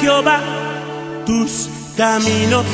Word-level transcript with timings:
Jehová 0.00 0.40
tus 1.24 1.68
caminos. 1.96 2.66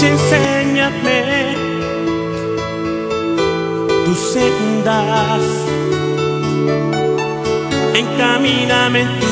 Y 0.00 0.04
enséñame 0.06 1.54
tus 4.04 4.18
sendas. 4.18 5.42
Encamíname 7.94 9.00
en 9.00 9.08
tu 9.20 9.28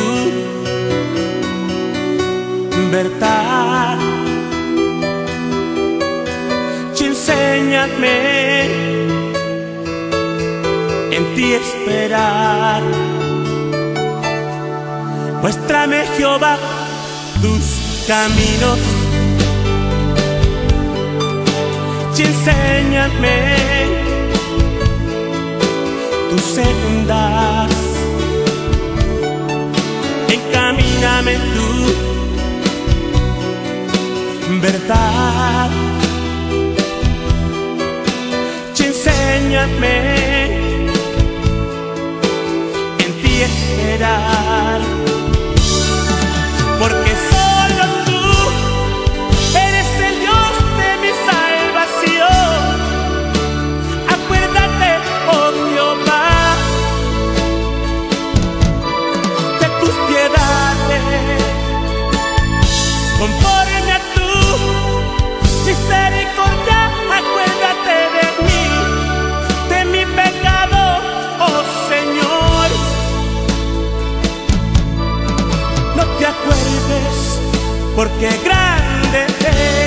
verdad. 2.91 3.98
Y 6.98 7.05
enséñame 7.05 8.17
en 11.12 11.34
ti 11.34 11.53
esperar. 11.53 12.83
Muéstrame 15.42 16.05
Jehová 16.17 16.59
tus 17.41 18.05
caminos. 18.06 18.79
Y 22.19 22.23
enséñame 22.23 23.57
tus 26.31 26.42
sendas. 26.42 27.70
Encamíname 30.29 31.33
en 31.34 31.42
tu 31.55 31.69
verdad. 34.62 35.70
Y 38.79 38.83
enséñame 38.83 39.97
en 43.05 43.12
ti 43.23 43.33
esperar 43.42 44.95
porque 46.89 47.25
porque 77.95 78.29
grande 78.45 79.27
es. 79.48 79.86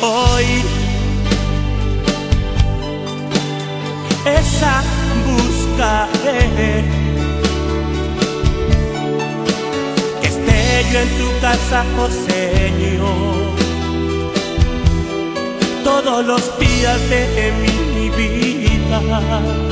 Hoy, 0.00 0.46
esa 4.24 4.82
buscaré. 5.26 6.84
Que 10.20 10.28
esté 10.28 10.84
yo 10.92 10.98
en 11.00 11.08
tu 11.18 11.40
casa, 11.40 11.84
oh 11.98 12.08
Señor, 12.08 13.52
todos 15.84 16.24
los 16.26 16.58
días 16.58 17.00
de 17.10 17.52
mi 17.62 18.10
vida. 18.10 19.71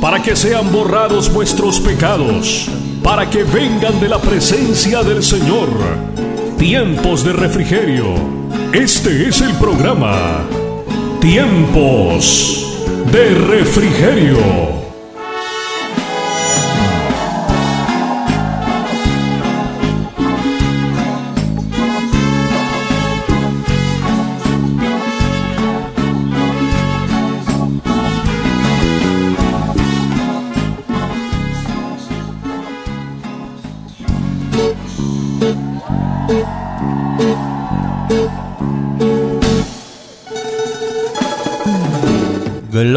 Para 0.00 0.20
que 0.20 0.34
sean 0.34 0.72
borrados 0.72 1.32
vuestros 1.32 1.78
pecados, 1.78 2.68
para 3.04 3.30
que 3.30 3.44
vengan 3.44 4.00
de 4.00 4.08
la 4.08 4.18
presencia 4.18 5.04
del 5.04 5.22
Señor. 5.22 5.68
Tiempos 6.58 7.22
de 7.22 7.34
refrigerio. 7.34 8.14
Este 8.72 9.28
es 9.28 9.42
el 9.42 9.54
programa. 9.58 10.42
Tiempos 11.20 12.66
de 13.12 13.30
refrigerio. 13.30 14.73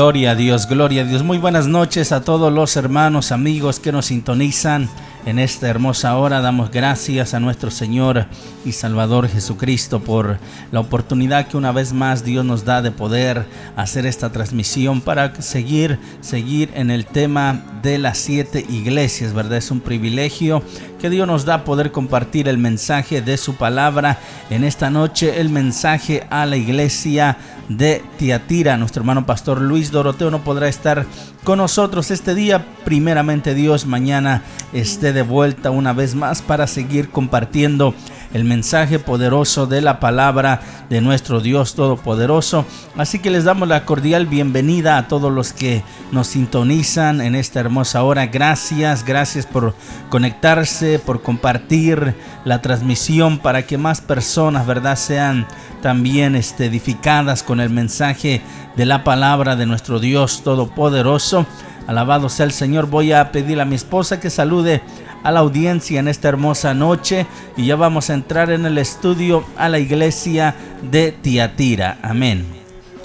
Gloria 0.07 0.31
a 0.31 0.36
Dios, 0.36 0.69
gloria 0.69 1.01
a 1.01 1.06
Dios. 1.06 1.21
Muy 1.21 1.38
buenas 1.38 1.68
noches 1.68 2.13
a 2.13 2.21
todos 2.21 2.50
los 2.54 2.77
hermanos, 2.77 3.33
amigos 3.33 3.81
que 3.81 3.92
nos 3.92 4.06
sintonizan 4.06 4.88
en 5.25 5.38
esta 5.38 5.68
hermosa 5.68 6.15
hora. 6.15 6.39
Damos 6.39 6.71
gracias 6.71 7.33
a 7.33 7.42
nuestro 7.42 7.71
Señor 7.71 8.25
y 8.63 8.71
Salvador 8.71 9.27
Jesucristo 9.27 10.00
por 10.00 10.39
la 10.71 10.80
oportunidad 10.80 11.48
que 11.48 11.57
una 11.57 11.74
vez 11.74 11.92
más 11.92 12.24
Dios 12.24 12.45
nos 12.45 12.63
da 12.63 12.81
de 12.81 12.92
poder 12.92 13.45
hacer 13.75 14.06
esta 14.06 14.31
transmisión 14.31 15.01
para 15.01 15.36
seguir, 15.42 16.00
seguir 16.21 16.71
en 16.75 16.89
el 16.89 17.06
tema 17.06 17.62
de 17.83 17.98
las 17.98 18.18
siete 18.18 18.65
iglesias, 18.69 19.33
¿verdad? 19.33 19.57
Es 19.57 19.71
un 19.71 19.81
privilegio 19.81 20.63
que 20.99 21.09
Dios 21.09 21.27
nos 21.27 21.45
da 21.45 21.63
poder 21.63 21.91
compartir 21.91 22.47
el 22.47 22.57
mensaje 22.57 23.21
de 23.21 23.38
su 23.38 23.55
palabra 23.55 24.19
en 24.49 24.63
esta 24.63 24.89
noche, 24.89 25.39
el 25.39 25.49
mensaje 25.49 26.25
a 26.29 26.45
la 26.45 26.57
iglesia 26.57 27.38
de 27.69 28.03
Tiatira. 28.17 28.77
Nuestro 28.77 29.01
hermano 29.01 29.25
pastor 29.25 29.61
Luis 29.61 29.91
Doroteo 29.91 30.31
no 30.31 30.44
podrá 30.44 30.67
estar 30.67 31.05
con 31.44 31.59
nosotros 31.59 32.11
este 32.11 32.33
día. 32.33 32.65
Primeramente 32.83 33.53
Dios, 33.53 33.85
mañana 33.85 34.41
esté 34.73 35.13
de 35.13 35.21
vuelta 35.21 35.71
una 35.71 35.94
vez 35.94 36.15
más 36.15 36.41
para 36.41 36.67
seguir 36.67 37.09
compartiendo 37.09 37.93
el 38.33 38.44
mensaje 38.44 39.00
poderoso 39.00 39.68
de 39.68 39.81
la 39.81 40.00
palabra 40.00 40.62
de 40.89 41.01
nuestro 41.01 41.39
Dios 41.39 41.75
Todopoderoso. 41.75 42.65
Así 42.95 43.19
que 43.19 43.29
les 43.29 43.44
damos 43.44 43.68
la 43.68 43.85
cordial 43.85 44.25
bienvenida 44.25 44.97
a 44.97 45.07
todos 45.07 45.31
los 45.31 45.53
que 45.53 45.83
nos 46.12 46.27
sintonizan 46.27 47.21
en 47.21 47.35
esta 47.35 47.59
hermosa 47.59 48.03
hora. 48.03 48.27
Gracias, 48.27 49.06
gracias 49.06 49.45
por 49.45 49.75
conectarse, 50.09 51.00
por 51.00 51.21
compartir 51.21 52.15
la 52.45 52.62
transmisión 52.62 53.39
para 53.39 53.65
que 53.65 53.77
más 53.77 54.01
personas, 54.01 54.65
¿verdad?, 54.65 54.97
sean 54.97 55.47
también 55.81 56.35
este, 56.35 56.65
edificadas 56.65 57.44
con 57.44 57.59
el 57.59 57.69
mensaje 57.69 58.41
de 58.75 58.85
la 58.85 59.03
palabra 59.03 59.56
de 59.56 59.65
nuestro 59.65 60.00
Dios 60.00 60.44
Todopoderoso. 60.44 61.45
Alabado 61.88 62.27
sea 62.27 62.45
el 62.45 62.51
Señor. 62.51 62.88
Voy 62.88 63.13
a 63.13 63.31
pedir 63.31 63.62
a 63.62 63.65
mi 63.65 63.75
esposa 63.75 64.19
que 64.19 64.29
salude 64.29 64.81
a 65.23 65.31
la 65.31 65.39
audiencia 65.39 65.99
en 65.99 66.07
esta 66.07 66.29
hermosa 66.29 66.73
noche 66.73 67.25
y 67.55 67.65
ya 67.65 67.75
vamos 67.75 68.09
a 68.09 68.13
entrar 68.13 68.49
en 68.51 68.65
el 68.65 68.77
estudio 68.77 69.43
a 69.57 69.69
la 69.69 69.79
iglesia 69.79 70.55
de 70.91 71.11
Tiatira. 71.11 71.97
Amén. 72.01 72.45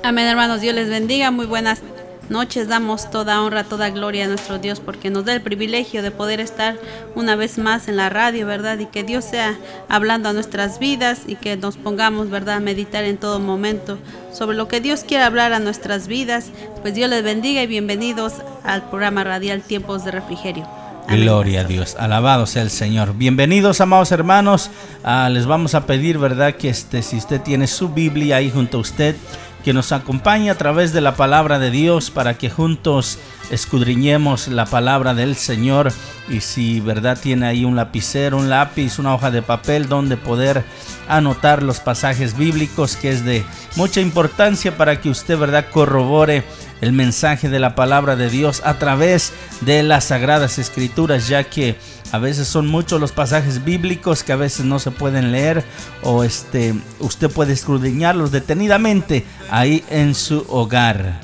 Amén, 0.02 0.26
hermanos. 0.26 0.60
Dios 0.60 0.74
les 0.74 0.88
bendiga. 0.88 1.30
Muy 1.30 1.46
buenas 1.46 1.80
noches. 2.28 2.66
Damos 2.66 3.10
toda 3.10 3.40
honra, 3.42 3.64
toda 3.64 3.90
gloria 3.90 4.24
a 4.24 4.28
nuestro 4.28 4.58
Dios 4.58 4.80
porque 4.80 5.10
nos 5.10 5.24
da 5.24 5.32
el 5.34 5.42
privilegio 5.42 6.02
de 6.02 6.10
poder 6.10 6.40
estar 6.40 6.76
una 7.14 7.36
vez 7.36 7.58
más 7.58 7.88
en 7.88 7.96
la 7.96 8.08
radio, 8.08 8.46
¿verdad? 8.46 8.78
Y 8.78 8.86
que 8.86 9.04
Dios 9.04 9.24
sea 9.24 9.56
hablando 9.88 10.28
a 10.28 10.32
nuestras 10.32 10.78
vidas 10.78 11.22
y 11.26 11.36
que 11.36 11.56
nos 11.56 11.76
pongamos, 11.76 12.30
¿verdad?, 12.30 12.56
a 12.56 12.60
meditar 12.60 13.04
en 13.04 13.18
todo 13.18 13.38
momento 13.38 13.98
sobre 14.32 14.56
lo 14.56 14.66
que 14.66 14.80
Dios 14.80 15.04
quiere 15.04 15.24
hablar 15.24 15.52
a 15.52 15.60
nuestras 15.60 16.08
vidas. 16.08 16.50
Pues 16.80 16.94
Dios 16.94 17.08
les 17.10 17.22
bendiga 17.22 17.62
y 17.62 17.66
bienvenidos 17.66 18.34
al 18.64 18.88
programa 18.88 19.22
radial 19.22 19.62
Tiempos 19.62 20.04
de 20.04 20.10
Refrigerio. 20.10 20.81
Gloria 21.08 21.60
a 21.60 21.64
Dios, 21.64 21.96
alabado 21.99 22.46
sea 22.46 22.62
el 22.62 22.70
Señor. 22.70 23.14
Bienvenidos, 23.14 23.81
amados 23.81 24.12
hermanos. 24.12 24.70
Ah, 25.04 25.28
les 25.31 25.46
vamos 25.46 25.75
a 25.75 25.84
pedir, 25.84 26.19
¿verdad? 26.19 26.54
Que 26.54 26.69
este, 26.69 27.02
si 27.02 27.16
usted 27.16 27.40
tiene 27.40 27.66
su 27.66 27.88
Biblia 27.88 28.37
ahí 28.37 28.50
junto 28.50 28.78
a 28.78 28.81
usted, 28.81 29.16
que 29.64 29.72
nos 29.72 29.93
acompañe 29.93 30.50
a 30.50 30.56
través 30.56 30.93
de 30.93 31.00
la 31.00 31.14
palabra 31.14 31.58
de 31.58 31.70
Dios 31.70 32.10
para 32.10 32.34
que 32.34 32.50
juntos 32.50 33.19
escudriñemos 33.50 34.48
la 34.48 34.66
palabra 34.66 35.14
del 35.14 35.36
Señor 35.36 35.92
y 36.28 36.40
si 36.40 36.80
verdad 36.80 37.18
tiene 37.20 37.46
ahí 37.46 37.64
un 37.64 37.76
lapicero, 37.76 38.38
un 38.38 38.48
lápiz, 38.48 38.98
una 38.98 39.14
hoja 39.14 39.30
de 39.30 39.42
papel 39.42 39.88
donde 39.88 40.16
poder 40.16 40.64
anotar 41.08 41.62
los 41.62 41.80
pasajes 41.80 42.36
bíblicos 42.36 42.96
que 42.96 43.10
es 43.10 43.24
de 43.24 43.44
mucha 43.76 44.00
importancia 44.00 44.76
para 44.76 45.00
que 45.00 45.10
usted 45.10 45.38
verdad 45.38 45.66
corrobore 45.70 46.44
el 46.80 46.92
mensaje 46.92 47.48
de 47.48 47.58
la 47.58 47.74
palabra 47.74 48.16
de 48.16 48.28
Dios 48.30 48.62
a 48.64 48.78
través 48.78 49.32
de 49.60 49.82
las 49.82 50.04
sagradas 50.04 50.58
escrituras 50.58 51.28
ya 51.28 51.44
que 51.44 51.76
a 52.12 52.18
veces 52.18 52.46
son 52.46 52.66
muchos 52.66 53.00
los 53.00 53.12
pasajes 53.12 53.64
bíblicos 53.64 54.22
que 54.22 54.32
a 54.32 54.36
veces 54.36 54.64
no 54.64 54.78
se 54.78 54.90
pueden 54.90 55.32
leer 55.32 55.64
o 56.02 56.24
este 56.24 56.74
usted 56.98 57.30
puede 57.30 57.52
escudriñarlos 57.52 58.32
detenidamente 58.32 59.24
ahí 59.50 59.84
en 59.90 60.14
su 60.14 60.44
hogar. 60.48 61.20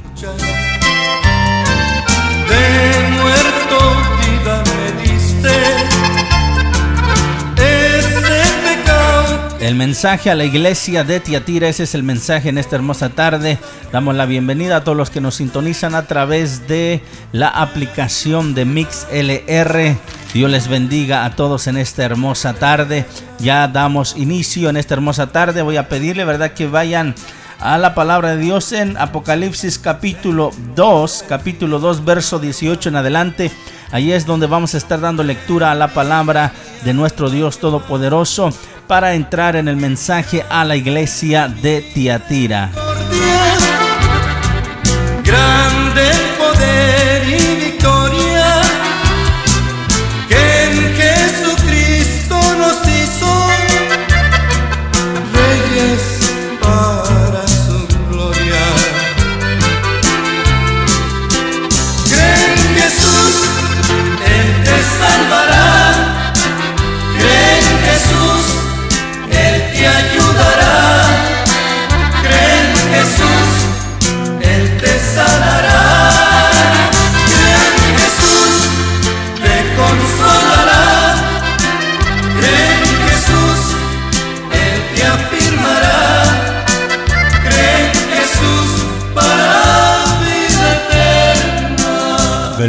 El 9.61 9.75
mensaje 9.75 10.31
a 10.31 10.37
la 10.37 10.45
iglesia 10.45 11.03
de 11.03 11.19
Tiatira, 11.19 11.69
ese 11.69 11.83
es 11.83 11.97
el 11.97 12.05
mensaje 12.05 12.49
en 12.49 12.59
esta 12.59 12.77
hermosa 12.77 13.09
tarde. 13.09 13.59
Damos 13.91 14.15
la 14.15 14.25
bienvenida 14.25 14.77
a 14.77 14.85
todos 14.85 14.97
los 14.97 15.11
que 15.11 15.21
nos 15.21 15.35
sintonizan 15.35 15.97
a 15.97 16.07
través 16.07 16.69
de 16.69 17.03
la 17.33 17.49
aplicación 17.49 18.55
de 18.55 18.65
MixLR. 18.65 19.97
Dios 20.33 20.51
les 20.51 20.69
bendiga 20.69 21.25
a 21.25 21.35
todos 21.35 21.67
en 21.67 21.77
esta 21.77 22.05
hermosa 22.05 22.55
tarde. 22.55 23.05
Ya 23.41 23.67
damos 23.67 24.17
inicio 24.17 24.71
en 24.71 24.77
esta 24.77 24.95
hermosa 24.95 25.33
tarde. 25.33 25.63
Voy 25.63 25.77
a 25.77 25.89
pedirle, 25.89 26.25
¿verdad?, 26.25 26.53
que 26.53 26.69
vayan 26.69 27.17
a 27.59 27.79
la 27.79 27.97
palabra 27.97 28.37
de 28.37 28.43
Dios 28.43 28.71
en 28.71 28.97
Apocalipsis 28.97 29.81
capítulo 29.81 30.53
2, 30.77 31.25
capítulo 31.29 31.81
2, 31.81 32.05
verso 32.05 32.39
18 32.39 32.91
en 32.91 32.97
adelante. 32.97 33.51
Ahí 33.91 34.13
es 34.13 34.27
donde 34.27 34.47
vamos 34.47 34.75
a 34.75 34.79
estar 34.79 35.01
dando 35.01 35.23
lectura 35.23 35.71
a 35.71 35.75
la 35.75 35.89
palabra 35.89 36.53
de 36.85 36.95
nuestro 36.95 37.31
Dios 37.31 37.59
Todopoderoso 37.59 38.51
para 38.87 39.15
entrar 39.15 39.57
en 39.57 39.69
el 39.69 39.77
mensaje 39.77 40.45
a 40.49 40.65
la 40.65 40.77
iglesia 40.77 41.49
de 41.49 41.83
Tiatira. 41.95 42.71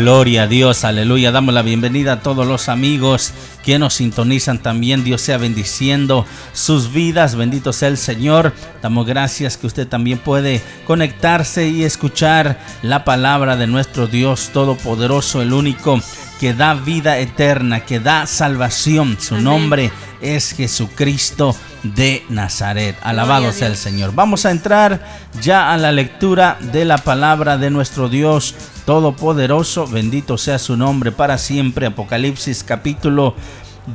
Gloria 0.09 0.41
a 0.41 0.47
Dios, 0.47 0.85
aleluya. 0.85 1.31
Damos 1.31 1.53
la 1.53 1.61
bienvenida 1.61 2.13
a 2.13 2.19
todos 2.21 2.47
los 2.47 2.67
amigos 2.67 3.31
que 3.63 3.79
nos 3.79 3.95
sintonizan 3.95 4.59
también. 4.59 5.03
Dios 5.03 5.21
sea 5.21 5.37
bendiciendo 5.37 6.25
sus 6.53 6.91
vidas. 6.91 7.35
Bendito 7.35 7.73
sea 7.73 7.89
el 7.89 7.97
Señor. 7.97 8.53
Damos 8.81 9.05
gracias 9.05 9.57
que 9.57 9.67
usted 9.67 9.87
también 9.87 10.19
puede 10.19 10.61
conectarse 10.85 11.67
y 11.67 11.83
escuchar 11.83 12.59
la 12.81 13.03
palabra 13.03 13.55
de 13.55 13.67
nuestro 13.67 14.07
Dios 14.07 14.49
Todopoderoso, 14.53 15.41
el 15.41 15.53
único 15.53 15.99
que 16.39 16.53
da 16.53 16.73
vida 16.73 17.17
eterna, 17.17 17.81
que 17.81 17.99
da 17.99 18.25
salvación. 18.25 19.17
Su 19.19 19.35
Amén. 19.35 19.43
nombre 19.43 19.91
es 20.21 20.53
Jesucristo 20.53 21.55
de 21.83 22.23
Nazaret. 22.29 22.97
Alabado 23.01 23.51
sea 23.51 23.67
el. 23.67 23.75
Señor. 23.75 24.13
Vamos 24.13 24.45
a 24.45 24.51
entrar 24.51 25.01
ya 25.41 25.73
a 25.73 25.77
la 25.77 25.91
lectura 25.91 26.57
de 26.71 26.85
la 26.85 26.97
palabra 26.97 27.57
de 27.57 27.69
nuestro 27.69 28.09
Dios 28.09 28.55
Todopoderoso. 28.85 29.87
Bendito 29.87 30.37
sea 30.37 30.59
su 30.59 30.75
nombre 30.75 31.11
para 31.11 31.37
siempre. 31.37 31.87
Apocalipsis 31.87 32.63
capítulo 32.63 33.35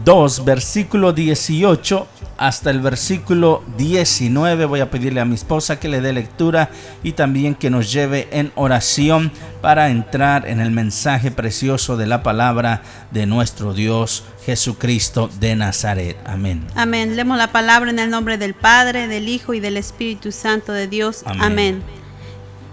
2, 0.05 0.45
versículo 0.45 1.13
18 1.13 2.07
hasta 2.37 2.71
el 2.71 2.81
versículo 2.81 3.63
19. 3.79 4.65
Voy 4.65 4.81
a 4.81 4.91
pedirle 4.91 5.21
a 5.21 5.25
mi 5.25 5.35
esposa 5.35 5.79
que 5.79 5.89
le 5.89 6.01
dé 6.01 6.13
lectura 6.13 6.71
y 7.03 7.13
también 7.13 7.55
que 7.55 7.71
nos 7.71 7.93
lleve 7.93 8.29
en 8.33 8.53
oración 8.55 9.31
para 9.61 9.91
entrar 9.91 10.49
en 10.49 10.61
el 10.61 10.71
mensaje 10.71 11.31
precioso 11.31 11.97
de 11.97 12.07
la 12.07 12.23
palabra 12.23 12.83
de 13.13 13.27
nuestro 13.27 13.73
Dios 13.73 14.25
Jesucristo 14.45 15.31
de 15.41 15.57
Nazaret. 15.57 16.17
Amén. 16.25 16.67
Amén. 16.75 17.17
Leemos 17.17 17.39
la 17.39 17.53
palabra 17.53 17.91
en 17.91 17.99
el 17.99 18.11
nombre 18.11 18.37
del 18.37 18.55
Padre, 18.55 19.09
del 19.09 19.29
Hijo 19.29 19.55
y 19.55 19.61
del 19.61 19.77
Espíritu 19.77 20.33
Santo 20.33 20.73
de 20.73 20.89
Dios. 20.89 21.23
Amén. 21.25 21.43
Amén. 21.43 21.83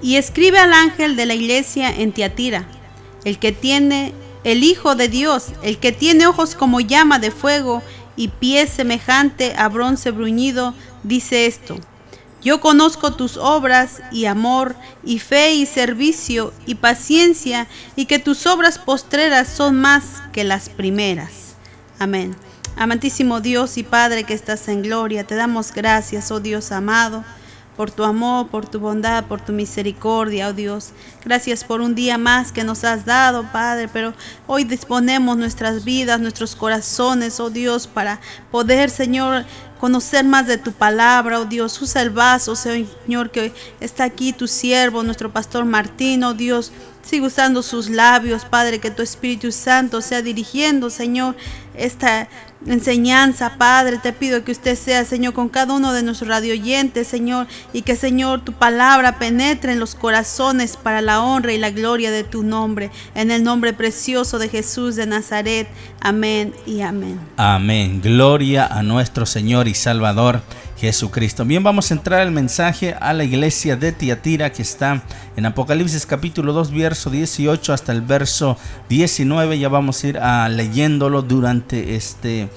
Y 0.01 0.15
escribe 0.15 0.57
al 0.57 0.73
ángel 0.73 1.15
de 1.15 1.27
la 1.27 1.35
iglesia 1.35 1.91
en 1.91 2.11
Tiatira, 2.11 2.65
el 3.23 3.37
que 3.37 3.51
tiene 3.51 4.13
el 4.43 4.63
Hijo 4.63 4.95
de 4.95 5.07
Dios, 5.07 5.47
el 5.63 5.77
que 5.77 5.91
tiene 5.91 6.27
ojos 6.27 6.55
como 6.55 6.79
llama 6.79 7.19
de 7.19 7.31
fuego 7.31 7.81
y 8.15 8.29
pies 8.29 8.69
semejante 8.69 9.53
a 9.57 9.69
bronce 9.69 10.11
bruñido, 10.11 10.73
dice 11.03 11.45
esto. 11.45 11.77
Yo 12.41 12.59
conozco 12.59 13.13
tus 13.13 13.37
obras 13.37 14.01
y 14.11 14.25
amor 14.25 14.75
y 15.03 15.19
fe 15.19 15.53
y 15.53 15.67
servicio 15.67 16.53
y 16.65 16.75
paciencia 16.75 17.67
y 17.95 18.05
que 18.05 18.17
tus 18.17 18.47
obras 18.47 18.79
postreras 18.79 19.47
son 19.47 19.79
más 19.79 20.23
que 20.33 20.43
las 20.43 20.69
primeras. 20.69 21.55
Amén. 21.99 22.35
Amantísimo 22.75 23.41
Dios 23.41 23.77
y 23.77 23.83
Padre 23.83 24.23
que 24.23 24.33
estás 24.33 24.67
en 24.69 24.81
gloria, 24.81 25.25
te 25.25 25.35
damos 25.35 25.71
gracias, 25.71 26.31
oh 26.31 26.39
Dios 26.39 26.71
amado, 26.71 27.23
por 27.75 27.91
tu 27.91 28.03
amor, 28.03 28.47
por 28.47 28.67
tu 28.67 28.79
bondad, 28.79 29.25
por 29.25 29.41
tu 29.41 29.53
misericordia, 29.53 30.49
oh 30.49 30.53
Dios. 30.53 30.91
Gracias 31.23 31.63
por 31.63 31.81
un 31.81 31.95
día 31.95 32.17
más 32.17 32.51
que 32.51 32.63
nos 32.63 32.83
has 32.83 33.05
dado, 33.05 33.45
Padre, 33.51 33.87
pero 33.87 34.13
hoy 34.47 34.63
disponemos 34.63 35.37
nuestras 35.37 35.83
vidas, 35.83 36.19
nuestros 36.19 36.55
corazones, 36.55 37.39
oh 37.39 37.49
Dios, 37.49 37.87
para 37.87 38.19
poder, 38.51 38.89
Señor, 38.89 39.45
conocer 39.79 40.23
más 40.25 40.45
de 40.45 40.57
tu 40.57 40.71
palabra, 40.71 41.39
oh 41.39 41.45
Dios. 41.45 41.81
Usa 41.81 42.01
el 42.01 42.11
vaso, 42.11 42.55
Señor, 42.55 43.31
que 43.31 43.53
está 43.79 44.03
aquí 44.03 44.33
tu 44.33 44.47
siervo, 44.47 45.01
nuestro 45.03 45.31
pastor 45.31 45.65
Martín, 45.65 46.23
oh 46.23 46.33
Dios. 46.33 46.71
Sigue 47.01 47.25
usando 47.25 47.63
sus 47.63 47.89
labios, 47.89 48.45
Padre, 48.45 48.79
que 48.79 48.91
tu 48.91 49.01
Espíritu 49.01 49.51
Santo 49.51 50.01
sea 50.01 50.21
dirigiendo, 50.21 50.89
Señor, 50.89 51.35
esta 51.75 52.27
enseñanza, 52.65 53.57
Padre. 53.57 53.97
Te 53.97 54.13
pido 54.13 54.43
que 54.43 54.51
usted 54.51 54.77
sea, 54.77 55.03
Señor, 55.03 55.33
con 55.33 55.49
cada 55.49 55.73
uno 55.73 55.93
de 55.93 56.03
nuestros 56.03 56.29
radioyentes, 56.29 57.07
Señor, 57.07 57.47
y 57.73 57.81
que, 57.81 57.95
Señor, 57.95 58.41
tu 58.45 58.53
palabra 58.53 59.17
penetre 59.17 59.73
en 59.73 59.79
los 59.79 59.95
corazones 59.95 60.77
para 60.77 61.01
la 61.01 61.21
honra 61.21 61.53
y 61.53 61.57
la 61.57 61.71
gloria 61.71 62.11
de 62.11 62.23
tu 62.23 62.43
nombre. 62.43 62.91
En 63.15 63.31
el 63.31 63.43
nombre 63.43 63.73
precioso 63.73 64.39
de 64.39 64.49
Jesús 64.49 64.95
de 64.95 65.07
Nazaret. 65.07 65.67
Amén 65.99 66.53
y 66.65 66.81
amén. 66.81 67.19
Amén. 67.37 68.01
Gloria 68.01 68.67
a 68.67 68.83
nuestro 68.83 69.25
Señor 69.25 69.67
y 69.67 69.73
Salvador. 69.73 70.41
Jesucristo. 70.81 71.45
Bien, 71.45 71.61
vamos 71.61 71.91
a 71.91 71.93
entrar 71.93 72.21
al 72.21 72.31
mensaje 72.31 72.95
a 72.99 73.13
la 73.13 73.23
iglesia 73.23 73.75
de 73.75 73.91
Tiatira 73.91 74.51
que 74.51 74.63
está 74.63 75.03
en 75.35 75.45
Apocalipsis 75.45 76.07
capítulo 76.07 76.53
2, 76.53 76.73
verso 76.73 77.11
18 77.11 77.71
hasta 77.71 77.91
el 77.91 78.01
verso 78.01 78.57
19. 78.89 79.59
Ya 79.59 79.69
vamos 79.69 80.03
a 80.03 80.07
ir 80.07 80.17
a 80.17 80.49
leyéndolo 80.49 81.21
durante 81.21 81.95
este 81.95 82.49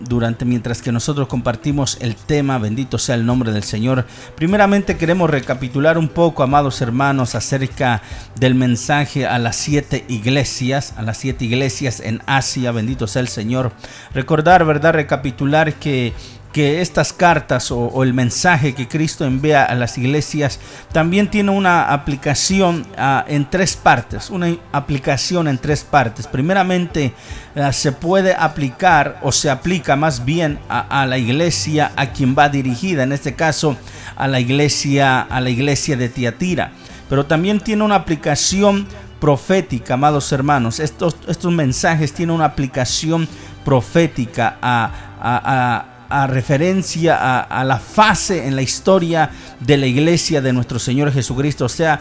durante 0.00 0.46
mientras 0.46 0.80
que 0.80 0.92
nosotros 0.92 1.28
compartimos 1.28 1.98
el 2.00 2.16
tema, 2.16 2.58
bendito 2.58 2.98
sea 2.98 3.14
el 3.14 3.26
nombre 3.26 3.52
del 3.52 3.62
Señor. 3.62 4.06
Primeramente 4.34 4.96
queremos 4.96 5.28
recapitular 5.28 5.98
un 5.98 6.08
poco, 6.08 6.42
amados 6.42 6.80
hermanos, 6.80 7.34
acerca 7.34 8.02
del 8.38 8.54
mensaje 8.54 9.26
a 9.26 9.38
las 9.38 9.56
siete 9.56 10.06
iglesias, 10.08 10.94
a 10.96 11.02
las 11.02 11.18
siete 11.18 11.44
iglesias 11.44 12.00
en 12.00 12.22
Asia, 12.24 12.72
bendito 12.72 13.06
sea 13.06 13.20
el 13.20 13.28
Señor. 13.28 13.72
Recordar, 14.14 14.64
¿verdad? 14.64 14.94
Recapitular 14.94 15.74
que 15.74 16.14
que 16.52 16.80
estas 16.80 17.12
cartas 17.12 17.70
o, 17.70 18.02
el 18.02 18.14
mensaje 18.14 18.74
que 18.74 18.88
Cristo 18.88 19.24
envía 19.24 19.64
a 19.64 19.74
las 19.74 19.98
iglesias 19.98 20.58
también 20.92 21.30
tiene 21.30 21.50
una 21.50 21.92
aplicación 21.92 22.86
ah, 22.96 23.24
en 23.28 23.48
tres 23.48 23.76
partes, 23.76 24.30
una 24.30 24.56
aplicación 24.72 25.48
en 25.48 25.58
tres 25.58 25.84
partes. 25.84 26.26
Primeramente, 26.26 27.12
ah, 27.54 27.72
se 27.72 27.92
puede 27.92 28.34
aplicar 28.34 29.18
o 29.22 29.30
se 29.30 29.50
aplica 29.50 29.94
más 29.96 30.24
bien 30.24 30.58
a, 30.68 31.06
la 31.06 31.18
iglesia 31.18 31.92
a 31.96 32.12
quien 32.12 32.34
va 32.36 32.48
dirigida, 32.48 33.02
en 33.02 33.12
este 33.12 33.34
caso 33.34 33.76
a 34.16 34.26
la 34.26 34.40
iglesia, 34.40 35.20
a 35.20 35.40
la 35.40 35.50
iglesia 35.50 35.96
de 35.96 36.08
Tiatira. 36.08 36.72
Pero 37.08 37.26
también 37.26 37.60
tiene 37.60 37.84
una 37.84 37.94
aplicación 37.94 38.86
profética, 39.20 39.94
amados 39.94 40.30
hermanos. 40.32 40.80
Estos, 40.80 41.16
estos 41.26 41.52
mensajes 41.52 42.12
tienen 42.12 42.36
una 42.36 42.44
aplicación 42.46 43.28
profética 43.64 44.56
a, 44.62 44.90
a 45.20 45.97
a 45.97 45.97
referencia 46.26 47.40
a, 47.40 47.64
la 47.64 47.78
fase 47.78 48.46
en 48.46 48.56
la 48.56 48.62
historia 48.62 49.30
de 49.60 49.76
la 49.76 49.86
iglesia 49.86 50.40
de 50.40 50.52
nuestro 50.52 50.78
Señor 50.78 51.12
Jesucristo. 51.12 51.66
O 51.66 51.68
sea, 51.68 52.00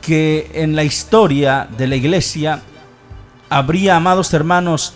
que 0.00 0.50
en 0.54 0.76
la 0.76 0.84
historia 0.84 1.68
de 1.76 1.86
la 1.86 1.96
iglesia 1.96 2.60
habría, 3.48 3.96
amados 3.96 4.32
hermanos, 4.32 4.94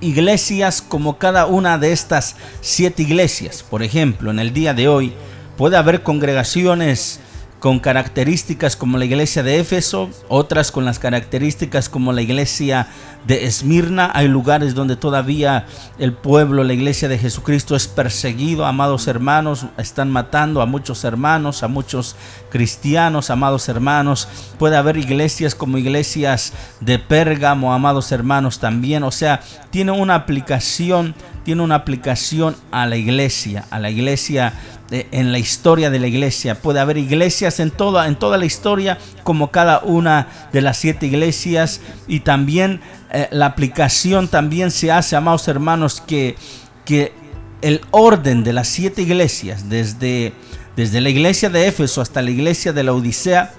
iglesias 0.00 0.82
como 0.82 1.18
cada 1.18 1.46
una 1.46 1.78
de 1.78 1.92
estas 1.92 2.36
siete 2.60 3.02
iglesias. 3.02 3.64
Por 3.68 3.82
ejemplo, 3.82 4.30
en 4.30 4.38
el 4.38 4.52
día 4.52 4.74
de 4.74 4.88
hoy 4.88 5.12
puede 5.56 5.76
haber 5.76 6.02
congregaciones 6.02 7.20
con 7.60 7.78
características 7.80 8.76
como 8.76 8.98
la 8.98 9.06
iglesia 9.06 9.42
de 9.42 9.58
Éfeso, 9.58 10.10
otras 10.28 10.70
con 10.70 10.84
las 10.84 10.98
características 10.98 11.88
como 11.88 12.12
la 12.12 12.20
iglesia 12.20 12.88
de 13.26 13.46
Esmirna. 13.46 14.10
Hay 14.14 14.28
lugares 14.28 14.74
donde 14.74 14.96
todavía 14.96 15.66
el 15.98 16.12
pueblo, 16.12 16.62
la 16.62 16.74
iglesia 16.74 17.08
de 17.08 17.18
Jesucristo 17.18 17.74
es 17.74 17.88
perseguido, 17.88 18.66
amados 18.66 19.06
hermanos, 19.06 19.66
están 19.78 20.10
matando 20.10 20.60
a 20.60 20.66
muchos 20.66 21.04
hermanos, 21.04 21.62
a 21.62 21.68
muchos 21.68 22.16
cristianos, 22.50 23.30
amados 23.30 23.68
hermanos. 23.68 24.28
Puede 24.58 24.76
haber 24.76 24.96
iglesias 24.96 25.54
como 25.54 25.78
iglesias 25.78 26.52
de 26.80 26.98
Pérgamo, 26.98 27.72
amados 27.72 28.12
hermanos 28.12 28.58
también. 28.58 29.02
O 29.04 29.10
sea, 29.10 29.40
tiene 29.70 29.92
una 29.92 30.14
aplicación, 30.14 31.14
tiene 31.44 31.62
una 31.62 31.76
aplicación 31.76 32.56
a 32.70 32.86
la 32.86 32.96
iglesia, 32.96 33.64
a 33.70 33.78
la 33.78 33.90
iglesia 33.90 34.52
en 34.90 35.32
la 35.32 35.38
historia 35.38 35.90
de 35.90 35.98
la 35.98 36.06
iglesia. 36.06 36.60
Puede 36.60 36.80
haber 36.80 36.98
iglesias 36.98 37.60
en 37.60 37.70
toda, 37.70 38.06
en 38.06 38.16
toda 38.16 38.36
la 38.36 38.44
historia, 38.44 38.98
como 39.22 39.50
cada 39.50 39.80
una 39.80 40.28
de 40.52 40.62
las 40.62 40.76
siete 40.76 41.06
iglesias. 41.06 41.80
Y 42.06 42.20
también 42.20 42.80
eh, 43.10 43.28
la 43.30 43.46
aplicación 43.46 44.28
también 44.28 44.70
se 44.70 44.92
hace, 44.92 45.16
amados 45.16 45.48
hermanos, 45.48 46.02
que, 46.06 46.36
que 46.84 47.12
el 47.62 47.80
orden 47.90 48.44
de 48.44 48.52
las 48.52 48.68
siete 48.68 49.02
iglesias, 49.02 49.68
desde, 49.68 50.32
desde 50.76 51.00
la 51.00 51.08
iglesia 51.08 51.48
de 51.48 51.66
Éfeso 51.66 52.00
hasta 52.00 52.22
la 52.22 52.30
iglesia 52.30 52.72
de 52.72 52.84
la 52.84 52.92
Odisea, 52.92 53.52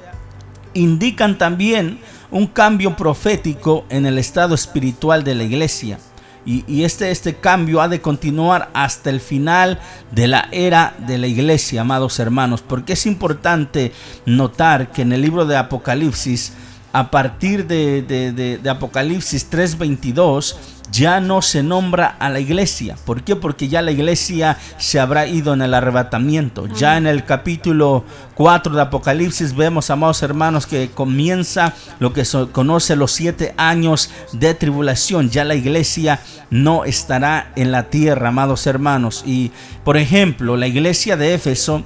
indican 0.74 1.38
también 1.38 2.00
un 2.32 2.48
cambio 2.48 2.96
profético 2.96 3.86
en 3.89 4.05
el 4.05 4.17
estado 4.17 4.53
espiritual 4.53 5.24
de 5.24 5.36
la 5.36 5.44
iglesia. 5.44 6.00
Y, 6.46 6.84
este, 6.84 7.10
este 7.10 7.36
cambio 7.36 7.82
ha 7.82 7.88
de 7.88 8.02
continuar 8.02 8.70
hasta 8.74 9.10
el 9.10 9.20
final 9.20 9.80
de 10.12 10.28
la 10.28 10.48
era 10.52 10.96
de 11.08 11.18
la 11.18 11.25
iglesia, 11.25 11.82
amados 11.82 12.20
hermanos, 12.20 12.62
porque 12.62 12.94
es 12.94 13.08
importante 13.08 13.92
notar 14.28 14.92
que 14.92 15.02
en 15.02 15.14
el 15.14 15.22
libro 15.22 15.46
de 15.46 15.58
Apocalipsis, 15.58 16.54
a 16.94 17.10
partir 17.10 17.66
de, 17.66 18.04
de, 18.04 18.32
de, 18.32 18.60
de 18.60 18.70
Apocalipsis 18.70 19.50
3:22, 19.50 20.56
ya 20.92 21.20
no 21.20 21.42
se 21.42 21.63
nombra 21.63 22.15
a 22.20 22.30
la 22.30 22.39
iglesia. 22.39 22.96
¿Por 23.06 23.24
qué? 23.24 23.36
Porque 23.36 23.68
ya 23.68 23.82
la 23.82 23.92
iglesia 23.92 24.58
se 24.77 25.00
habrá 25.00 25.27
ido 25.27 25.54
en 25.54 25.62
el 25.62 25.74
arrebatamiento. 25.74 26.68
Ya 26.68 26.98
en 26.98 27.08
el 27.08 27.25
capítulo 27.25 28.04
4 28.36 28.75
de 28.75 28.82
Apocalipsis 28.82 29.56
vemos, 29.56 29.89
amados 29.89 30.22
hermanos, 30.24 30.68
que 30.68 30.89
comienza 30.92 31.74
lo 32.00 32.13
que 32.13 32.25
se 32.25 32.48
conoce 32.48 32.96
los 32.96 33.12
siete 33.12 33.54
años 33.58 34.12
de 34.32 34.54
tribulación. 34.54 35.30
Ya 35.30 35.44
la 35.44 35.56
iglesia 35.56 36.20
no 36.50 36.86
estará 36.86 37.51
en 37.56 37.72
la 37.72 37.84
tierra, 37.89 38.30
amados 38.30 38.68
hermanos. 38.68 39.24
Y, 39.25 39.51
por 39.84 39.98
ejemplo, 39.98 40.58
la 40.58 40.68
iglesia 40.68 41.18
de 41.18 41.34
Éfeso, 41.34 41.84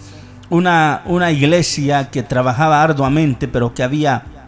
una, 0.50 1.04
una 1.06 1.32
iglesia 1.32 2.10
que 2.10 2.24
trabajaba 2.24 2.82
arduamente, 2.82 3.48
pero 3.48 3.74
que 3.74 3.84
había 3.84 4.39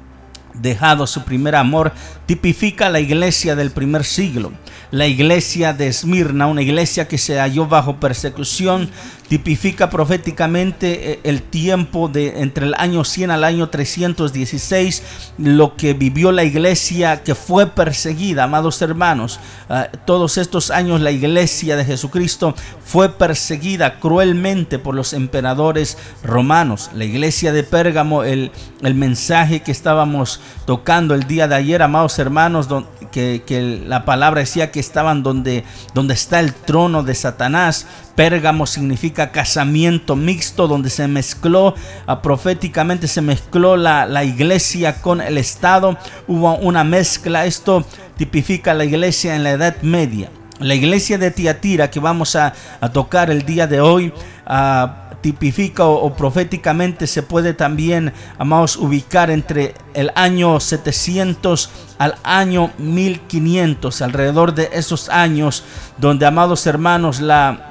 dejado 0.54 1.08
su 1.08 1.24
primer 1.24 1.56
amor, 1.56 1.94
tipifica 2.26 2.90
la 2.90 3.00
iglesia 3.00 3.56
del 3.56 3.72
primer 3.72 4.04
siglo. 4.04 4.52
La 4.92 5.08
iglesia 5.08 5.74
de 5.74 5.88
Esmirna, 5.88 6.48
una 6.48 6.62
iglesia 6.62 7.08
que 7.08 7.18
se 7.18 7.40
halló 7.40 7.68
bajo 7.68 8.00
persecución, 8.00 8.90
tipifica 9.32 9.90
proféticamente 9.90 11.14
eh, 11.14 11.20
el 11.24 11.42
tiempo 11.42 12.10
de 12.10 12.42
entre 12.42 12.66
el 12.66 12.74
año 12.78 13.06
100 13.06 13.32
al 13.32 13.46
año 13.46 13.70
316, 13.70 15.04
lo 15.38 15.78
que 15.78 15.94
vivió 15.94 16.34
la 16.34 16.44
iglesia 16.44 17.24
que 17.24 17.34
fue 17.34 17.68
perseguida, 17.68 18.44
amados 18.44 18.82
hermanos. 18.82 19.40
Ah, 19.70 19.88
todos 20.04 20.38
estos 20.38 20.70
años 20.70 21.00
la 21.00 21.12
iglesia 21.12 21.78
de 21.78 21.86
Jesucristo 21.86 22.56
fue 22.84 23.08
perseguida 23.08 24.02
cruelmente 24.02 24.80
por 24.80 24.96
los 24.96 25.14
emperadores 25.14 25.98
romanos. 26.26 26.90
La 26.94 27.06
iglesia 27.06 27.54
de 27.54 27.64
Pérgamo, 27.64 28.26
el, 28.26 28.52
el 28.82 28.96
mensaje 28.96 29.62
que 29.62 29.72
estábamos 29.72 30.42
tocando 30.66 31.16
el 31.16 31.24
día 31.24 31.48
de 31.48 31.56
ayer, 31.56 31.82
amados 31.82 32.20
hermanos, 32.20 32.68
que, 33.14 33.44
que 33.46 33.82
la 33.86 34.04
palabra 34.04 34.42
decía 34.42 34.72
que 34.72 34.82
estaban 34.82 35.24
donde, 35.24 35.64
donde 35.94 36.16
está 36.16 36.42
el 36.42 36.54
trono 36.54 37.04
de 37.04 37.16
Satanás. 37.16 37.88
Pérgamo 38.16 38.66
significa 38.66 39.32
casamiento 39.32 40.16
mixto, 40.16 40.68
donde 40.68 40.90
se 40.90 41.08
mezcló, 41.08 41.76
ah, 42.08 42.22
proféticamente 42.22 43.08
se 43.08 43.22
mezcló 43.22 43.78
la, 43.78 44.06
la, 44.06 44.24
iglesia 44.24 45.02
con 45.02 45.22
el 45.22 45.38
Estado. 45.38 45.98
Hubo 46.28 46.56
una 46.58 46.84
mezcla. 46.84 47.46
Esto 47.46 47.86
tipifica 48.18 48.74
la 48.74 48.86
iglesia 48.86 49.36
en 49.36 49.44
la 49.44 49.52
Edad 49.52 49.82
Media. 49.82 50.30
La 50.60 50.76
iglesia 50.76 51.18
de 51.18 51.32
Tiatira 51.32 51.90
que 51.90 52.00
vamos 52.00 52.36
a, 52.36 52.54
tocar 52.94 53.32
el 53.32 53.44
día 53.44 53.66
de 53.66 53.82
hoy. 53.82 54.14
Uh, 54.48 55.02
tipifica 55.22 55.86
o, 55.86 56.14
proféticamente 56.16 57.08
se 57.08 57.24
puede 57.24 57.54
también, 57.54 58.12
amados, 58.38 58.76
ubicar 58.76 59.30
entre 59.30 59.76
el 59.94 60.12
año 60.16 60.60
700 60.60 61.70
al 62.00 62.16
año 62.24 62.72
1500, 62.80 64.02
alrededor 64.02 64.54
de 64.54 64.70
esos 64.74 65.10
años 65.10 65.64
donde, 65.98 66.26
amados 66.26 66.66
hermanos, 66.66 67.22
la 67.22 67.71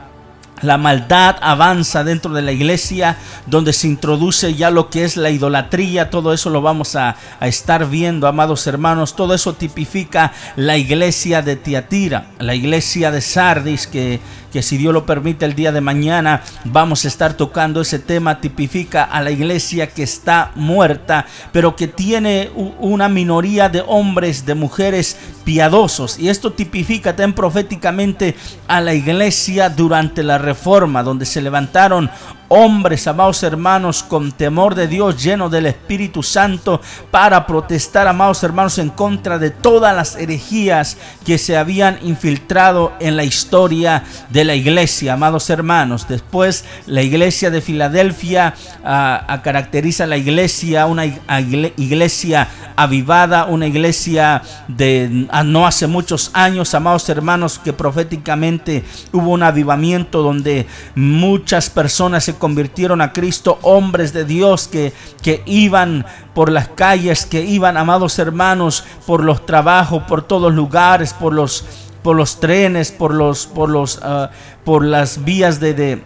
la 0.63 0.79
maldad 0.79 1.37
avanza 1.41 2.05
dentro 2.05 2.33
de 2.33 2.43
la 2.43 2.53
iglesia, 2.53 3.17
donde 3.47 3.73
se 3.73 3.87
introduce 3.87 4.55
ya 4.55 4.71
lo 4.71 4.91
que 4.91 5.05
es 5.05 5.17
la 5.17 5.31
idolatría, 5.31 6.11
todo 6.11 6.33
eso 6.33 6.51
lo 6.51 6.63
vamos 6.63 6.97
a, 6.97 7.17
estar 7.41 7.89
viendo, 7.89 8.27
amados 8.27 8.67
hermanos, 8.67 9.17
todo 9.17 9.35
eso 9.35 9.55
tipifica 9.55 10.33
la 10.57 10.77
iglesia 10.77 11.43
de 11.43 11.57
Tiatira, 11.57 12.27
la 12.39 12.55
iglesia 12.55 13.11
de 13.11 13.21
Sardis, 13.21 13.87
que, 13.87 14.21
que 14.53 14.63
si 14.63 14.77
Dios 14.77 14.93
lo 14.93 15.07
permite 15.07 15.45
el 15.45 15.55
día 15.55 15.73
de 15.73 15.81
mañana 15.81 16.43
vamos 16.65 17.05
a 17.05 17.09
estar 17.09 17.35
tocando 17.35 17.81
ese 17.81 17.99
tema, 17.99 18.41
tipifica 18.41 19.05
a 19.05 19.23
la 19.23 19.31
iglesia 19.31 19.89
que 19.89 20.03
está 20.03 20.53
muerta, 20.55 21.27
pero 21.53 21.77
que 21.77 21.89
tiene 21.89 22.51
una 22.55 23.09
minoría 23.09 23.69
de 23.69 23.83
hombres, 23.87 24.45
de 24.47 24.55
mujeres 24.55 25.17
piadosos, 25.45 26.19
y 26.19 26.29
esto 26.29 26.53
tipifica 26.53 27.17
también 27.17 27.35
proféticamente 27.35 28.37
a 28.69 28.81
la 28.81 28.95
iglesia 28.95 29.71
durante 29.71 30.23
la 30.23 30.39
reforma, 30.51 31.03
donde 31.05 31.25
se 31.25 31.41
levantaron 31.41 32.11
hombres, 32.53 33.07
amados 33.07 33.45
hermanos, 33.45 34.03
con 34.03 34.33
temor 34.33 34.75
de 34.75 34.89
Dios, 34.89 35.23
lleno 35.23 35.49
del 35.49 35.67
Espíritu 35.67 36.21
Santo, 36.25 36.81
para 37.13 37.47
protestar, 37.47 38.09
amados 38.09 38.43
hermanos, 38.43 38.77
en 38.79 38.91
contra 38.91 39.39
de 39.39 39.51
todas 39.51 39.95
las 39.95 40.17
herejías 40.17 40.97
que 41.25 41.39
se 41.39 41.57
habían 41.57 42.01
infiltrado 42.03 42.93
en 42.99 43.17
la 43.17 43.23
historia 43.23 44.03
de 44.31 44.45
la 44.45 44.57
iglesia, 44.57 45.13
amados 45.13 45.49
hermanos. 45.49 46.09
Después, 46.09 46.65
la 46.87 47.03
iglesia 47.03 47.51
de 47.51 47.61
Filadelfia 47.61 48.55
uh, 48.81 49.43
caracteriza 49.43 50.07
la 50.07 50.17
iglesia, 50.17 50.87
una 50.87 51.07
iglesia 51.07 52.49
avivada, 52.75 53.45
una 53.45 53.69
iglesia 53.69 54.43
de 54.67 55.29
no 55.45 55.69
hace 55.69 55.87
muchos 55.87 56.33
años, 56.33 56.75
amados 56.75 57.09
hermanos, 57.09 57.61
que 57.61 57.73
proféticamente 57.73 58.83
hubo 59.13 59.31
un 59.31 59.45
avivamiento 59.45 60.23
donde 60.23 60.67
muchas 60.97 61.71
personas 61.71 62.25
se 62.25 62.40
convirtieron 62.41 63.01
a 63.01 63.13
Cristo, 63.13 63.61
hombres 63.63 64.13
de 64.13 64.25
Dios 64.25 64.67
que, 64.67 64.93
que 65.23 65.45
iban 65.47 66.05
por 66.35 66.51
las 66.51 66.67
calles, 66.67 67.25
que 67.25 67.45
iban, 67.45 67.77
amados 67.77 68.19
hermanos, 68.19 68.85
por 69.07 69.23
los 69.23 69.47
trabajos, 69.47 70.03
por 70.09 70.23
todos 70.23 70.53
lugares, 70.53 71.13
por 71.15 71.33
los, 71.33 71.65
por 72.03 72.17
los 72.17 72.41
trenes, 72.41 72.91
por, 72.91 73.15
los, 73.15 73.47
por, 73.47 73.69
los, 73.69 73.99
uh, 73.99 74.29
por 74.65 74.85
las 74.85 75.23
vías 75.23 75.61
de 75.61 76.03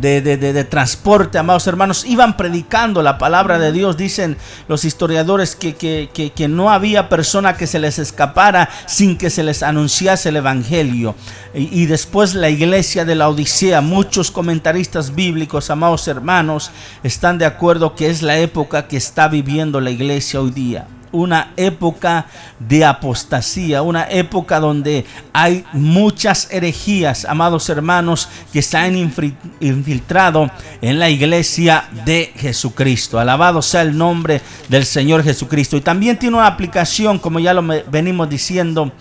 de, 0.00 0.20
de, 0.20 0.36
de, 0.36 0.64
transporte, 0.64 1.38
amados 1.38 1.66
hermanos, 1.66 2.04
iban 2.06 2.36
predicando 2.36 3.02
la 3.02 3.18
palabra 3.18 3.58
de 3.58 3.72
Dios. 3.72 3.96
Dicen 3.96 4.36
los 4.68 4.84
historiadores 4.84 5.56
que, 5.56 5.74
que, 5.74 6.10
que, 6.12 6.30
que, 6.30 6.48
no 6.48 6.70
había 6.70 7.08
persona 7.08 7.56
que 7.56 7.66
se 7.66 7.78
les 7.78 7.98
escapara 7.98 8.68
sin 8.86 9.16
que 9.16 9.30
se 9.30 9.42
les 9.42 9.62
anunciase 9.62 10.28
el 10.28 10.36
Evangelio. 10.36 11.14
Y, 11.54 11.82
y 11.82 11.86
después 11.86 12.34
la 12.34 12.50
iglesia 12.50 13.04
de 13.04 13.14
la 13.14 13.28
Odisea, 13.28 13.80
muchos 13.80 14.30
comentaristas 14.30 15.14
bíblicos, 15.14 15.70
amados 15.70 16.08
hermanos, 16.08 16.70
están 17.02 17.38
de 17.38 17.46
acuerdo 17.46 17.94
que 17.94 18.10
es 18.10 18.22
la 18.22 18.38
época 18.38 18.88
que 18.88 18.96
está 18.96 19.28
viviendo 19.28 19.80
la 19.80 19.90
iglesia 19.90 20.40
hoy 20.40 20.50
día 20.50 20.86
una 21.12 21.52
época 21.56 22.26
de 22.58 22.84
apostasía, 22.84 23.82
una 23.82 24.04
época 24.10 24.60
donde 24.60 25.04
hay 25.32 25.64
muchas 25.72 26.48
herejías, 26.50 27.24
amados 27.24 27.68
hermanos, 27.68 28.28
que 28.52 28.62
se 28.62 28.76
han 28.76 28.96
infiltrado 29.60 30.50
en 30.80 30.98
la 30.98 31.10
iglesia 31.10 31.88
de 32.04 32.32
Jesucristo. 32.36 33.18
Alabado 33.18 33.62
sea 33.62 33.82
el 33.82 33.96
nombre 33.96 34.40
del 34.68 34.84
Señor 34.84 35.22
Jesucristo. 35.22 35.76
Y 35.76 35.80
también 35.80 36.18
tiene 36.18 36.36
una 36.36 36.46
aplicación, 36.46 37.18
como 37.18 37.38
ya 37.38 37.54
lo 37.54 37.62
venimos 37.90 38.28
diciendo, 38.28 38.92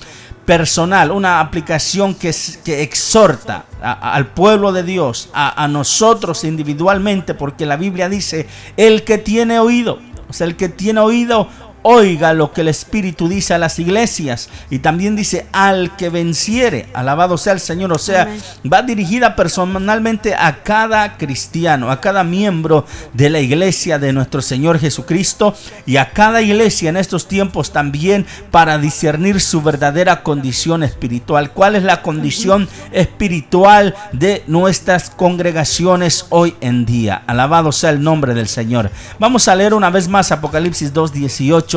personal, 0.46 1.12
una 1.12 1.40
aplicación 1.40 2.14
que, 2.14 2.30
exhorta 2.68 3.66
al 3.82 4.28
pueblo 4.28 4.72
de 4.72 4.84
Dios, 4.84 5.30
a, 5.34 5.64
a 5.64 5.68
nosotros 5.68 6.44
individualmente, 6.44 7.34
porque 7.34 7.66
la 7.66 7.78
Biblia 7.78 8.10
dice, 8.10 8.48
el 8.77 9.03
que 9.03 9.18
tiene 9.18 9.60
oído, 9.60 10.00
o 10.29 10.34
sea, 10.34 10.48
el 10.48 10.56
que 10.56 10.70
tiene 10.70 11.00
oído, 11.00 11.50
oiga 11.88 12.34
lo 12.34 12.52
que 12.52 12.62
el 12.62 12.68
Espíritu 12.68 13.30
dice 13.30 13.54
a 13.54 13.60
las 13.60 13.78
iglesias. 13.78 14.50
Y 14.72 14.80
también 14.80 15.16
dice 15.16 15.46
al 15.52 15.96
que 15.96 16.10
venciere. 16.10 16.88
Alabado 16.96 17.38
sea 17.38 17.54
el 17.54 17.60
Señor. 17.60 17.94
O 17.94 18.00
sea, 18.00 18.24
Amén. 18.24 18.42
va 18.72 18.82
dirigida 18.82 19.36
personalmente 19.36 20.34
a 20.34 20.64
cada 20.64 21.16
cristiano, 21.16 21.92
a 21.92 22.02
cada 22.02 22.24
miembro 22.24 22.88
de 23.14 23.30
la 23.30 23.40
iglesia 23.40 24.00
de 24.00 24.14
nuestro 24.14 24.42
Señor 24.42 24.80
Jesucristo 24.80 25.56
y 25.86 25.98
a 25.98 26.10
cada 26.10 26.42
iglesia 26.42 26.90
en 26.90 26.98
estos 26.98 27.28
tiempos 27.28 27.72
también 27.72 28.26
para 28.50 28.80
discernir 28.80 29.40
su 29.40 29.62
verdadera 29.62 30.24
condición 30.24 30.82
espiritual. 30.82 31.52
¿Cuál 31.52 31.76
es 31.76 31.84
la 31.84 32.02
condición 32.02 32.68
espiritual 32.94 33.94
de 34.12 34.44
nuestras 34.48 35.12
congregaciones 35.12 36.26
hoy 36.30 36.56
en 36.62 36.88
día? 36.88 37.22
Alabado 37.28 37.72
sea 37.72 37.92
el 37.92 38.02
nombre 38.02 38.34
del 38.34 38.48
Señor. 38.48 38.90
Vamos 39.20 39.48
a 39.48 39.56
leer 39.56 39.76
una 39.76 39.92
vez 39.92 40.08
más 40.08 40.32
Apocalipsis 40.32 40.92
2.18 40.92 41.75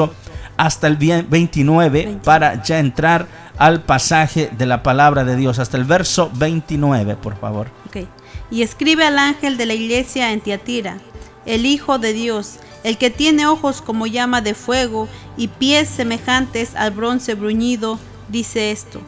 hasta 0.59 0.89
el 0.89 0.97
29 0.97 2.19
para 2.25 2.63
ya 2.63 2.79
entrar 2.79 3.27
al 3.59 3.83
pasaje 3.83 4.51
de 4.57 4.67
la 4.67 4.83
palabra 4.83 5.25
de 5.25 5.37
Dios, 5.37 5.59
hasta 5.59 5.77
el 5.77 5.85
verso 5.85 6.31
29, 6.35 7.17
por 7.17 7.39
favor. 7.39 7.69
Okay. 7.87 8.09
Y 8.51 8.63
escribe 8.63 9.05
al 9.05 9.19
ángel 9.19 9.57
de 9.57 9.67
la 9.67 9.75
iglesia 9.75 10.33
en 10.33 10.41
Tiatira, 10.41 10.99
el 11.47 11.65
Hijo 11.65 11.99
de 11.99 12.13
Dios, 12.13 12.57
el 12.85 12.99
que 12.99 13.11
tiene 13.11 13.47
ojos 13.47 13.83
como 13.83 14.07
llama 14.07 14.41
de 14.43 14.55
fuego 14.55 15.09
y 15.37 15.49
pies 15.49 15.89
semejantes 15.89 16.75
al 16.75 16.91
bronce 16.91 17.35
bruñido, 17.35 17.99
dice 18.29 18.71
esto. 18.71 19.01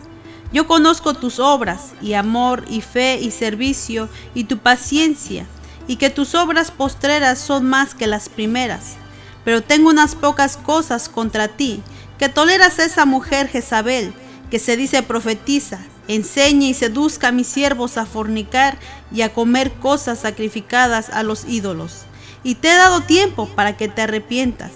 Yo 0.52 0.66
conozco 0.66 1.14
tus 1.14 1.38
obras 1.38 1.92
y 2.02 2.14
amor 2.14 2.64
y 2.68 2.80
fe 2.80 3.18
y 3.20 3.30
servicio 3.30 4.08
y 4.34 4.44
tu 4.44 4.58
paciencia, 4.58 5.46
y 5.86 5.96
que 5.96 6.10
tus 6.10 6.34
obras 6.34 6.70
postreras 6.70 7.38
son 7.38 7.66
más 7.66 7.94
que 7.94 8.06
las 8.06 8.28
primeras 8.28 8.99
pero 9.44 9.62
tengo 9.62 9.90
unas 9.90 10.14
pocas 10.14 10.56
cosas 10.56 11.08
contra 11.08 11.48
ti, 11.48 11.82
que 12.18 12.28
toleras 12.28 12.78
a 12.78 12.84
esa 12.84 13.06
mujer 13.06 13.48
Jezabel, 13.48 14.12
que 14.50 14.58
se 14.58 14.76
dice 14.76 15.02
profetiza, 15.02 15.78
enseñe 16.08 16.68
y 16.68 16.74
seduzca 16.74 17.28
a 17.28 17.32
mis 17.32 17.46
siervos 17.46 17.96
a 17.96 18.04
fornicar 18.04 18.78
y 19.12 19.22
a 19.22 19.32
comer 19.32 19.72
cosas 19.72 20.20
sacrificadas 20.20 21.08
a 21.10 21.22
los 21.22 21.44
ídolos. 21.44 22.02
Y 22.42 22.56
te 22.56 22.68
he 22.72 22.76
dado 22.76 23.02
tiempo 23.02 23.48
para 23.48 23.76
que 23.76 23.88
te 23.88 24.02
arrepientas, 24.02 24.72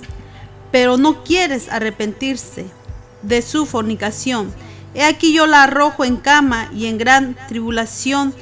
pero 0.71 0.97
no 0.97 1.25
quieres 1.25 1.69
arrepentirse 1.69 2.67
de 3.23 3.43
su 3.43 3.67
fornicación. 3.67 4.53
He 4.95 5.03
aquí 5.03 5.33
yo 5.33 5.47
la 5.47 5.65
arrojo 5.65 6.05
en 6.05 6.17
cama 6.17 6.69
y 6.73 6.87
en 6.87 6.99
gran 6.99 7.37
tribulación 7.49 8.35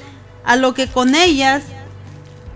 a 0.45 0.57
lo 0.57 0.75
que 0.75 0.87
con 0.87 1.15
ellas 1.15 1.63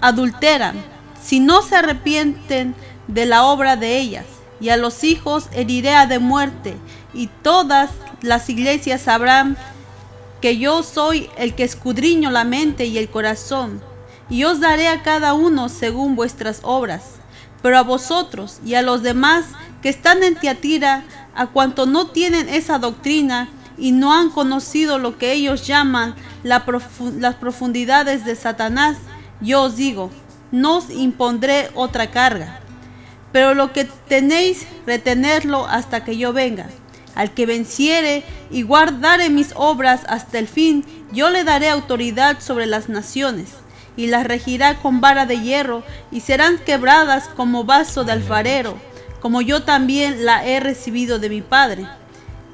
adulteran. 0.01 0.77
Si 1.23 1.41
no 1.41 1.63
se 1.63 1.77
arrepienten, 1.77 2.75
de 3.09 3.27
la 3.27 3.45
obra 3.45 3.77
de 3.77 3.99
ellas, 3.99 4.27
y 4.61 4.71
a 4.71 4.77
los 4.77 5.05
hijos 5.05 5.49
heriré 5.53 5.95
de 6.07 6.19
muerte, 6.19 6.77
y 7.15 7.29
todas 7.43 7.91
las 8.23 8.49
iglesias 8.49 9.03
sabrán 9.03 9.57
que 10.41 10.59
yo 10.59 10.83
soy 10.83 11.31
el 11.37 11.55
que 11.55 11.65
escudriño 11.65 12.31
la 12.31 12.45
mente 12.45 12.87
y 12.87 12.99
el 12.99 13.09
corazón, 13.09 13.81
y 14.29 14.45
os 14.45 14.61
daré 14.61 14.89
a 14.89 15.03
cada 15.03 15.35
uno 15.35 15.69
según 15.69 16.17
vuestras 16.17 16.61
obras. 16.63 17.03
Pero 17.63 17.79
a 17.79 17.83
vosotros 17.83 18.61
y 18.65 18.75
a 18.75 18.83
los 18.83 19.03
demás 19.03 19.47
que 19.83 19.89
están 19.89 20.23
en 20.23 20.37
Tiatira, 20.37 21.05
a 21.35 21.47
cuanto 21.47 21.87
no 21.87 22.09
tienen 22.09 22.49
esa 22.49 22.79
doctrina 22.79 23.49
y 23.79 23.93
no 23.93 24.13
han 24.13 24.31
conocido 24.31 24.99
lo 24.99 25.19
que 25.19 25.33
ellos 25.33 25.67
llaman 25.67 26.15
las 26.43 27.35
profundidades 27.37 28.25
de 28.25 28.37
Satanás, 28.37 28.99
yo 29.41 29.63
os 29.63 29.77
digo, 29.77 30.11
no 30.51 30.79
os 30.79 30.91
impondré 30.91 31.71
otra 31.75 32.11
carga 32.11 32.61
pero 33.37 33.53
lo 33.53 33.71
que 33.75 33.85
tenéis, 33.85 34.67
retenerlo 34.87 35.67
hasta 35.67 36.03
que 36.05 36.17
yo 36.17 36.33
venga. 36.33 36.71
Al 37.15 37.35
que 37.35 37.45
venciere 37.45 38.23
y 38.51 38.63
guardare 38.63 39.29
mis 39.29 39.53
obras 39.57 40.01
hasta 40.09 40.39
el 40.39 40.49
fin, 40.49 40.87
yo 41.13 41.29
le 41.29 41.45
daré 41.45 41.69
autoridad 41.69 42.41
sobre 42.41 42.65
las 42.65 42.89
naciones, 42.89 43.51
y 43.95 44.07
las 44.07 44.27
regirá 44.27 44.77
con 44.77 45.03
vara 45.03 45.27
de 45.27 45.39
hierro, 45.39 45.83
y 46.11 46.21
serán 46.21 46.57
quebradas 46.57 47.29
como 47.29 47.65
vaso 47.65 48.05
de 48.05 48.13
alfarero, 48.13 48.79
como 49.21 49.43
yo 49.43 49.65
también 49.65 50.25
la 50.25 50.47
he 50.47 50.59
recibido 50.59 51.19
de 51.19 51.29
mi 51.29 51.43
Padre. 51.43 51.87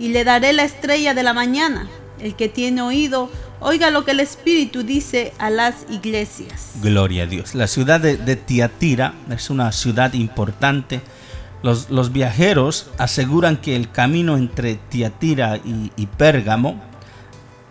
Y 0.01 0.09
le 0.09 0.25
daré 0.25 0.53
la 0.53 0.64
estrella 0.64 1.14
de 1.14 1.23
la 1.23 1.33
mañana. 1.33 1.88
El 2.18 2.35
que 2.35 2.49
tiene 2.49 2.83
oído, 2.83 3.31
oiga 3.62 3.90
lo 3.90 4.05
que 4.05 4.11
el 4.11 4.20
Espíritu 4.20 4.83
dice 4.83 5.33
a 5.38 5.51
las 5.51 5.87
iglesias. 5.90 6.72
Gloria 6.83 7.25
a 7.25 7.27
Dios. 7.27 7.55
La 7.55 7.66
ciudad 7.66 8.01
de, 8.01 8.37
Tiatira 8.37 9.14
es 9.31 9.51
una 9.51 9.72
ciudad 9.72 10.12
importante. 10.14 11.01
Los, 11.62 12.12
viajeros 12.12 12.90
aseguran 12.98 13.57
que 13.57 13.77
el 13.77 13.90
camino 13.90 14.37
entre 14.37 14.75
Tiatira 14.75 15.59
y, 15.59 15.92
y 15.96 16.07
Pérgamo 16.07 16.81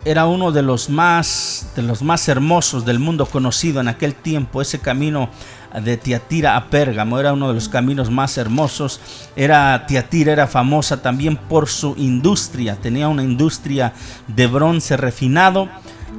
era 0.04 0.26
uno 0.26 0.52
de 0.52 0.64
los 0.64 0.90
más 0.90 1.74
de 1.76 1.84
los 1.84 2.02
más 2.02 2.28
hermosos 2.28 2.86
del 2.86 2.98
mundo 2.98 3.26
conocido 3.26 3.82
en 3.82 3.88
aquel 3.88 4.16
tiempo. 4.16 4.62
Ese 4.62 4.80
camino 4.80 5.30
de 5.80 5.98
Tiatira 5.98 6.58
a 6.58 6.66
Pérgamo 6.70 7.20
era 7.20 7.34
uno 7.34 7.48
de 7.50 7.54
los 7.54 7.70
caminos 7.70 8.10
más 8.10 8.38
hermosos. 8.38 9.00
Era 9.36 9.86
Tiatira 9.88 10.34
era 10.34 10.48
famosa 10.48 11.02
también 11.02 11.38
por 11.38 11.68
su 11.70 11.94
industria. 11.98 12.76
Tenía 12.76 13.08
una 13.08 13.24
industria 13.24 13.94
de 14.28 14.48
bronce 14.48 14.98
refinado 14.98 15.70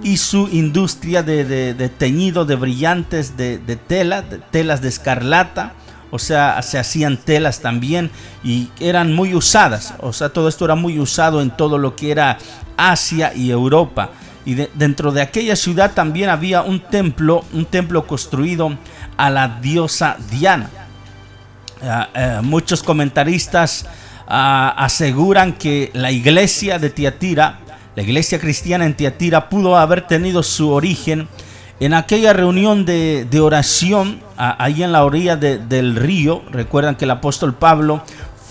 y 0.03 0.17
su 0.17 0.49
industria 0.49 1.23
de, 1.23 1.45
de- 1.45 1.75
de 1.75 1.89
teñido 1.89 2.45
de 2.45 2.57
brillantes 2.57 3.37
de, 3.37 3.59
de 3.59 3.77
tela, 3.77 4.25
telas 4.51 4.81
de 4.83 4.89
escarlata. 4.89 5.75
O 6.11 6.19
sea, 6.19 6.61
se 6.63 6.79
hacían 6.79 7.17
telas 7.17 7.61
también 7.61 8.11
y 8.45 8.69
eran 8.81 9.15
muy 9.15 9.35
usadas. 9.35 9.95
O 10.01 10.13
sea, 10.13 10.29
todo 10.29 10.49
esto 10.49 10.65
era 10.67 10.75
muy 10.75 10.99
usado 10.99 11.41
en 11.41 11.51
todo 11.51 11.79
lo 11.79 11.97
que 11.97 12.11
era 12.11 12.37
Asia 12.77 13.33
y 13.35 13.51
Europa. 13.51 14.11
Y 14.45 14.55
de- 14.55 14.71
dentro 14.75 15.13
de 15.13 15.23
aquella 15.23 15.55
ciudad 15.57 15.93
también 15.95 16.29
había 16.29 16.63
un 16.63 16.81
templo, 16.81 17.45
un 17.55 17.65
templo 17.65 18.07
construido 18.07 18.77
a 19.23 19.31
la 19.31 19.47
diosa 19.61 20.17
Diana. 20.31 20.69
Ah, 21.81 22.09
eh, 22.15 22.41
muchos 22.43 22.83
comentaristas 22.83 23.87
ah, 24.27 24.75
aseguran 24.77 25.53
que 25.53 25.91
la 25.95 26.11
iglesia 26.11 26.79
de 26.81 26.91
Tiatira, 26.91 27.61
la 27.95 28.03
iglesia 28.03 28.41
cristiana 28.41 28.85
en 28.85 28.95
Tiatira, 28.97 29.49
pudo 29.49 29.77
haber 29.77 30.07
tenido 30.09 30.43
su 30.43 30.71
origen 30.71 31.29
en 31.79 31.95
aquella 31.95 32.33
reunión 32.33 32.85
de, 32.85 33.27
oración 33.41 34.21
ah, 34.37 34.57
ahí 34.59 34.83
en 34.83 34.91
la 34.93 35.05
orilla 35.05 35.37
de- 35.37 35.59
del 35.59 35.95
río. 35.95 36.43
Recuerdan 36.51 36.97
que 36.97 37.05
el 37.05 37.13
apóstol 37.13 37.55
Pablo 37.55 38.03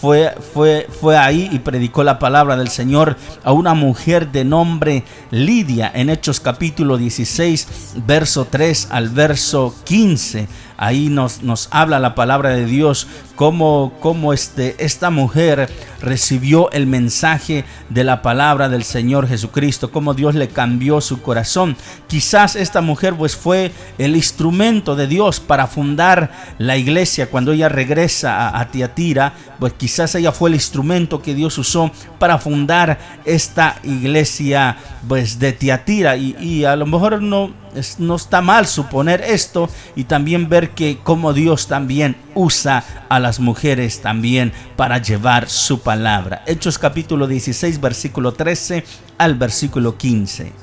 fue, 0.01 0.33
fue, 0.53 0.87
fue 0.99 1.15
ahí 1.15 1.47
y 1.51 1.59
predicó 1.59 2.03
la 2.03 2.17
palabra 2.17 2.57
del 2.57 2.69
Señor 2.69 3.17
a 3.43 3.51
una 3.51 3.75
mujer 3.75 4.31
de 4.31 4.43
nombre 4.43 5.03
Lidia 5.29 5.91
en 5.93 6.09
Hechos 6.09 6.39
capítulo 6.39 6.97
16, 6.97 7.93
verso 8.07 8.47
3 8.49 8.87
al 8.89 9.09
verso 9.09 9.75
15. 9.83 10.47
Ahí 10.77 11.09
nos, 11.09 11.43
nos 11.43 11.67
habla 11.69 11.99
la 11.99 12.15
palabra 12.15 12.49
de 12.49 12.65
Dios 12.65 13.05
cómo, 13.41 13.93
cómo 14.01 14.33
este, 14.33 14.75
esta 14.77 15.09
mujer 15.09 15.67
recibió 15.99 16.69
el 16.73 16.85
mensaje 16.85 17.65
de 17.89 18.03
la 18.03 18.21
palabra 18.21 18.69
del 18.69 18.83
Señor 18.83 19.27
Jesucristo, 19.27 19.91
cómo 19.91 20.13
Dios 20.13 20.35
le 20.35 20.49
cambió 20.49 21.01
su 21.01 21.23
corazón. 21.23 21.75
Quizás 22.05 22.55
esta 22.55 22.81
mujer 22.81 23.15
pues 23.15 23.35
fue 23.35 23.71
el 23.97 24.15
instrumento 24.15 24.95
de 24.95 25.07
Dios 25.07 25.39
para 25.39 25.65
fundar 25.65 26.31
la 26.59 26.77
iglesia 26.77 27.31
cuando 27.31 27.51
ella 27.51 27.67
regresa 27.67 28.55
a, 28.55 28.69
Tiatira, 28.69 29.33
pues 29.59 29.73
quizás 29.73 30.13
ella 30.13 30.31
fue 30.31 30.49
el 30.49 30.55
instrumento 30.55 31.23
que 31.23 31.33
Dios 31.33 31.57
usó 31.57 31.89
para 32.19 32.37
fundar 32.37 32.99
esta 33.25 33.77
iglesia 33.81 34.77
pues 35.07 35.39
de 35.39 35.51
Tiatira 35.51 36.15
y, 36.15 36.35
y 36.39 36.65
a 36.65 36.75
lo 36.75 36.85
mejor 36.85 37.23
no, 37.23 37.51
no 37.97 38.15
está 38.15 38.41
mal 38.41 38.67
suponer 38.67 39.21
esto 39.21 39.67
y 39.95 40.03
también 40.03 40.49
ver 40.49 40.71
que 40.71 40.99
como 41.03 41.33
Dios 41.33 41.67
también 41.67 42.15
usa 42.35 42.83
a 43.09 43.19
las 43.19 43.39
mujeres 43.39 44.01
también 44.01 44.53
para 44.75 44.97
llevar 44.97 45.49
su 45.49 45.81
palabra. 45.81 46.43
Hechos 46.47 46.77
capítulo 46.77 47.27
16 47.27 47.79
versículo 47.81 48.33
13 48.33 48.83
al 49.17 49.35
versículo 49.35 49.97
15. 49.97 50.53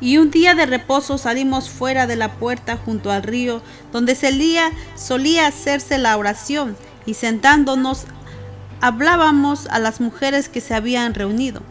Y 0.00 0.18
un 0.18 0.30
día 0.30 0.54
de 0.54 0.66
reposo 0.66 1.16
salimos 1.16 1.70
fuera 1.70 2.06
de 2.06 2.16
la 2.16 2.34
puerta 2.34 2.76
junto 2.76 3.10
al 3.10 3.22
río, 3.22 3.62
donde 3.92 4.14
solía, 4.14 4.70
solía 4.94 5.46
hacerse 5.46 5.96
la 5.96 6.16
oración, 6.16 6.76
y 7.06 7.14
sentándonos 7.14 8.04
hablábamos 8.80 9.66
a 9.68 9.78
las 9.78 10.00
mujeres 10.00 10.50
que 10.50 10.60
se 10.60 10.74
habían 10.74 11.14
reunido. 11.14 11.62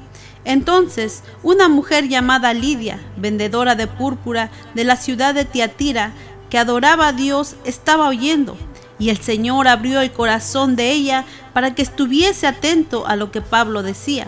Entonces, 0.43 1.23
una 1.43 1.67
mujer 1.69 2.07
llamada 2.07 2.53
Lidia, 2.53 2.99
vendedora 3.17 3.75
de 3.75 3.87
púrpura 3.87 4.49
de 4.73 4.83
la 4.83 4.95
ciudad 4.95 5.35
de 5.35 5.45
Tiatira, 5.45 6.13
que 6.49 6.57
adoraba 6.57 7.09
a 7.09 7.13
Dios, 7.13 7.55
estaba 7.63 8.07
oyendo, 8.07 8.57
y 8.99 9.09
el 9.09 9.19
Señor 9.19 9.67
abrió 9.67 10.01
el 10.01 10.11
corazón 10.11 10.75
de 10.75 10.91
ella 10.91 11.25
para 11.53 11.75
que 11.75 11.81
estuviese 11.81 12.47
atento 12.47 13.07
a 13.07 13.15
lo 13.15 13.31
que 13.31 13.41
Pablo 13.41 13.83
decía. 13.83 14.27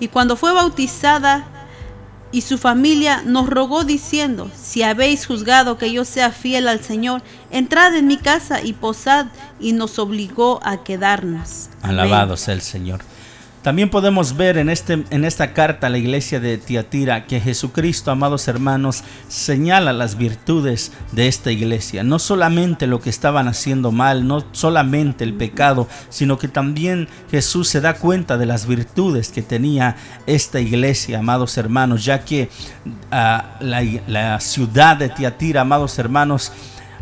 Y 0.00 0.08
cuando 0.08 0.36
fue 0.36 0.52
bautizada, 0.52 1.46
y 2.32 2.42
su 2.42 2.58
familia 2.58 3.22
nos 3.24 3.48
rogó 3.48 3.84
diciendo, 3.84 4.50
si 4.60 4.82
habéis 4.82 5.26
juzgado 5.26 5.78
que 5.78 5.92
yo 5.92 6.04
sea 6.04 6.30
fiel 6.30 6.68
al 6.68 6.82
Señor, 6.82 7.22
entrad 7.50 7.94
en 7.94 8.06
mi 8.06 8.16
casa 8.16 8.62
y 8.62 8.72
posad, 8.72 9.26
y 9.60 9.72
nos 9.72 9.98
obligó 9.98 10.60
a 10.62 10.82
quedarnos. 10.82 11.68
Alabado 11.82 12.36
sea 12.36 12.54
el 12.54 12.62
Señor. 12.62 13.00
También 13.66 13.90
podemos 13.90 14.36
ver 14.36 14.58
en, 14.58 14.70
este, 14.70 15.02
en 15.10 15.24
esta 15.24 15.52
carta 15.52 15.88
a 15.88 15.90
la 15.90 15.98
iglesia 15.98 16.38
de 16.38 16.56
Tiatira 16.56 17.26
que 17.26 17.40
Jesucristo, 17.40 18.12
amados 18.12 18.46
hermanos, 18.46 19.02
señala 19.26 19.92
las 19.92 20.16
virtudes 20.16 20.92
de 21.10 21.26
esta 21.26 21.50
iglesia. 21.50 22.04
No 22.04 22.20
solamente 22.20 22.86
lo 22.86 23.00
que 23.00 23.10
estaban 23.10 23.48
haciendo 23.48 23.90
mal, 23.90 24.28
no 24.28 24.44
solamente 24.52 25.24
el 25.24 25.34
pecado, 25.34 25.88
sino 26.10 26.38
que 26.38 26.46
también 26.46 27.08
Jesús 27.28 27.66
se 27.66 27.80
da 27.80 27.94
cuenta 27.94 28.38
de 28.38 28.46
las 28.46 28.68
virtudes 28.68 29.30
que 29.30 29.42
tenía 29.42 29.96
esta 30.28 30.60
iglesia, 30.60 31.18
amados 31.18 31.58
hermanos, 31.58 32.04
ya 32.04 32.24
que 32.24 32.48
ah, 33.10 33.56
la, 33.58 34.38
ciudad 34.38 34.96
de 34.96 35.08
Tiatira, 35.08 35.62
amados 35.62 35.98
hermanos, 35.98 36.52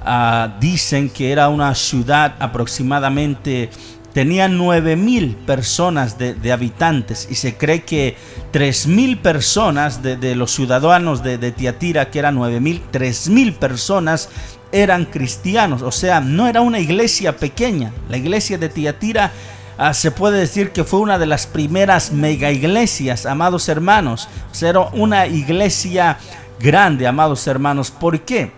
ah, 0.02 0.56
dicen 0.60 1.10
que 1.10 1.30
era 1.30 1.50
una 1.50 1.74
ciudad 1.74 2.36
aproximadamente 2.38 3.68
tenía 4.14 4.46
9 4.48 4.94
mil 4.94 5.34
personas 5.34 6.16
de, 6.16 6.52
habitantes 6.52 7.26
y 7.28 7.34
se 7.34 7.56
cree 7.56 7.82
que 7.82 8.16
3 8.52 8.86
mil 8.86 9.18
personas 9.18 10.02
de, 10.02 10.34
los 10.36 10.52
ciudadanos 10.52 11.22
de, 11.22 11.52
Tiatira, 11.52 12.10
que 12.10 12.20
eran 12.20 12.36
9 12.36 12.60
mil, 12.60 12.82
3 12.92 13.28
mil 13.30 13.52
personas 13.54 14.30
eran 14.70 15.04
cristianos. 15.06 15.82
O 15.82 15.90
sea, 15.90 16.20
no 16.20 16.46
era 16.46 16.60
una 16.60 16.78
iglesia 16.78 17.36
pequeña. 17.36 17.92
La 18.08 18.16
iglesia 18.16 18.56
de 18.56 18.68
Tiatira 18.68 19.32
ah, 19.76 19.92
se 19.92 20.12
puede 20.12 20.38
decir 20.38 20.70
que 20.70 20.84
fue 20.84 21.00
una 21.00 21.18
de 21.18 21.26
las 21.26 21.48
primeras 21.48 22.12
mega 22.12 22.52
iglesias, 22.52 23.26
amados 23.26 23.68
hermanos. 23.68 24.28
O 24.52 24.54
sea, 24.54 24.70
era 24.70 24.80
una 24.92 25.26
iglesia 25.26 26.18
grande, 26.60 27.08
amados 27.08 27.44
hermanos. 27.48 27.90
¿Por 27.90 28.20
qué? 28.20 28.52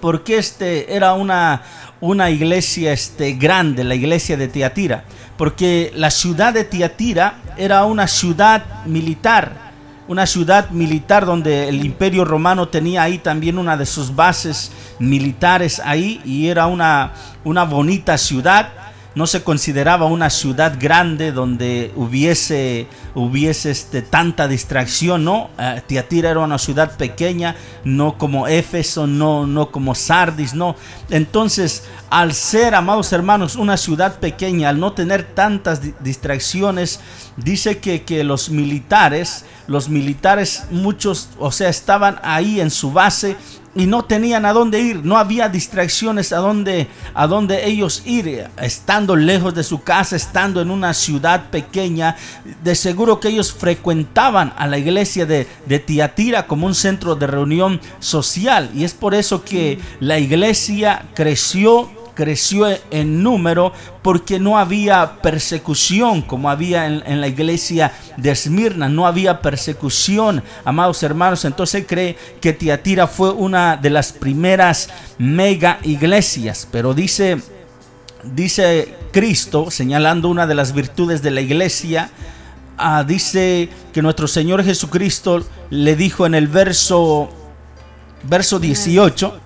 porque 0.00 0.38
este 0.38 0.94
era 0.94 1.14
una, 1.14 1.62
una 2.00 2.30
iglesia 2.30 2.92
este, 2.92 3.32
grande, 3.32 3.84
la 3.84 3.94
iglesia 3.94 4.36
de 4.36 4.48
Tiatira, 4.48 5.04
porque 5.36 5.92
la 5.94 6.10
ciudad 6.10 6.54
de 6.54 6.64
Tiatira 6.64 7.38
era 7.56 7.84
una 7.84 8.06
ciudad 8.06 8.84
militar, 8.86 9.68
una 10.06 10.26
ciudad 10.26 10.70
militar 10.70 11.26
donde 11.26 11.68
el 11.68 11.84
imperio 11.84 12.24
romano 12.24 12.68
tenía 12.68 13.02
ahí 13.02 13.18
también 13.18 13.58
una 13.58 13.76
de 13.76 13.84
sus 13.84 14.14
bases 14.14 14.70
militares 14.98 15.80
ahí 15.84 16.20
y 16.24 16.48
era 16.48 16.66
una, 16.66 17.12
una 17.44 17.64
bonita 17.64 18.16
ciudad. 18.16 18.70
No 19.18 19.26
se 19.26 19.42
consideraba 19.42 20.06
una 20.06 20.30
ciudad 20.30 20.76
grande 20.78 21.32
donde 21.32 21.90
hubiese, 21.96 22.86
hubiese 23.16 23.72
este, 23.72 24.00
tanta 24.00 24.46
distracción, 24.46 25.24
¿no? 25.24 25.50
Eh, 25.58 25.82
Tiatira 25.84 26.30
era 26.30 26.38
una 26.38 26.56
ciudad 26.56 26.96
pequeña, 26.96 27.56
no 27.82 28.16
como 28.16 28.46
Éfeso, 28.46 29.08
no, 29.08 29.44
no 29.44 29.72
como 29.72 29.96
Sardis, 29.96 30.54
no. 30.54 30.76
Entonces, 31.10 31.82
al 32.10 32.32
ser, 32.32 32.76
amados 32.76 33.12
hermanos, 33.12 33.56
una 33.56 33.76
ciudad 33.76 34.20
pequeña, 34.20 34.68
al 34.68 34.78
no 34.78 34.92
tener 34.92 35.24
tantas 35.34 35.82
di- 35.82 35.94
distracciones, 35.98 37.00
dice 37.44 37.78
que, 37.78 38.02
que 38.02 38.24
los 38.24 38.50
militares, 38.50 39.44
los 39.66 39.88
militares, 39.88 40.64
muchos, 40.70 41.28
o 41.38 41.52
sea, 41.52 41.68
estaban 41.68 42.18
ahí 42.22 42.60
en 42.60 42.70
su 42.70 42.92
base 42.92 43.36
y 43.74 43.86
no 43.86 44.04
tenían 44.04 44.44
a 44.44 44.52
dónde 44.52 44.80
ir, 44.80 45.04
no 45.04 45.16
había 45.16 45.48
distracciones 45.48 46.32
a 46.32 46.38
dónde, 46.38 46.88
a 47.14 47.26
dónde 47.26 47.66
ellos 47.66 48.02
ir, 48.06 48.48
estando 48.60 49.14
lejos 49.14 49.54
de 49.54 49.62
su 49.62 49.82
casa, 49.82 50.16
estando 50.16 50.60
en 50.60 50.70
una 50.70 50.92
ciudad 50.94 51.50
pequeña, 51.50 52.16
de 52.64 52.74
seguro 52.74 53.20
que 53.20 53.28
ellos 53.28 53.52
frecuentaban 53.52 54.52
a 54.56 54.66
la 54.66 54.78
iglesia 54.78 55.26
de, 55.26 55.46
de 55.66 55.78
Tiatira 55.78 56.46
como 56.46 56.66
un 56.66 56.74
centro 56.74 57.14
de 57.14 57.28
reunión 57.28 57.80
social 58.00 58.70
y 58.74 58.84
es 58.84 58.94
por 58.94 59.14
eso 59.14 59.44
que 59.44 59.78
la 60.00 60.18
iglesia 60.18 61.04
creció 61.14 61.88
creció 62.18 62.66
en 62.90 63.22
número 63.22 63.72
porque 64.02 64.40
no 64.40 64.58
había 64.58 65.22
persecución 65.22 66.20
como 66.20 66.50
había 66.50 66.84
en, 66.84 67.20
la 67.20 67.28
iglesia 67.28 67.92
de 68.16 68.32
Esmirna, 68.32 68.88
no 68.88 69.06
había 69.06 69.40
persecución, 69.40 70.42
amados 70.64 71.00
hermanos. 71.04 71.44
Entonces 71.44 71.84
cree 71.86 72.16
que 72.40 72.52
Tiatira 72.52 73.06
fue 73.06 73.30
una 73.30 73.76
de 73.76 73.90
las 73.90 74.12
primeras 74.12 74.88
mega 75.16 75.78
iglesias, 75.84 76.66
pero 76.72 76.92
dice, 76.92 77.40
dice 78.24 78.96
Cristo, 79.12 79.70
señalando 79.70 80.28
una 80.28 80.48
de 80.48 80.56
las 80.56 80.72
virtudes 80.72 81.22
de 81.22 81.30
la 81.30 81.40
iglesia, 81.40 82.10
ah, 82.78 83.04
dice 83.06 83.68
que 83.92 84.02
nuestro 84.02 84.26
Señor 84.26 84.64
Jesucristo 84.64 85.46
le 85.70 85.94
dijo 85.94 86.26
en 86.26 86.34
el 86.34 86.48
verso, 86.48 87.30
verso 88.24 88.58
18, 88.58 89.40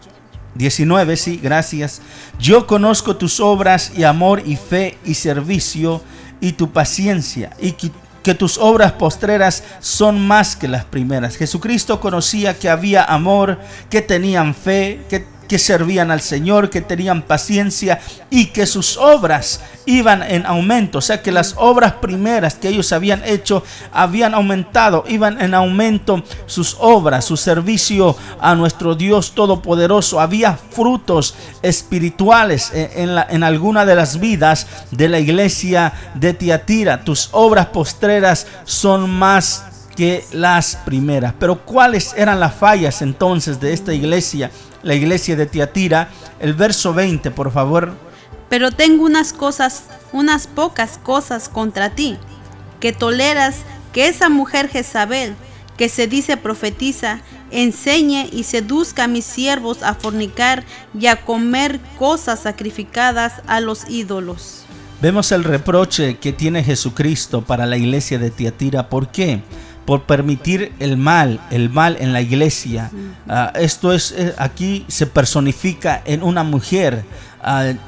19, 0.54 1.16
sí, 1.16 1.40
gracias. 1.42 2.02
Yo 2.38 2.66
conozco 2.66 3.16
tus 3.16 3.40
obras 3.40 3.92
y 3.96 4.04
amor 4.04 4.42
y 4.44 4.56
fe 4.56 4.98
y 5.04 5.14
servicio 5.14 6.02
y 6.40 6.52
tu 6.52 6.70
paciencia 6.72 7.50
y 7.60 7.72
que, 7.72 7.90
que, 8.22 8.34
tus 8.34 8.58
obras 8.58 8.92
postreras 8.92 9.64
son 9.80 10.20
más 10.20 10.56
que 10.56 10.68
las 10.68 10.84
primeras. 10.84 11.36
Jesucristo 11.36 12.00
conocía 12.00 12.58
que 12.58 12.68
había 12.68 13.04
amor, 13.04 13.58
que 13.88 14.02
tenían 14.02 14.54
fe, 14.54 15.00
que 15.08 15.24
que 15.48 15.58
servían 15.58 16.10
al 16.10 16.20
Señor, 16.20 16.70
que 16.70 16.80
tenían 16.80 17.22
paciencia 17.22 18.00
y 18.30 18.46
que 18.46 18.66
sus 18.66 18.96
obras 18.96 19.60
iban 19.86 20.22
en 20.22 20.46
aumento. 20.46 20.98
O 20.98 21.00
sea 21.00 21.22
que 21.22 21.32
las 21.32 21.54
obras 21.58 21.94
primeras 21.94 22.54
que 22.54 22.68
ellos 22.68 22.92
habían 22.92 23.22
hecho 23.24 23.62
habían 23.92 24.34
aumentado, 24.34 25.04
iban 25.08 25.40
en 25.40 25.54
aumento 25.54 26.22
sus 26.46 26.76
obras, 26.80 27.24
su 27.24 27.36
servicio 27.36 28.16
a 28.40 28.54
nuestro 28.54 28.94
Dios 28.94 29.34
Todopoderoso. 29.34 30.20
Había 30.20 30.56
frutos 30.56 31.34
espirituales 31.62 32.70
en, 32.74 33.14
la, 33.14 33.26
en 33.28 33.42
alguna 33.42 33.84
de 33.84 33.94
las 33.94 34.20
vidas 34.20 34.66
de 34.90 35.08
la 35.08 35.18
iglesia 35.18 35.92
de 36.14 36.34
Tiatira. 36.34 37.04
Tus 37.04 37.28
obras 37.32 37.66
postreras 37.66 38.46
son 38.64 39.10
más 39.10 39.64
que 39.96 40.24
las 40.32 40.76
primeras. 40.76 41.34
Pero 41.38 41.64
¿cuáles 41.64 42.14
eran 42.16 42.40
las 42.40 42.54
fallas 42.54 43.02
entonces 43.02 43.60
de 43.60 43.72
esta 43.72 43.92
iglesia? 43.94 44.50
La 44.82 44.94
iglesia 44.94 45.36
de 45.36 45.46
Tiatira. 45.46 46.08
El 46.40 46.54
verso 46.54 46.92
20, 46.94 47.30
por 47.30 47.52
favor. 47.52 47.92
Pero 48.48 48.70
tengo 48.70 49.04
unas 49.04 49.32
cosas, 49.32 49.84
unas 50.12 50.46
pocas 50.46 50.98
cosas 51.02 51.48
contra 51.48 51.90
ti, 51.90 52.18
que 52.80 52.92
toleras 52.92 53.56
que 53.92 54.08
esa 54.08 54.28
mujer 54.28 54.68
Jezabel, 54.68 55.34
que 55.76 55.88
se 55.88 56.06
dice 56.06 56.36
profetiza, 56.36 57.20
enseñe 57.50 58.28
y 58.32 58.44
seduzca 58.44 59.04
a 59.04 59.08
mis 59.08 59.24
siervos 59.24 59.82
a 59.82 59.94
fornicar 59.94 60.64
y 60.98 61.06
a 61.06 61.24
comer 61.24 61.80
cosas 61.98 62.40
sacrificadas 62.40 63.42
a 63.46 63.60
los 63.60 63.88
ídolos. 63.88 64.64
Vemos 65.00 65.32
el 65.32 65.44
reproche 65.44 66.18
que 66.18 66.32
tiene 66.32 66.62
Jesucristo 66.62 67.42
para 67.42 67.66
la 67.66 67.76
iglesia 67.76 68.18
de 68.18 68.30
Tiatira. 68.30 68.88
¿Por 68.88 69.08
qué? 69.08 69.42
Por 69.84 70.02
permitir 70.02 70.72
el 70.78 70.96
mal, 70.96 71.40
el 71.50 71.70
mal 71.70 71.96
en 72.00 72.12
la 72.12 72.20
iglesia. 72.20 72.90
Uh, 73.26 73.58
esto 73.58 73.92
es, 73.92 74.12
eh, 74.12 74.34
aquí 74.38 74.84
se 74.88 75.06
personifica 75.06 76.02
en 76.04 76.22
una 76.22 76.44
mujer, 76.44 77.04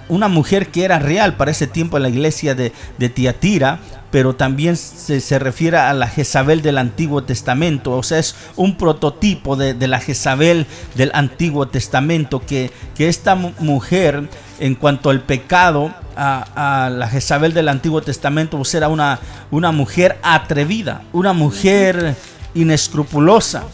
una 0.08 0.28
mujer 0.28 0.68
que 0.68 0.84
era 0.84 0.98
real 0.98 1.36
para 1.36 1.50
ese 1.50 1.66
tiempo 1.66 1.96
en 1.96 2.02
la 2.02 2.08
iglesia 2.08 2.54
de, 2.54 2.72
de 2.98 3.08
Tiatira, 3.08 3.78
pero 4.10 4.36
también 4.36 4.76
se, 4.76 5.20
se, 5.20 5.38
refiere 5.40 5.76
a 5.76 5.92
la 5.92 6.06
Jezabel 6.06 6.62
del 6.62 6.78
Antiguo 6.78 7.24
Testamento, 7.24 7.96
o 7.96 8.02
sea, 8.04 8.20
es 8.20 8.36
un 8.54 8.76
prototipo 8.76 9.56
de, 9.56 9.74
de 9.74 9.88
la 9.88 9.98
Jezabel 9.98 10.66
del 10.94 11.10
Antiguo 11.14 11.66
Testamento, 11.66 12.40
que, 12.40 12.70
que 12.94 13.08
esta 13.08 13.34
mujer, 13.34 14.28
en 14.60 14.76
cuanto 14.76 15.10
al 15.10 15.20
pecado, 15.20 15.92
a, 16.16 16.84
a, 16.86 16.90
la 16.90 17.08
Jezabel 17.08 17.54
del 17.54 17.68
Antiguo 17.68 18.02
Testamento, 18.02 18.56
pues 18.56 18.72
era 18.74 18.88
una, 18.88 19.18
una 19.50 19.72
mujer 19.72 20.16
atrevida, 20.22 21.02
una 21.12 21.32
mujer 21.32 22.14
inescrupulosa, 22.54 23.64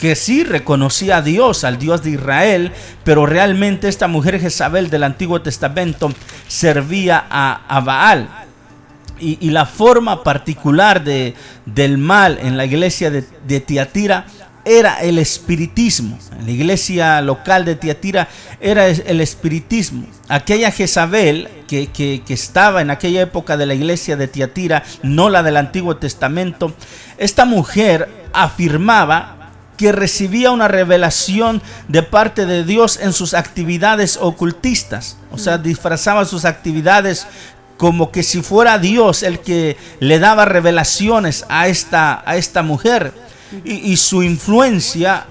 que 0.00 0.16
sí 0.16 0.44
reconocía 0.44 1.18
a 1.18 1.22
Dios, 1.22 1.62
al 1.62 1.78
Dios 1.78 2.02
de 2.02 2.12
Israel, 2.12 2.72
pero 3.04 3.26
realmente 3.26 3.86
esta 3.86 4.08
mujer 4.08 4.40
Jezabel 4.40 4.88
del 4.88 5.04
Antiguo 5.04 5.42
Testamento 5.42 6.10
servía 6.48 7.26
a, 7.28 7.80
Baal. 7.80 8.28
Y, 9.20 9.50
la 9.50 9.66
forma 9.66 10.24
particular 10.24 11.04
de, 11.04 11.34
del 11.66 11.98
mal 11.98 12.38
en 12.40 12.56
la 12.56 12.64
iglesia 12.64 13.10
de, 13.10 13.26
de 13.46 13.60
Tiatira 13.60 14.24
era 14.64 15.02
el 15.02 15.18
espiritismo. 15.18 16.18
En 16.38 16.46
la 16.46 16.52
iglesia 16.52 17.20
local 17.20 17.66
de 17.66 17.76
Tiatira 17.76 18.28
era 18.58 18.88
el 18.88 19.20
espiritismo. 19.20 20.06
Aquella 20.28 20.70
Jezabel 20.70 21.50
que, 21.68 21.88
que, 21.88 22.22
que, 22.26 22.32
estaba 22.32 22.80
en 22.80 22.90
aquella 22.90 23.20
época 23.20 23.58
de 23.58 23.66
la 23.66 23.74
iglesia 23.74 24.16
de 24.16 24.28
Tiatira, 24.28 24.82
no 25.02 25.28
la 25.28 25.42
del 25.42 25.58
Antiguo 25.58 25.98
Testamento, 25.98 26.74
esta 27.18 27.44
mujer 27.44 28.08
afirmaba 28.32 29.39
que 29.80 29.92
recibía 29.92 30.50
una 30.50 30.68
revelación 30.68 31.62
de 31.88 32.02
parte 32.02 32.44
de 32.44 32.64
Dios 32.64 32.98
en 33.00 33.14
sus 33.14 33.32
actividades 33.32 34.18
ocultistas. 34.20 35.16
O 35.32 35.38
sea, 35.38 35.56
disfrazaba 35.56 36.26
sus 36.26 36.44
actividades 36.44 37.26
como 37.78 38.10
que 38.10 38.22
si 38.22 38.42
fuera 38.42 38.78
Dios 38.78 39.22
el 39.22 39.38
que 39.38 39.78
le 39.98 40.18
daba 40.18 40.44
revelaciones 40.44 41.46
a 41.48 41.68
esta, 41.68 42.22
a 42.26 42.36
esta 42.36 42.62
mujer 42.62 43.14
y, 43.64 43.90
y, 43.90 43.96
su 43.96 44.22
influencia 44.22 45.24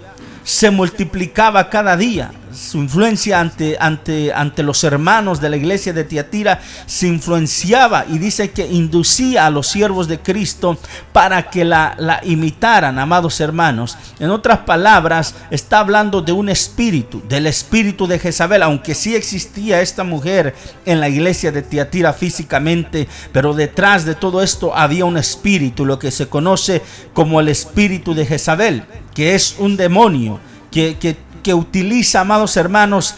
se 0.43 0.71
multiplicaba 0.71 1.69
cada 1.69 1.95
día. 1.95 2.31
Su 2.53 2.79
influencia 2.79 3.39
ante, 3.39 3.77
ante, 3.79 4.33
ante 4.33 4.63
los 4.63 4.83
hermanos 4.83 5.39
de 5.39 5.49
la 5.49 5.57
iglesia 5.57 5.93
de 5.93 6.03
Tiatira 6.03 6.61
se 6.85 7.07
influenciaba 7.07 8.05
y 8.09 8.17
dice 8.17 8.51
que 8.51 8.67
inducía 8.67 9.45
a 9.45 9.49
los 9.49 9.67
siervos 9.67 10.07
de 10.07 10.19
Cristo 10.19 10.77
para 11.13 11.49
que 11.49 11.63
la, 11.65 11.95
la 11.97 12.21
imitaran, 12.23 12.97
amados 12.99 13.39
hermanos. 13.39 13.97
En 14.19 14.31
otras 14.31 14.59
palabras, 14.59 15.35
está 15.51 15.79
hablando 15.79 16.21
de 16.21 16.31
un 16.31 16.49
espíritu, 16.49 17.21
del 17.27 17.47
espíritu 17.47 18.07
de 18.07 18.19
Jezabel, 18.19 18.63
aunque 18.63 18.95
sí 18.95 19.15
existía 19.15 19.81
esta 19.81 20.03
mujer 20.03 20.55
en 20.85 20.99
la 20.99 21.09
iglesia 21.09 21.51
de 21.51 21.61
Tiatira 21.61 22.13
físicamente, 22.13 23.07
pero 23.31 23.53
detrás 23.53 24.05
de 24.05 24.15
todo 24.15 24.41
esto 24.41 24.75
había 24.75 25.05
un 25.05 25.17
espíritu, 25.17 25.85
lo 25.85 25.99
que 25.99 26.11
se 26.11 26.27
conoce 26.27 26.81
como 27.13 27.39
el 27.39 27.49
espíritu 27.49 28.13
de 28.13 28.25
Jezabel, 28.25 28.83
que 29.13 29.35
es 29.35 29.55
un 29.59 29.77
demonio 29.77 30.39
que, 30.71 30.97
que, 30.99 31.17
que 31.41 31.53
utiliza, 31.53 32.21
amados 32.21 32.57
hermanos, 32.57 33.15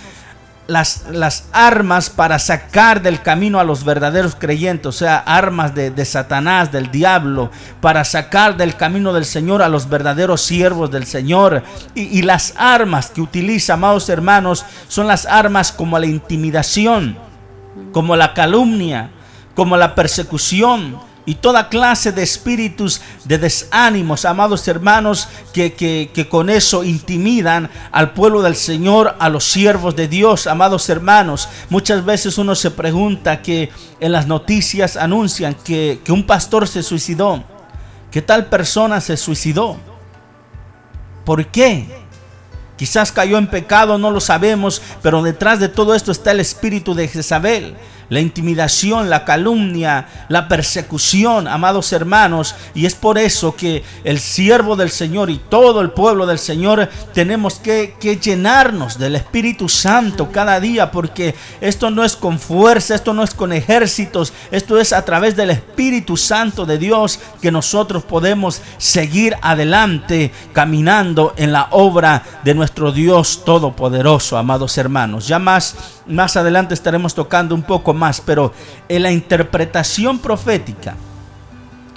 las, 0.68 1.06
las, 1.12 1.46
armas 1.52 2.10
para 2.10 2.40
sacar 2.40 3.02
del 3.02 3.22
camino 3.22 3.60
a 3.60 3.64
los 3.64 3.84
verdaderos 3.84 4.36
creyentes, 4.36 4.86
o 4.88 4.92
sea, 4.92 5.18
armas 5.18 5.76
de, 5.76 6.06
Satanás, 6.06 6.72
del 6.72 6.92
diablo, 6.92 7.52
para 7.82 8.06
sacar 8.06 8.56
del 8.56 8.76
camino 8.76 9.12
del 9.12 9.26
Señor 9.26 9.62
a 9.62 9.70
los 9.70 9.90
verdaderos 9.90 10.42
siervos 10.42 10.90
del 10.90 11.06
Señor. 11.06 11.64
Y, 11.94 12.04
y 12.04 12.22
las 12.22 12.54
armas 12.58 13.10
que 13.10 13.22
utiliza, 13.22 13.74
amados 13.74 14.08
hermanos, 14.08 14.66
son 14.88 15.08
las 15.08 15.26
armas 15.26 15.72
como 15.72 16.00
la 16.00 16.06
intimidación, 16.06 17.18
como 17.92 18.16
la 18.16 18.34
calumnia, 18.34 19.12
como 19.56 19.76
la 19.76 19.94
persecución, 19.94 20.98
y 21.32 21.36
toda 21.36 21.70
clase 21.70 22.12
de 22.12 22.24
espíritus 22.24 23.00
de 23.24 23.38
desánimos, 23.38 24.26
amados 24.26 24.68
hermanos, 24.68 25.30
que, 25.54 25.72
que, 25.72 26.28
con 26.28 26.50
eso 26.50 26.84
intimidan 26.84 27.70
al 27.94 28.12
pueblo 28.12 28.42
del 28.42 28.58
Señor, 28.58 29.16
a 29.18 29.30
los 29.30 29.46
siervos 29.46 29.96
de 29.96 30.10
Dios, 30.10 30.46
amados 30.46 30.90
hermanos. 30.90 31.48
Muchas 31.70 32.04
veces 32.04 32.38
uno 32.38 32.54
se 32.54 32.70
pregunta 32.70 33.42
que 33.42 33.70
en 34.02 34.12
las 34.12 34.28
noticias 34.28 34.98
anuncian 34.98 35.54
que, 35.54 36.02
que 36.04 36.12
un 36.12 36.28
pastor 36.28 36.68
se 36.68 36.84
suicidó, 36.84 37.42
que 38.12 38.22
tal 38.22 38.48
persona 38.48 39.00
se 39.00 39.16
suicidó. 39.16 39.78
¿Por 41.24 41.46
qué? 41.46 42.01
Quizás 42.82 43.12
cayó 43.12 43.38
en 43.38 43.46
pecado, 43.46 44.00
no 44.00 44.10
lo 44.10 44.20
sabemos, 44.20 44.82
pero 45.04 45.22
detrás 45.22 45.60
de 45.60 45.70
todo 45.70 45.94
esto 45.94 46.12
está 46.12 46.32
el 46.32 46.40
espíritu 46.40 46.96
de 46.96 47.08
Jezabel 47.08 47.76
la 48.12 48.20
intimidación, 48.20 49.10
la 49.10 49.24
calumnia, 49.24 50.26
la 50.28 50.50
persecución, 50.50 51.48
amados 51.48 51.94
hermanos. 51.94 52.56
Y 52.76 52.86
es 52.86 52.94
por 52.94 53.18
eso 53.18 53.56
que 53.56 53.84
el 54.04 54.20
siervo 54.20 54.76
del 54.76 54.92
Señor 54.92 55.30
y 55.30 55.38
todo 55.38 55.80
el 55.80 55.92
pueblo 55.92 56.26
del 56.26 56.38
Señor 56.38 56.90
tenemos 57.14 57.56
que, 57.56 57.96
llenarnos 58.22 59.00
del 59.00 59.16
Espíritu 59.16 59.70
Santo 59.70 60.30
cada 60.30 60.60
día, 60.60 60.92
porque 60.92 61.36
esto 61.62 61.90
no 61.90 62.04
es 62.04 62.18
con 62.18 62.38
fuerza, 62.38 62.96
esto 62.96 63.14
no 63.14 63.24
es 63.24 63.34
con 63.34 63.54
ejércitos, 63.54 64.34
esto 64.52 64.78
es 64.78 64.92
a 64.92 65.06
través 65.06 65.38
del 65.38 65.52
Espíritu 65.52 66.18
Santo 66.18 66.66
de 66.66 66.78
Dios 66.78 67.18
que 67.42 67.50
nosotros 67.50 68.04
podemos 68.04 68.62
seguir 68.78 69.38
adelante 69.42 70.34
caminando 70.52 71.34
en 71.38 71.54
la 71.54 71.70
obra 71.72 72.24
de 72.44 72.56
nuestro 72.56 72.71
Dios 72.94 73.44
Todopoderoso, 73.46 74.38
amados 74.38 74.78
hermanos. 74.78 75.28
Ya 75.28 75.40
más, 75.40 75.76
más 76.08 76.38
adelante 76.38 76.74
estaremos 76.74 77.14
tocando 77.14 77.54
un 77.54 77.64
poco 77.64 77.94
más, 77.94 78.22
pero 78.22 78.54
en 78.90 79.04
la 79.04 79.12
interpretación 79.12 80.20
profética, 80.20 80.96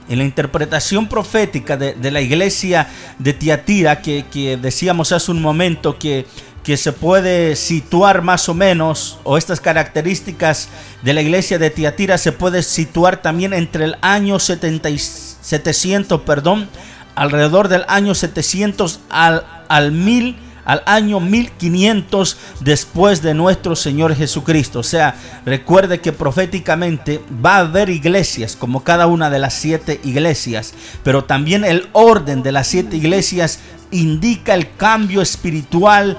en 0.09 0.19
la 0.19 0.25
interpretación 0.25 1.09
profética 1.09 1.77
de, 1.77 2.11
la 2.11 2.21
iglesia 2.21 2.89
de 3.19 3.33
Tiatira, 3.33 4.03
que, 4.03 4.27
que, 4.31 4.57
decíamos 4.57 5.13
hace 5.13 5.31
un 5.31 5.41
momento 5.41 5.99
que, 5.99 6.27
que 6.63 6.77
se 6.77 6.93
puede 6.93 7.57
situar 7.57 8.23
más 8.23 8.49
o 8.49 8.55
menos, 8.55 9.19
o 9.23 9.39
estas 9.39 9.61
características 9.61 10.69
de 11.03 11.15
la 11.15 11.23
iglesia 11.23 11.59
de 11.59 11.71
Tiatira 11.71 12.19
se 12.19 12.33
puede 12.33 12.63
situar 12.63 13.23
también 13.23 13.53
entre 13.53 13.85
el 13.85 13.97
año 14.03 14.39
70 14.39 14.91
y 14.91 14.99
700, 14.99 16.21
perdón, 16.23 16.69
alrededor 17.15 17.69
del 17.69 17.85
año 17.89 18.15
700 18.15 19.01
al, 19.09 19.47
al 19.69 19.93
1000 19.93 20.44
al 20.65 20.83
año 20.87 21.21
1500 21.21 22.37
después 22.61 23.23
de 23.23 23.35
nuestro 23.35 23.77
Señor 23.77 24.15
Jesucristo. 24.15 24.81
O 24.81 24.83
sea, 24.83 25.17
recuerde 25.45 26.01
que 26.01 26.13
proféticamente 26.13 27.21
va 27.45 27.57
a 27.57 27.61
haber 27.61 27.91
iglesias 27.91 28.57
como 28.57 28.85
cada 28.85 29.07
una 29.07 29.31
de 29.31 29.39
las 29.39 29.55
siete 29.55 30.01
iglesias, 30.05 30.75
pero 31.03 31.25
también 31.25 31.65
el 31.65 31.89
orden 31.93 32.43
de 32.43 32.53
las 32.53 32.67
siete 32.67 32.97
iglesias 32.97 33.61
indica 33.91 34.55
el 34.55 34.75
cambio 34.77 35.23
espiritual 35.23 36.19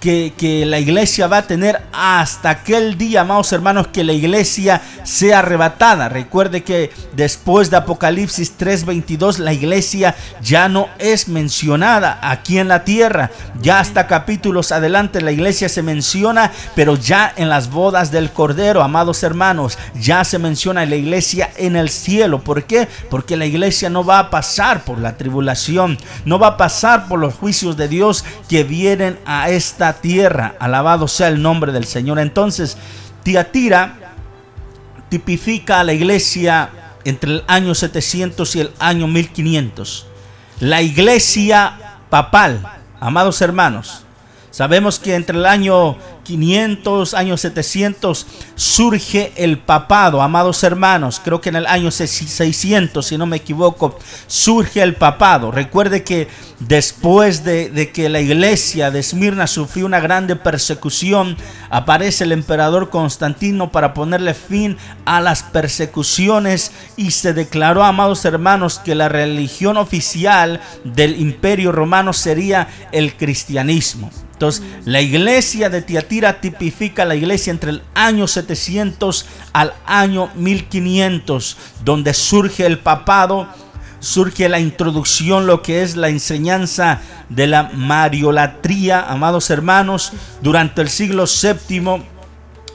que, 0.00 0.32
que, 0.36 0.64
la 0.64 0.78
iglesia 0.78 1.26
va 1.26 1.38
a 1.38 1.46
tener 1.46 1.82
hasta 1.92 2.50
aquel 2.50 2.96
día, 2.96 3.20
amados 3.20 3.52
hermanos, 3.52 3.88
que 3.88 4.02
la 4.02 4.14
iglesia 4.14 4.80
sea 5.04 5.40
arrebatada. 5.40 6.08
Recuerde 6.08 6.64
que 6.64 6.90
después 7.14 7.70
de 7.70 7.76
Apocalipsis 7.76 8.56
3:22, 8.58 9.38
la 9.38 9.52
iglesia 9.52 10.16
ya 10.42 10.68
no 10.68 10.88
es 10.98 11.28
mencionada 11.28 12.18
aquí 12.22 12.58
en 12.58 12.68
la 12.68 12.84
tierra. 12.84 13.30
Ya 13.60 13.78
hasta 13.78 14.06
capítulos 14.06 14.72
adelante 14.72 15.20
la 15.20 15.32
iglesia 15.32 15.68
se 15.68 15.82
menciona, 15.82 16.50
pero 16.74 16.96
ya 16.96 17.32
en 17.36 17.50
las 17.50 17.70
bodas 17.70 18.10
del 18.10 18.30
Cordero, 18.30 18.82
amados 18.82 19.22
hermanos, 19.22 19.78
ya 19.94 20.24
se 20.24 20.38
menciona 20.38 20.86
la 20.86 20.96
iglesia 20.96 21.50
en 21.56 21.76
el 21.76 21.90
cielo. 21.90 22.42
¿Por 22.42 22.64
qué? 22.64 22.88
Porque 23.10 23.36
la 23.36 23.46
iglesia 23.46 23.90
no 23.90 24.02
va 24.02 24.18
a 24.18 24.30
pasar 24.30 24.82
por 24.84 24.98
la 24.98 25.16
tribulación, 25.16 25.98
no 26.24 26.38
va 26.38 26.48
a 26.48 26.56
pasar 26.56 26.99
por 27.06 27.18
los 27.18 27.34
juicios 27.34 27.76
de 27.76 27.88
Dios 27.88 28.24
que 28.48 28.64
vienen 28.64 29.18
a 29.24 29.50
esta 29.50 29.94
tierra. 29.94 30.54
Alabado 30.58 31.08
sea 31.08 31.28
el 31.28 31.42
nombre 31.42 31.72
del 31.72 31.84
Señor. 31.84 32.18
Entonces, 32.18 32.76
Tiatira 33.22 34.14
tipifica 35.08 35.80
a 35.80 35.84
la 35.84 35.92
iglesia 35.92 36.70
entre 37.04 37.30
el 37.30 37.44
año 37.46 37.74
700 37.74 38.56
y 38.56 38.60
el 38.60 38.72
año 38.78 39.06
1500. 39.06 40.06
La 40.60 40.82
iglesia 40.82 41.98
papal, 42.10 42.62
amados 43.00 43.40
hermanos, 43.40 44.04
sabemos 44.50 44.98
que 44.98 45.14
entre 45.14 45.38
el 45.38 45.46
año 45.46 45.96
500, 46.24 47.14
años 47.14 47.40
700, 47.40 48.26
surge 48.54 49.32
el 49.36 49.58
papado, 49.58 50.22
amados 50.22 50.62
hermanos. 50.62 51.20
Creo 51.22 51.40
que 51.40 51.48
en 51.48 51.56
el 51.56 51.66
año 51.66 51.90
600, 51.90 53.04
si 53.04 53.18
no 53.18 53.26
me 53.26 53.38
equivoco, 53.38 53.98
surge 54.26 54.82
el 54.82 54.94
papado. 54.94 55.50
Recuerde 55.50 56.04
que 56.04 56.28
después 56.60 57.42
de, 57.42 57.70
de 57.70 57.90
que 57.90 58.08
la 58.08 58.20
iglesia 58.20 58.90
de 58.90 59.00
Esmirna 59.00 59.46
sufrió 59.46 59.86
una 59.86 60.00
grande 60.00 60.36
persecución, 60.36 61.36
aparece 61.70 62.24
el 62.24 62.32
emperador 62.32 62.90
Constantino 62.90 63.72
para 63.72 63.94
ponerle 63.94 64.34
fin 64.34 64.76
a 65.04 65.20
las 65.20 65.42
persecuciones 65.42 66.72
y 66.96 67.10
se 67.10 67.32
declaró, 67.32 67.82
amados 67.82 68.24
hermanos, 68.24 68.78
que 68.78 68.94
la 68.94 69.08
religión 69.08 69.76
oficial 69.76 70.60
del 70.84 71.20
imperio 71.20 71.72
romano 71.72 72.12
sería 72.12 72.68
el 72.92 73.16
cristianismo. 73.16 74.10
La 74.86 75.02
iglesia 75.02 75.68
de 75.68 75.82
Tiatira 75.82 76.40
tipifica 76.40 77.04
la 77.04 77.14
iglesia 77.14 77.50
entre 77.50 77.70
el 77.70 77.82
año 77.94 78.26
700 78.26 79.26
al 79.52 79.74
año 79.84 80.30
1500, 80.34 81.56
donde 81.84 82.14
surge 82.14 82.64
el 82.64 82.78
papado, 82.78 83.48
surge 83.98 84.48
la 84.48 84.58
introducción, 84.58 85.46
lo 85.46 85.60
que 85.60 85.82
es 85.82 85.96
la 85.96 86.08
enseñanza 86.08 87.00
de 87.28 87.46
la 87.46 87.70
mariolatría, 87.74 89.02
amados 89.02 89.50
hermanos, 89.50 90.12
durante 90.40 90.80
el 90.80 90.88
siglo 90.88 91.24
VII. 91.26 92.02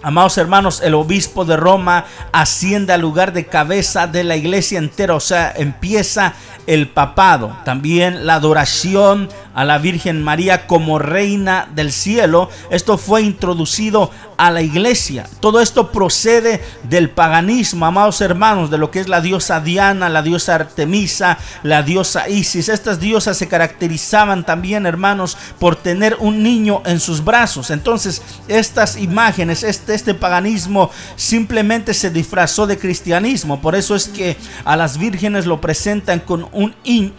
Amados 0.04 0.38
hermanos, 0.38 0.82
el 0.84 0.94
obispo 0.94 1.46
de 1.46 1.58
Roma 1.58 2.06
asciende 2.32 2.94
al 2.94 3.02
lugar 3.02 3.34
de 3.34 3.48
cabeza 3.48 4.06
de 4.06 4.24
la 4.24 4.36
iglesia 4.36 4.78
entera, 4.78 5.16
o 5.16 5.20
sea, 5.20 5.52
empieza 5.58 6.36
el 6.68 6.90
papado, 6.90 7.58
también 7.66 8.28
la 8.28 8.36
adoración 8.36 9.30
a 9.56 9.64
la 9.66 9.78
Virgen 9.80 10.22
María 10.22 10.68
como 10.68 11.00
reina 11.00 11.68
del 11.74 11.92
cielo. 11.92 12.50
Esto 12.70 12.98
fue 12.98 13.22
introducido 13.22 14.12
a 14.38 14.52
la 14.52 14.62
iglesia. 14.62 15.28
Todo 15.40 15.62
esto 15.62 15.92
procede 15.92 16.62
del 16.84 17.10
paganismo, 17.10 17.86
amados 17.86 18.20
hermanos, 18.22 18.70
de 18.70 18.78
lo 18.78 18.92
que 18.92 19.00
es 19.00 19.08
la 19.08 19.22
diosa 19.22 19.62
Diana, 19.62 20.10
la 20.10 20.22
diosa 20.22 20.56
Artemisa, 20.56 21.38
la 21.64 21.84
diosa 21.84 22.28
Isis. 22.28 22.70
Estas 22.70 23.00
diosas 23.00 23.38
se 23.38 23.48
caracterizaban 23.48 24.46
también, 24.46 24.86
hermanos, 24.86 25.38
por 25.58 25.76
tener 25.78 26.18
un 26.20 26.44
niño 26.44 26.82
en 26.86 27.00
sus 27.00 27.24
brazos. 27.24 27.72
Entonces, 27.72 28.22
estas 28.50 28.98
imágenes, 28.98 29.64
este, 29.64 29.96
este 29.96 30.14
paganismo 30.14 30.92
simplemente 31.16 31.94
se 31.94 32.10
disfrazó 32.10 32.68
de 32.68 32.78
cristianismo. 32.78 33.62
Por 33.62 33.76
eso 33.76 33.96
es 33.96 34.10
que 34.10 34.36
a 34.66 34.76
las 34.76 34.98
vírgenes 34.98 35.46
lo 35.46 35.62
presentan 35.62 36.20
con 36.20 36.50
un, 36.52 36.76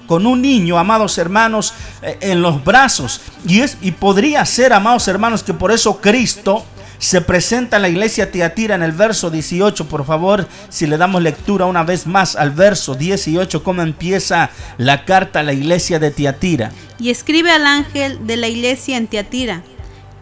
con 0.07 0.27
un 0.27 0.43
niño, 0.43 0.79
amados 0.79 1.17
hermanos, 1.19 1.73
eh, 2.03 2.19
en 2.31 2.43
los 2.43 2.65
brazos. 2.65 3.21
Y, 3.47 3.61
es, 3.61 3.79
y 3.81 3.93
podría 3.93 4.45
ser, 4.45 4.73
amados 4.73 5.09
hermanos, 5.09 5.43
que 5.43 5.55
por 5.55 5.73
eso 5.73 6.01
Cristo 6.01 6.65
se 6.99 7.21
presenta 7.21 7.77
en 7.77 7.83
la 7.83 7.89
iglesia 7.89 8.31
Tiatira 8.31 8.75
en 8.75 8.83
el 8.83 8.93
verso 8.93 9.31
18. 9.31 9.89
Por 9.89 10.05
favor, 10.05 10.47
si 10.69 10.87
le 10.87 10.97
damos 10.97 11.23
lectura 11.23 11.67
una 11.67 11.83
vez 11.83 12.07
más 12.07 12.37
al 12.37 12.51
verso 12.51 12.95
18, 12.95 13.63
cómo 13.63 13.83
empieza 13.83 14.51
la 14.79 15.05
carta 15.05 15.41
a 15.41 15.43
la 15.43 15.53
iglesia 15.53 15.99
de 15.99 16.11
Tiatira. 16.11 16.73
Y 16.99 17.11
escribe 17.11 17.51
al 17.51 17.67
ángel 17.67 18.27
de 18.27 18.37
la 18.37 18.49
iglesia 18.49 18.97
en 18.97 19.07
Tiatira, 19.07 19.63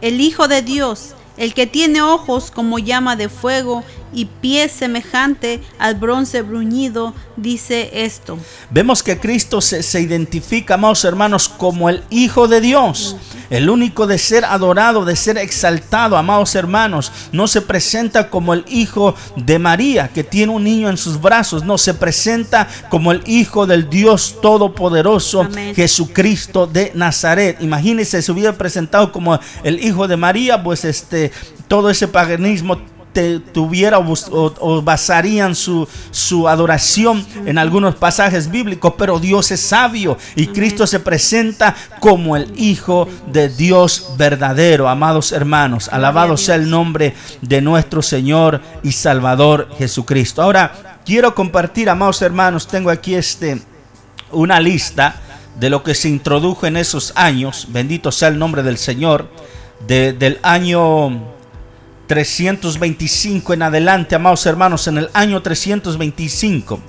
el 0.00 0.20
Hijo 0.20 0.48
de 0.48 0.62
Dios, 0.62 1.14
el 1.36 1.54
que 1.54 1.66
tiene 1.66 2.02
ojos 2.02 2.50
como 2.50 2.78
llama 2.78 3.16
de 3.16 3.28
fuego 3.28 3.84
y 4.12 4.26
pie 4.26 4.68
semejante 4.68 5.60
al 5.78 5.96
bronce 5.96 6.42
bruñido, 6.42 7.14
dice 7.36 8.04
esto. 8.04 8.38
Vemos 8.70 9.02
que 9.02 9.18
Cristo 9.18 9.60
se, 9.60 9.82
se, 9.82 10.00
identifica, 10.00 10.74
amados 10.74 11.04
hermanos, 11.04 11.48
como 11.48 11.88
el 11.88 12.04
Hijo 12.10 12.46
de 12.46 12.60
Dios, 12.60 13.16
el 13.50 13.70
único 13.70 14.06
de 14.06 14.18
ser 14.18 14.44
adorado, 14.44 15.04
de 15.04 15.16
ser 15.16 15.38
exaltado, 15.38 16.16
amados 16.16 16.54
hermanos. 16.54 17.12
No 17.32 17.46
se 17.46 17.60
presenta 17.60 18.30
como 18.30 18.54
el 18.54 18.64
Hijo 18.68 19.14
de 19.36 19.58
María, 19.58 20.08
que 20.08 20.24
tiene 20.24 20.52
un 20.52 20.64
niño 20.64 20.88
en 20.88 20.96
sus 20.96 21.20
brazos, 21.20 21.64
no, 21.64 21.78
se 21.78 21.94
presenta 21.94 22.68
como 22.90 23.12
el 23.12 23.22
Hijo 23.26 23.66
del 23.66 23.88
Dios 23.88 24.36
Todopoderoso, 24.40 25.42
Amén. 25.42 25.74
Jesucristo 25.74 26.66
de 26.66 26.92
Nazaret. 26.94 27.58
Imagínense, 27.60 28.22
se 28.22 28.32
hubiera 28.32 28.52
presentado 28.52 29.12
como 29.12 29.38
el 29.62 29.84
Hijo 29.84 30.08
de 30.08 30.16
María, 30.16 30.62
pues 30.62 30.84
este, 30.84 31.32
todo 31.68 31.90
ese 31.90 32.08
paganismo 32.08 32.78
tuviera 33.14 33.98
o, 33.98 34.82
basarían 34.82 35.54
su, 35.54 35.88
adoración 36.48 37.24
en 37.46 37.58
algunos 37.58 37.94
pasajes 37.94 38.50
bíblicos, 38.50 38.94
pero 38.98 39.18
Dios 39.18 39.50
es 39.50 39.60
sabio 39.60 40.18
y 40.34 40.48
Cristo 40.48 40.86
se 40.86 41.00
presenta 41.00 41.74
como 42.00 42.36
el 42.36 42.52
Hijo 42.56 43.08
de 43.30 43.48
Dios 43.48 44.14
verdadero, 44.18 44.88
amados 44.88 45.32
hermanos. 45.32 45.88
Alabado 45.88 46.36
sea 46.36 46.56
el 46.56 46.68
nombre 46.68 47.14
de 47.40 47.60
nuestro 47.60 48.02
Señor 48.02 48.60
y 48.82 48.92
Salvador 48.92 49.68
Jesucristo. 49.78 50.42
Ahora, 50.42 50.98
quiero 51.04 51.34
compartir, 51.34 51.88
amados 51.88 52.20
hermanos, 52.22 52.66
tengo 52.66 52.90
aquí 52.90 53.14
este, 53.14 53.62
una 54.32 54.60
lista 54.60 55.20
de 55.58 55.70
lo 55.70 55.82
que 55.82 55.94
se 55.94 56.08
introdujo 56.08 56.66
en 56.66 56.76
esos 56.76 57.12
años, 57.14 57.68
bendito 57.70 58.10
sea 58.10 58.28
el 58.28 58.38
nombre 58.38 58.62
del 58.62 58.76
Señor, 58.76 59.28
de, 59.86 60.12
del 60.12 60.38
año 60.42 61.33
325 62.06 63.54
en 63.54 63.62
adelante, 63.62 64.14
amados 64.14 64.44
hermanos, 64.46 64.86
en 64.88 64.98
el 64.98 65.10
año 65.14 65.42
325, 65.42 66.80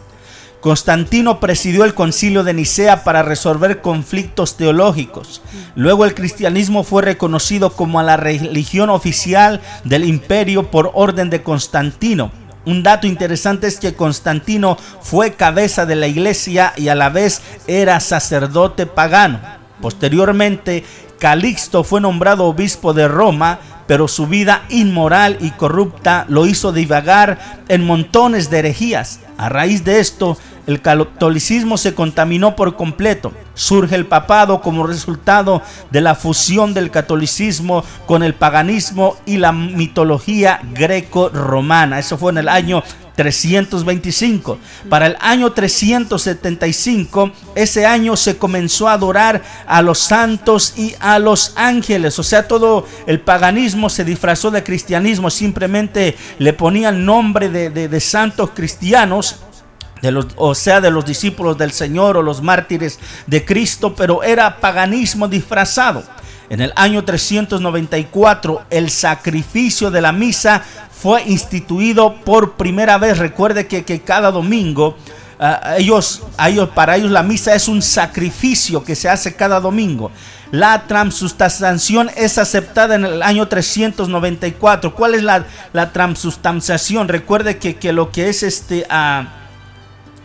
Constantino 0.65 1.39
presidió 1.39 1.83
el 1.83 1.93
concilio 1.93 2.43
de 2.43 2.55
Nicea 2.55 3.03
para 3.03 3.21
resolver 3.21 3.81
conflictos 3.81 4.57
teológicos. 4.57 5.43
Luego 5.75 6.05
el 6.05 6.15
cristianismo 6.15 6.83
fue 6.83 7.03
reconocido 7.03 7.69
como 7.73 8.01
la 8.01 8.17
religión 8.17 8.89
oficial 8.89 9.61
del 9.83 10.05
imperio 10.05 10.71
por 10.71 10.89
orden 10.95 11.29
de 11.29 11.43
Constantino. 11.43 12.31
Un 12.65 12.81
dato 12.81 13.05
interesante 13.05 13.67
es 13.67 13.79
que 13.79 13.93
Constantino 13.93 14.75
fue 15.01 15.33
cabeza 15.33 15.85
de 15.85 15.97
la 15.97 16.07
iglesia 16.07 16.73
y 16.75 16.87
a 16.87 16.95
la 16.95 17.09
vez 17.09 17.43
era 17.67 17.99
sacerdote 17.99 18.87
pagano. 18.87 19.39
Posteriormente, 19.81 20.83
Calixto 21.19 21.83
fue 21.83 22.01
nombrado 22.01 22.45
obispo 22.45 22.93
de 22.93 23.07
Roma, 23.07 23.59
pero 23.87 24.07
su 24.07 24.27
vida 24.27 24.65
inmoral 24.69 25.37
y 25.41 25.51
corrupta 25.51 26.25
lo 26.27 26.45
hizo 26.45 26.71
divagar 26.71 27.63
en 27.67 27.85
montones 27.85 28.49
de 28.49 28.59
herejías. 28.59 29.19
A 29.37 29.49
raíz 29.49 29.83
de 29.83 29.99
esto, 29.99 30.37
el 30.67 30.81
catolicismo 30.81 31.77
se 31.77 31.93
contaminó 31.93 32.55
por 32.55 32.75
completo. 32.75 33.31
Surge 33.53 33.95
el 33.95 34.05
papado 34.05 34.61
como 34.61 34.87
resultado 34.87 35.61
de 35.91 36.01
la 36.01 36.15
fusión 36.15 36.73
del 36.73 36.89
catolicismo 36.89 37.83
con 38.05 38.23
el 38.23 38.33
paganismo 38.33 39.17
y 39.25 39.37
la 39.37 39.51
mitología 39.51 40.61
greco-romana. 40.73 41.99
Eso 41.99 42.17
fue 42.17 42.31
en 42.31 42.39
el 42.39 42.49
año 42.49 42.83
325. 43.15 44.59
Para 44.89 45.07
el 45.07 45.17
año 45.19 45.51
375, 45.51 47.31
ese 47.55 47.85
año 47.85 48.15
se 48.15 48.37
comenzó 48.37 48.87
a 48.87 48.93
adorar 48.93 49.41
a 49.67 49.81
los 49.81 49.99
santos 49.99 50.73
y 50.77 50.95
a 50.99 51.19
los 51.19 51.53
ángeles. 51.55 52.19
O 52.19 52.23
sea, 52.23 52.47
todo 52.47 52.85
el 53.07 53.21
paganismo 53.21 53.89
se 53.89 54.03
disfrazó 54.03 54.51
de 54.51 54.63
cristianismo. 54.63 55.29
Simplemente 55.29 56.15
le 56.39 56.53
ponían 56.53 57.05
nombre 57.05 57.49
de, 57.49 57.69
de, 57.69 57.99
santos 57.99 58.51
cristianos. 58.53 59.37
O 60.35 60.53
sea, 60.53 60.81
de 60.81 60.91
los 60.91 61.05
discípulos 61.05 61.57
del 61.57 61.71
Señor 61.71 62.17
o 62.17 62.21
los 62.21 62.41
mártires 62.41 62.99
de 63.25 63.43
Cristo, 63.43 63.95
pero 63.95 64.21
era 64.21 64.59
paganismo 64.59 65.27
disfrazado. 65.27 66.03
En 66.49 66.61
el 66.61 66.73
año 66.75 67.03
394 67.03 68.65
el 68.69 68.91
sacrificio 68.91 69.89
de 69.89 70.01
la 70.01 70.11
misa 70.11 70.61
fue 71.05 71.21
instituido 71.27 72.15
por 72.15 72.53
primera 72.53 72.97
vez. 72.97 73.19
Recuerde 73.19 73.67
que, 73.67 73.85
que 73.85 74.01
cada 74.01 74.31
domingo 74.31 74.97
uh, 75.39 75.77
ellos, 75.77 76.23
ellos, 76.43 76.69
para 76.69 76.95
ellos 76.95 77.11
la 77.11 77.21
misa 77.21 77.53
es 77.53 77.67
un 77.67 77.83
sacrificio 77.83 78.83
que 78.83 78.95
se 78.95 79.07
hace 79.07 79.35
cada 79.35 79.59
domingo. 79.59 80.09
la 80.49 80.87
transustanciación 80.87 82.09
es 82.17 82.39
aceptada 82.39 82.95
en 82.95 83.05
el 83.05 83.21
año 83.21 83.47
394. 83.47 84.95
¿Cuál 84.95 85.13
es 85.13 85.21
la, 85.21 85.45
la 85.73 85.93
transustanciación? 85.93 87.07
Recuerde 87.07 87.59
que, 87.59 87.75
que, 87.75 87.93
lo 87.93 88.11
que 88.11 88.29
es 88.29 88.41
este... 88.41 88.87
Uh, 88.89 89.27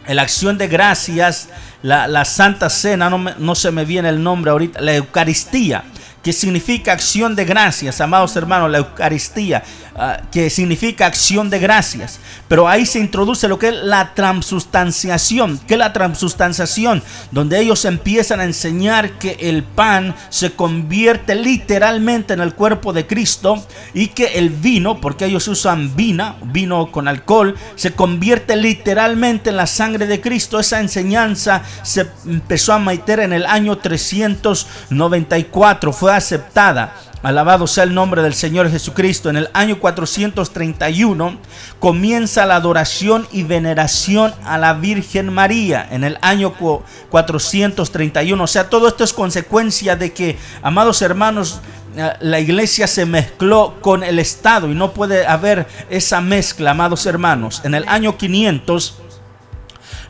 la 0.08 0.22
acción 0.22 0.56
de 0.56 0.66
gracias, 0.66 1.50
la, 1.82 2.08
la 2.08 2.24
Santa 2.24 2.70
Cena, 2.70 3.10
no, 3.10 3.18
no 3.18 3.54
se 3.54 3.70
me 3.70 3.84
viene 3.84 4.08
el 4.08 4.22
nombre 4.22 4.50
ahorita, 4.50 4.80
la 4.80 4.94
Eucaristía 4.94 5.84
que 6.22 6.32
significa 6.32 6.92
acción 6.92 7.34
de 7.34 7.44
gracias, 7.44 8.00
amados 8.00 8.36
hermanos, 8.36 8.70
la 8.70 8.78
Eucaristía, 8.78 9.62
uh, 9.94 10.28
que 10.30 10.50
significa 10.50 11.06
acción 11.06 11.48
de 11.48 11.58
gracias. 11.58 12.20
Pero 12.46 12.68
ahí 12.68 12.84
se 12.84 12.98
introduce 12.98 13.48
lo 13.48 13.58
que 13.58 13.68
es 13.68 13.74
la 13.74 14.12
transustanciación. 14.14 15.58
¿Qué 15.66 15.74
es 15.74 15.78
la 15.78 15.92
transustanciación? 15.92 17.02
Donde 17.30 17.60
ellos 17.60 17.84
empiezan 17.86 18.40
a 18.40 18.44
enseñar 18.44 19.18
que 19.18 19.36
el 19.40 19.62
pan 19.62 20.14
se 20.28 20.52
convierte 20.52 21.34
literalmente 21.34 22.34
en 22.34 22.40
el 22.40 22.54
cuerpo 22.54 22.92
de 22.92 23.06
Cristo 23.06 23.64
y 23.94 24.08
que 24.08 24.38
el 24.38 24.50
vino, 24.50 25.00
porque 25.00 25.24
ellos 25.24 25.48
usan 25.48 25.96
vino, 25.96 26.36
vino 26.46 26.92
con 26.92 27.08
alcohol, 27.08 27.56
se 27.76 27.92
convierte 27.92 28.56
literalmente 28.56 29.50
en 29.50 29.56
la 29.56 29.66
sangre 29.66 30.06
de 30.06 30.20
Cristo. 30.20 30.60
Esa 30.60 30.80
enseñanza 30.80 31.62
se 31.82 32.06
empezó 32.26 32.74
a 32.74 32.78
meter 32.78 33.20
en 33.20 33.32
el 33.32 33.46
año 33.46 33.78
394. 33.78 35.92
Fue 35.92 36.09
aceptada. 36.16 36.94
Alabado 37.22 37.66
sea 37.66 37.84
el 37.84 37.92
nombre 37.92 38.22
del 38.22 38.32
Señor 38.32 38.70
Jesucristo. 38.70 39.28
En 39.28 39.36
el 39.36 39.50
año 39.52 39.78
431 39.78 41.38
comienza 41.78 42.46
la 42.46 42.56
adoración 42.56 43.28
y 43.30 43.42
veneración 43.42 44.32
a 44.44 44.56
la 44.56 44.72
Virgen 44.72 45.30
María. 45.30 45.86
En 45.90 46.02
el 46.02 46.16
año 46.22 46.54
431. 46.54 48.42
O 48.42 48.46
sea, 48.46 48.70
todo 48.70 48.88
esto 48.88 49.04
es 49.04 49.12
consecuencia 49.12 49.96
de 49.96 50.14
que, 50.14 50.38
amados 50.62 51.02
hermanos, 51.02 51.60
eh, 51.96 52.10
la 52.20 52.40
iglesia 52.40 52.86
se 52.86 53.04
mezcló 53.04 53.74
con 53.82 54.02
el 54.02 54.18
Estado 54.18 54.70
y 54.70 54.74
no 54.74 54.92
puede 54.92 55.26
haber 55.26 55.66
esa 55.90 56.22
mezcla, 56.22 56.70
amados 56.70 57.04
hermanos. 57.04 57.60
En 57.64 57.74
el 57.74 57.86
año 57.86 58.16
500 58.16 58.94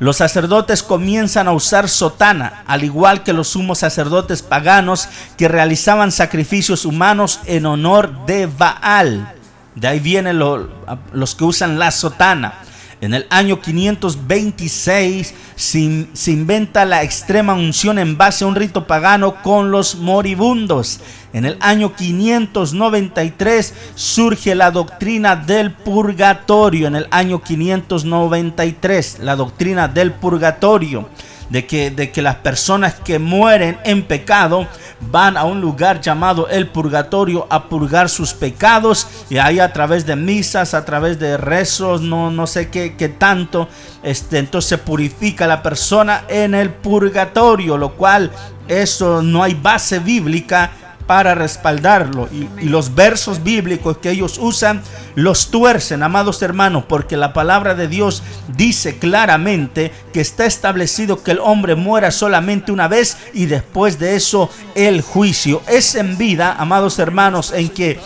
los 0.00 0.16
sacerdotes 0.16 0.82
comienzan 0.82 1.46
a 1.46 1.52
usar 1.52 1.88
sotana, 1.88 2.64
al 2.66 2.84
igual 2.84 3.22
que 3.22 3.34
los 3.34 3.48
sumos 3.48 3.80
sacerdotes 3.80 4.40
paganos 4.40 5.08
que 5.36 5.46
realizaban 5.46 6.10
sacrificios 6.10 6.86
humanos 6.86 7.40
en 7.44 7.66
honor 7.66 8.24
de 8.24 8.46
Baal. 8.46 9.34
De 9.74 9.86
ahí 9.86 10.00
vienen 10.00 10.38
lo, 10.38 10.70
los 11.12 11.34
que 11.34 11.44
usan 11.44 11.78
la 11.78 11.90
sotana. 11.90 12.54
En 13.02 13.14
el 13.14 13.26
año 13.30 13.62
526 13.62 15.34
se, 15.56 16.30
inventa 16.30 16.84
la 16.84 17.02
extrema 17.02 17.54
unción 17.54 17.98
en 17.98 18.18
base 18.18 18.44
a 18.44 18.46
un 18.46 18.54
rito 18.54 18.86
pagano 18.86 19.42
con 19.42 19.70
los 19.70 19.96
moribundos. 19.96 21.00
En 21.32 21.46
el 21.46 21.56
año 21.60 21.94
593 21.94 23.74
surge 23.94 24.54
la 24.54 24.70
doctrina 24.70 25.34
del 25.34 25.72
purgatorio. 25.72 26.88
En 26.88 26.96
el 26.96 27.06
año 27.10 27.42
593, 27.42 29.20
la 29.20 29.34
doctrina 29.34 29.88
del 29.88 30.12
purgatorio. 30.12 31.08
De 31.50 31.66
que, 31.66 31.90
de 31.90 32.12
que 32.12 32.22
las 32.22 32.36
personas 32.36 32.94
que 32.94 33.18
mueren 33.18 33.78
en 33.84 34.04
pecado 34.04 34.68
van 35.00 35.36
a 35.36 35.44
un 35.44 35.60
lugar 35.60 36.00
llamado 36.00 36.48
el 36.48 36.68
purgatorio 36.68 37.46
a 37.50 37.64
purgar 37.68 38.08
sus 38.08 38.34
pecados 38.34 39.08
y 39.28 39.38
ahí 39.38 39.58
a 39.58 39.72
través 39.72 40.06
de 40.06 40.14
misas, 40.14 40.74
a 40.74 40.84
través 40.84 41.18
de 41.18 41.36
rezos, 41.36 42.02
no, 42.02 42.30
no 42.30 42.46
sé 42.46 42.70
qué, 42.70 42.94
qué 42.96 43.08
tanto, 43.08 43.68
este, 44.02 44.38
entonces 44.38 44.78
purifica 44.78 45.46
la 45.48 45.62
persona 45.62 46.24
en 46.28 46.54
el 46.54 46.70
purgatorio, 46.70 47.76
lo 47.76 47.94
cual 47.94 48.30
eso 48.68 49.20
no 49.20 49.42
hay 49.42 49.54
base 49.54 49.98
bíblica 49.98 50.70
para 51.10 51.34
respaldarlo. 51.34 52.28
Y, 52.30 52.68
los 52.68 52.94
versos 52.94 53.42
bíblicos 53.42 53.98
que 53.98 54.12
ellos 54.12 54.38
usan 54.40 54.80
los 55.16 55.50
tuercen, 55.50 56.04
amados 56.04 56.40
hermanos, 56.40 56.84
porque 56.86 57.16
la 57.16 57.32
palabra 57.32 57.74
de 57.74 57.88
Dios 57.88 58.22
dice 58.56 58.96
claramente 58.96 59.90
que 60.12 60.20
está 60.20 60.46
establecido 60.46 61.20
que 61.24 61.32
el 61.32 61.40
hombre 61.40 61.74
muera 61.74 62.12
solamente 62.12 62.70
una 62.70 62.86
vez 62.86 63.16
y 63.34 63.46
después 63.46 63.98
de 63.98 64.14
eso 64.14 64.50
el 64.76 65.02
juicio. 65.02 65.62
Es 65.66 65.96
en 65.96 66.16
vida, 66.16 66.54
amados 66.56 67.00
hermanos, 67.00 67.52
en 67.56 67.70
que 67.70 67.98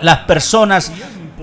las 0.00 0.18
personas 0.18 0.92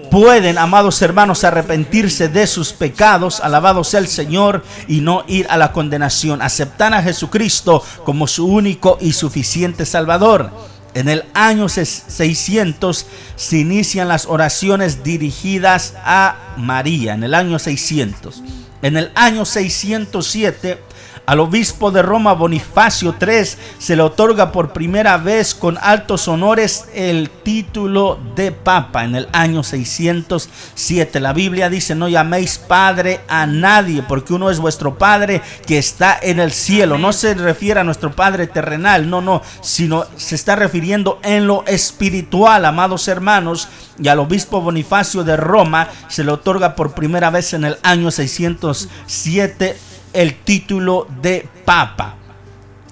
pueden, 0.09 0.57
amados 0.57 1.01
hermanos, 1.01 1.43
arrepentirse 1.43 2.29
de 2.29 2.47
sus 2.47 2.71
pecados, 2.71 3.41
alabado 3.41 3.83
sea 3.83 3.99
el 3.99 4.07
Señor, 4.07 4.63
y 4.87 5.01
no 5.01 5.25
ir 5.27 5.45
a 5.49 5.57
la 5.57 5.73
condenación. 5.73 6.41
Aceptar 6.41 6.93
a 6.93 7.03
Jesucristo 7.03 7.83
como 8.05 8.27
su 8.27 8.47
único 8.47 8.97
y 9.01 9.11
suficiente 9.11 9.85
Salvador. 9.85 10.74
En 10.95 11.09
el 11.09 11.25
año 11.33 11.67
600 11.67 13.05
se 13.35 13.57
inician 13.57 14.07
las 14.07 14.27
oraciones 14.27 15.03
dirigidas 15.03 15.93
a 16.05 16.55
María, 16.55 17.13
en 17.13 17.23
el 17.25 17.33
año 17.33 17.59
600. 17.59 18.41
En 18.81 18.95
el 18.95 19.11
año 19.13 19.43
607 19.43 20.79
al 21.25 21.39
obispo 21.39 21.91
de 21.91 22.01
Roma 22.01 22.33
Bonifacio 22.33 23.15
III 23.19 23.45
se 23.79 23.95
le 23.95 24.03
otorga 24.03 24.51
por 24.51 24.73
primera 24.73 25.17
vez 25.17 25.55
con 25.55 25.77
altos 25.81 26.27
honores 26.27 26.85
el 26.93 27.29
título 27.29 28.19
de 28.35 28.51
papa 28.51 29.05
en 29.05 29.15
el 29.15 29.27
año 29.31 29.63
607. 29.63 31.19
La 31.19 31.33
Biblia 31.33 31.69
dice, 31.69 31.95
no 31.95 32.07
llaméis 32.07 32.59
padre 32.59 33.21
a 33.27 33.47
nadie 33.47 34.03
porque 34.03 34.33
uno 34.33 34.51
es 34.51 34.59
vuestro 34.59 34.97
padre 34.97 35.41
que 35.65 35.79
está 35.79 36.17
en 36.21 36.39
el 36.39 36.51
cielo. 36.51 36.97
No 36.97 37.11
se 37.11 37.33
refiere 37.33 37.79
a 37.79 37.83
nuestro 37.83 38.11
padre 38.11 38.45
terrenal, 38.45 39.09
no, 39.09 39.21
no, 39.21 39.41
sino 39.61 40.05
se 40.17 40.35
está 40.35 40.55
refiriendo 40.55 41.19
en 41.23 41.47
lo 41.47 41.65
espiritual, 41.65 42.65
amados 42.65 43.07
hermanos. 43.07 43.67
Y 43.97 44.09
al 44.09 44.19
obispo 44.19 44.61
Bonifacio 44.61 45.23
de 45.23 45.37
Roma 45.37 45.87
se 46.07 46.23
le 46.23 46.31
otorga 46.31 46.75
por 46.75 46.93
primera 46.93 47.29
vez 47.31 47.53
en 47.53 47.63
el 47.63 47.77
año 47.81 48.11
607 48.11 49.94
el 50.15 50.35
título 50.35 51.07
de 51.21 51.47
papa. 51.65 52.15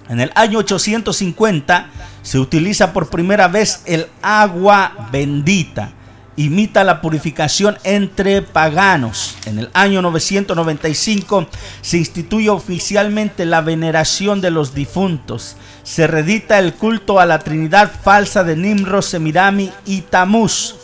En 0.09 0.19
el 0.19 0.31
año 0.35 0.59
850 0.59 1.89
se 2.21 2.37
utiliza 2.37 2.93
por 2.93 3.09
primera 3.09 3.47
vez 3.47 3.81
el 3.85 4.07
agua 4.21 5.09
bendita. 5.11 5.91
Imita 6.35 6.83
la 6.83 6.99
purificación 6.99 7.77
entre 7.83 8.41
paganos. 8.41 9.37
En 9.45 9.59
el 9.59 9.69
año 9.73 10.01
995 10.01 11.47
se 11.81 11.97
instituye 11.97 12.49
oficialmente 12.49 13.45
la 13.45 13.61
veneración 13.61 14.41
de 14.41 14.49
los 14.49 14.73
difuntos. 14.73 15.57
Se 15.83 16.07
redita 16.07 16.57
el 16.59 16.73
culto 16.73 17.19
a 17.19 17.25
la 17.25 17.39
Trinidad 17.39 17.91
falsa 18.03 18.43
de 18.43 18.55
Nimro, 18.55 19.01
Semirami 19.01 19.71
y 19.85 20.01
Tamuz. 20.01 20.75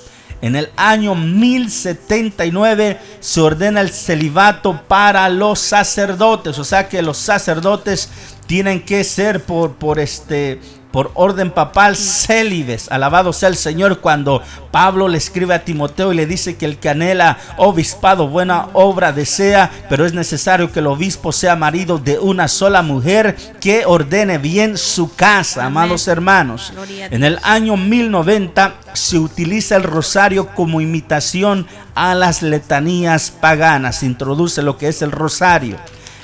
En 0.41 0.55
el 0.55 0.69
año 0.77 1.15
1079 1.15 2.99
se 3.19 3.41
ordena 3.41 3.81
el 3.81 3.89
celibato 3.89 4.81
para 4.87 5.27
los 5.29 5.59
sacerdotes, 5.59 6.57
o 6.59 6.63
sea 6.63 6.87
que 6.87 7.01
los 7.01 7.17
sacerdotes 7.17 8.09
tienen 8.47 8.85
que 8.85 9.03
ser 9.03 9.43
por, 9.43 9.73
por 9.73 9.99
este 9.99 10.61
por 10.91 11.11
orden 11.13 11.51
papal 11.51 11.95
célibes. 11.95 12.89
Alabado 12.91 13.33
sea 13.33 13.49
el 13.49 13.55
Señor 13.55 13.99
cuando 13.99 14.41
Pablo 14.71 15.07
le 15.07 15.17
escribe 15.17 15.53
a 15.53 15.63
Timoteo 15.63 16.11
y 16.11 16.15
le 16.15 16.25
dice 16.25 16.57
que 16.57 16.65
el 16.65 16.77
que 16.77 16.89
anhela 16.89 17.37
obispado, 17.57 18.27
buena 18.27 18.69
obra 18.73 19.11
desea, 19.11 19.71
pero 19.89 20.05
es 20.05 20.13
necesario 20.13 20.71
que 20.71 20.79
el 20.79 20.87
obispo 20.87 21.31
sea 21.31 21.55
marido 21.55 21.97
de 21.97 22.17
una 22.17 22.47
sola 22.47 22.81
mujer 22.81 23.35
que 23.59 23.85
ordene 23.85 24.37
bien 24.37 24.77
su 24.77 25.13
casa, 25.15 25.65
amados 25.65 26.07
hermanos. 26.07 26.73
En 27.11 27.23
el 27.23 27.39
año 27.43 27.77
1090 27.77 28.75
se 28.93 29.19
utiliza 29.19 29.75
el 29.75 29.83
rosario 29.83 30.47
como 30.55 30.81
imitación 30.81 31.67
a 31.93 32.15
las 32.15 32.41
letanías 32.41 33.31
paganas. 33.31 33.99
Se 33.99 34.05
introduce 34.05 34.61
lo 34.61 34.77
que 34.77 34.87
es 34.87 35.01
el 35.01 35.11
rosario. 35.11 35.77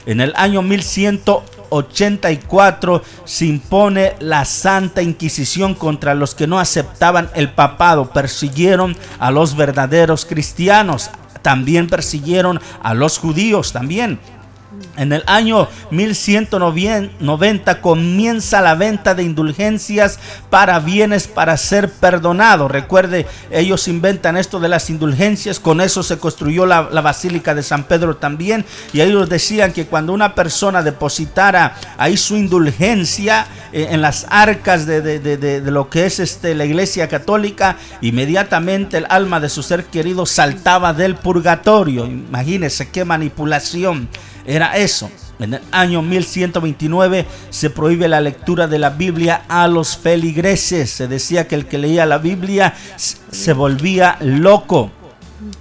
En 0.05 0.22
el 0.22 0.34
año 0.36 0.61
1100 0.61 1.22
84 1.70 3.01
se 3.24 3.45
impone 3.45 4.16
la 4.20 4.45
Santa 4.45 5.01
Inquisición 5.01 5.76
contra 5.76 6.16
los 6.16 6.36
que 6.36 6.47
no 6.47 6.59
aceptaban 6.59 7.30
el 7.36 7.49
papado, 7.51 8.11
persiguieron 8.11 8.95
a 9.20 9.32
los 9.32 9.55
verdaderos 9.55 10.26
cristianos, 10.26 11.09
también 11.41 11.88
persiguieron 11.88 12.59
a 12.82 12.93
los 12.93 13.18
judíos 13.18 13.72
también. 13.72 14.20
En 14.97 15.11
el 15.11 15.23
año 15.28 15.67
1190 15.91 17.82
comienza 17.82 18.61
la 18.61 18.76
venta 18.76 19.13
de 19.13 19.23
indulgencias 19.23 20.19
para 20.49 20.80
bienes 20.80 21.28
para 21.28 21.57
ser 21.57 21.91
perdonado. 21.91 22.67
Recuerde, 22.67 23.26
ellos 23.51 23.88
inventan 23.88 24.38
esto 24.38 24.59
de 24.59 24.69
las 24.69 24.89
indulgencias, 24.89 25.59
con 25.59 25.82
eso 25.82 26.01
se 26.01 26.17
construyó 26.17 26.65
la, 26.65 26.89
la, 26.91 27.01
Basílica 27.01 27.53
de 27.53 27.63
San 27.63 27.84
Pedro 27.84 28.15
también. 28.15 28.65
Y 28.93 29.01
ellos 29.01 29.28
decían 29.30 29.73
que 29.73 29.86
cuando 29.86 30.13
una 30.13 30.34
persona 30.34 30.82
depositara 30.82 31.76
ahí 31.97 32.15
su 32.15 32.38
indulgencia 32.38 33.47
eh, 33.73 33.88
en 33.91 34.01
las 34.01 34.26
arcas 34.30 34.86
de, 34.86 35.01
de, 35.01 35.19
de, 35.19 35.38
de, 35.38 35.71
lo 35.71 35.89
que 35.89 36.05
es 36.05 36.19
este, 36.19 36.55
la 36.55 36.65
iglesia 36.65 37.09
católica, 37.09 37.78
inmediatamente 38.01 38.97
el 38.97 39.05
alma 39.09 39.39
de 39.39 39.49
su 39.49 39.61
ser 39.61 39.86
querido 39.86 40.26
saltaba 40.26 40.93
del 40.93 41.15
purgatorio. 41.15 42.05
Imagínense 42.05 42.89
qué 42.89 43.03
manipulación 43.03 44.07
era 44.45 44.64
eso. 44.78 45.09
En 45.39 45.53
el 45.53 45.61
año 45.72 46.01
1129 46.01 47.26
se 47.49 47.70
prohíbe 47.70 48.07
la 48.07 48.22
lectura 48.22 48.68
de 48.68 48.80
la 48.80 48.91
Biblia 48.91 49.43
a 49.49 49.68
los 49.68 49.97
feligreses. 49.97 50.89
Se 50.89 51.07
decía 51.07 51.47
que 51.47 51.55
el 51.55 51.66
que 51.66 51.78
leía 51.78 52.05
la 52.05 52.20
Biblia 52.20 52.74
se 52.95 53.53
volvía 53.53 54.18
loco. 54.22 54.91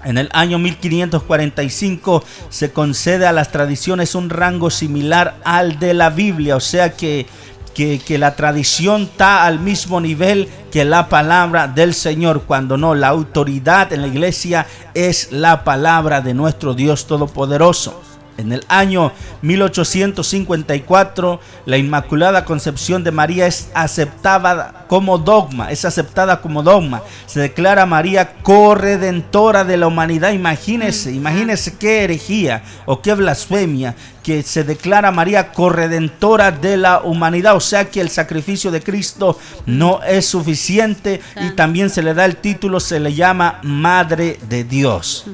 En 0.05 0.18
el 0.18 0.28
año 0.32 0.59
1545 0.59 2.24
se 2.48 2.72
concede 2.72 3.26
a 3.26 3.32
las 3.32 3.50
tradiciones 3.50 4.14
un 4.14 4.30
rango 4.30 4.70
similar 4.70 5.36
al 5.44 5.78
de 5.78 5.94
la 5.94 6.11
Biblia, 6.11 6.57
o 6.57 6.61
sea 6.61 6.92
que, 6.92 7.26
que, 7.74 7.98
que, 7.98 8.18
la 8.18 8.36
tradición 8.36 9.02
está 9.02 9.44
al 9.44 9.59
mismo 9.59 10.00
nivel 10.00 10.48
que 10.70 10.84
la 10.84 11.09
palabra 11.09 11.68
del 11.68 11.94
Señor, 11.94 12.42
cuando 12.42 12.76
no, 12.76 12.94
la 12.94 13.09
autoridad 13.09 13.92
en 13.92 14.02
la 14.02 14.09
iglesia 14.09 14.66
es 14.94 15.32
la 15.32 15.64
palabra 15.64 16.20
de 16.20 16.34
nuestro 16.34 16.74
Dios 16.74 17.07
Todopoderoso. 17.07 18.00
En 18.37 18.53
el 18.53 18.64
año 18.68 19.12
1854, 19.43 21.41
la 21.66 21.76
Inmaculada 21.76 22.45
Concepción 22.45 23.05
de 23.05 23.12
María 23.12 23.47
es 23.47 23.70
aceptada 23.74 24.85
como 24.89 25.18
dogma, 25.18 25.70
es 25.70 25.85
aceptada 25.85 26.41
como 26.41 26.62
dogma. 26.62 27.03
Se 27.26 27.41
declara 27.41 27.87
María 27.87 28.35
corredentora 28.43 29.64
de 29.64 29.76
la 29.76 29.87
humanidad. 29.87 30.32
Imagínese, 30.32 31.12
imagínese 31.12 31.76
qué 31.76 32.05
herejía 32.05 32.64
o 32.87 33.01
qué 33.01 33.14
blasfemia 33.14 33.95
que 34.24 34.43
se 34.43 34.64
declara 34.64 35.12
María 35.12 35.53
corredentora 35.53 36.51
de 36.51 36.76
la 36.76 37.03
humanidad. 37.03 37.55
O 37.55 37.61
sea 37.61 37.89
que 37.89 38.01
el 38.01 38.11
sacrificio 38.11 38.70
de 38.70 38.82
Cristo 38.82 39.39
no 39.66 40.03
es 40.03 40.26
suficiente 40.26 41.20
y 41.41 41.51
también 41.51 41.91
se 41.91 42.03
le 42.03 42.14
da 42.14 42.24
el 42.24 42.37
título, 42.37 42.80
se 42.80 42.99
le 42.99 43.14
llama 43.14 43.61
Madre 43.62 44.39
de 44.49 44.64
Dios. 44.64 45.26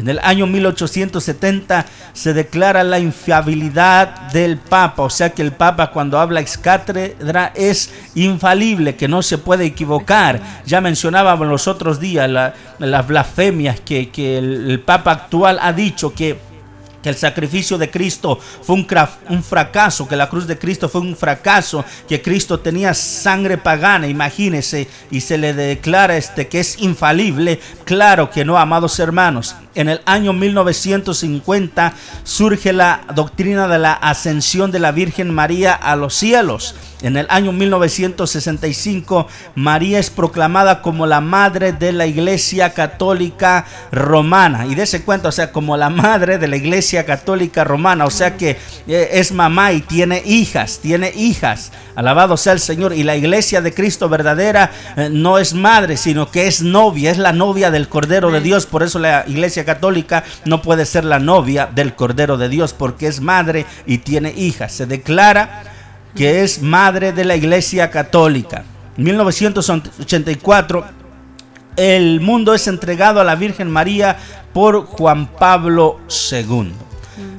En 0.00 0.08
el 0.08 0.18
año 0.20 0.46
1870 0.46 1.84
se 2.14 2.32
declara 2.32 2.82
la 2.84 2.98
infiabilidad 2.98 4.30
del 4.32 4.56
Papa, 4.56 5.02
o 5.02 5.10
sea 5.10 5.34
que 5.34 5.42
el 5.42 5.52
Papa 5.52 5.90
cuando 5.90 6.18
habla 6.18 6.40
ex 6.40 6.56
cátedra 6.56 7.52
es 7.54 7.92
infalible, 8.14 8.96
que 8.96 9.08
no 9.08 9.20
se 9.20 9.36
puede 9.36 9.66
equivocar. 9.66 10.40
Ya 10.64 10.80
mencionábamos 10.80 11.46
los 11.48 11.68
otros 11.68 12.00
días 12.00 12.30
las 12.78 13.06
blasfemias 13.06 13.80
que, 13.80 14.08
el 14.38 14.80
Papa 14.80 15.12
actual 15.12 15.58
ha 15.60 15.74
dicho 15.74 16.14
que 16.14 16.49
que 17.02 17.08
el 17.08 17.16
sacrificio 17.16 17.78
de 17.78 17.90
Cristo 17.90 18.38
fue 18.62 18.76
un, 18.76 19.42
fracaso, 19.42 20.06
que 20.06 20.16
la 20.16 20.28
cruz 20.28 20.46
de 20.46 20.58
Cristo 20.58 20.88
fue 20.88 21.00
un 21.00 21.16
fracaso, 21.16 21.84
que 22.08 22.20
Cristo 22.20 22.60
tenía 22.60 22.94
sangre 22.94 23.58
pagana, 23.58 24.06
imagínese, 24.06 24.88
y 25.10 25.20
se 25.20 25.38
le 25.38 25.54
declara 25.54 26.16
este 26.16 26.48
que 26.48 26.60
es 26.60 26.78
infalible. 26.80 27.60
Claro 27.84 28.30
que 28.30 28.44
no, 28.44 28.58
amados 28.58 28.98
hermanos. 28.98 29.56
En 29.74 29.88
el 29.88 30.00
año 30.04 30.32
1950 30.32 31.94
surge 32.24 32.72
la 32.72 33.02
doctrina 33.14 33.68
de 33.68 33.78
la 33.78 33.92
ascensión 33.92 34.70
de 34.70 34.80
la 34.80 34.90
Virgen 34.90 35.32
María 35.32 35.74
a 35.74 35.96
los 35.96 36.14
cielos. 36.14 36.74
En 37.02 37.16
el 37.16 37.26
año 37.30 37.52
1965, 37.52 39.26
María 39.54 39.98
es 39.98 40.10
proclamada 40.10 40.82
como 40.82 41.06
la 41.06 41.22
madre 41.22 41.72
de 41.72 41.92
la 41.92 42.06
Iglesia 42.06 42.74
Católica 42.74 43.64
Romana. 43.90 44.66
Y 44.66 44.74
dése 44.74 45.02
cuenta, 45.02 45.28
o 45.30 45.32
sea, 45.32 45.50
como 45.50 45.78
la 45.78 45.88
madre 45.88 46.36
de 46.36 46.48
la 46.48 46.56
Iglesia 46.56 46.89
Católica 47.06 47.64
Romana. 47.64 48.04
O 48.04 48.10
sea 48.10 48.36
que 48.36 48.56
eh, 48.86 49.08
es 49.12 49.32
mamá 49.32 49.72
y 49.72 49.80
tiene 49.80 50.22
hijas, 50.24 50.80
tiene 50.82 51.12
hijas. 51.14 51.72
Alabado 51.94 52.36
sea 52.36 52.52
el 52.52 52.60
Señor. 52.60 52.92
Y 52.92 53.02
la 53.02 53.16
Iglesia 53.16 53.60
de 53.60 53.72
Cristo 53.72 54.08
verdadera 54.08 54.70
eh, 54.96 55.08
no 55.10 55.38
es 55.38 55.54
madre, 55.54 55.96
sino 55.96 56.30
que 56.30 56.46
es 56.46 56.62
novia, 56.62 57.10
es 57.10 57.18
la 57.18 57.32
novia 57.32 57.70
del 57.70 57.88
Cordero 57.88 58.30
de 58.30 58.40
Dios. 58.40 58.66
Por 58.66 58.82
eso 58.82 58.98
la 58.98 59.24
Iglesia 59.26 59.64
Católica 59.64 60.24
no 60.44 60.62
puede 60.62 60.86
ser 60.86 61.04
la 61.04 61.18
novia 61.18 61.68
del 61.72 61.94
Cordero 61.94 62.36
de 62.36 62.48
Dios, 62.48 62.72
porque 62.72 63.06
es 63.06 63.20
madre 63.20 63.66
y 63.86 63.98
tiene 63.98 64.32
hijas. 64.36 64.72
Se 64.72 64.86
declara 64.86 65.62
que 66.14 66.42
es 66.42 66.62
madre 66.62 67.12
de 67.12 67.24
la 67.24 67.36
Iglesia 67.36 67.90
Católica. 67.90 68.64
En 68.96 69.04
1984, 69.04 70.84
el 71.80 72.20
mundo 72.20 72.52
es 72.52 72.66
entregado 72.66 73.22
a 73.22 73.24
la 73.24 73.36
Virgen 73.36 73.70
María 73.70 74.18
por 74.52 74.84
Juan 74.84 75.28
Pablo 75.28 75.98
II. 76.30 76.72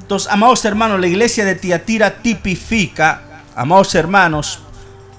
Entonces, 0.02 0.32
amados 0.32 0.66
hermanos, 0.66 1.00
la 1.00 1.06
iglesia 1.06 1.46
de 1.46 1.54
Tiatira 1.54 2.24
tipifica, 2.24 3.44
amados 3.56 3.94
hermanos, 3.94 4.58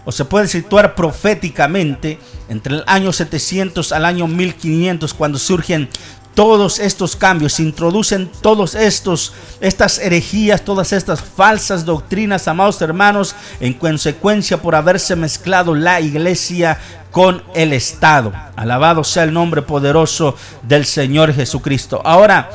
o 0.05 0.11
se 0.11 0.25
puede 0.25 0.49
situar 0.49 0.97
proféticamente 0.97 2.19
entre 2.49 2.75
el 2.75 2.85
año 2.89 3.13
700 3.13 3.93
al 3.93 4.07
año 4.07 4.27
1500, 4.27 5.15
cuando 5.15 5.39
surgen 5.39 5.89
todos 6.35 6.79
estos 6.79 7.15
cambios, 7.15 7.61
introducen 7.61 8.31
todos 8.41 8.75
estos 8.75 9.35
estas 9.61 9.99
herejías, 9.99 10.63
todas 10.63 10.93
estas 10.93 11.21
falsas 11.21 11.85
doctrinas, 11.85 12.49
amados 12.49 12.81
hermanos, 12.81 13.35
en 13.61 13.75
consecuencia 13.75 14.61
por 14.61 14.75
haberse 14.75 15.15
mezclado 15.15 15.75
la 15.75 16.01
iglesia 16.01 16.79
con 17.11 17.43
el 17.55 17.73
Estado. 17.73 18.33
Alabado 18.57 19.05
sea 19.05 19.25
el 19.25 19.33
nombre 19.33 19.63
poderoso 19.63 20.35
del 20.63 20.87
Señor 20.87 21.35
Jesucristo. 21.35 22.01
Ahora, 22.05 22.51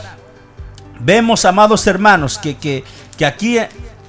vemos, 1.00 1.46
amados 1.46 1.86
hermanos, 1.86 2.40
que, 2.40 2.58
que, 2.58 2.84
que 3.18 3.26
aquí 3.26 3.60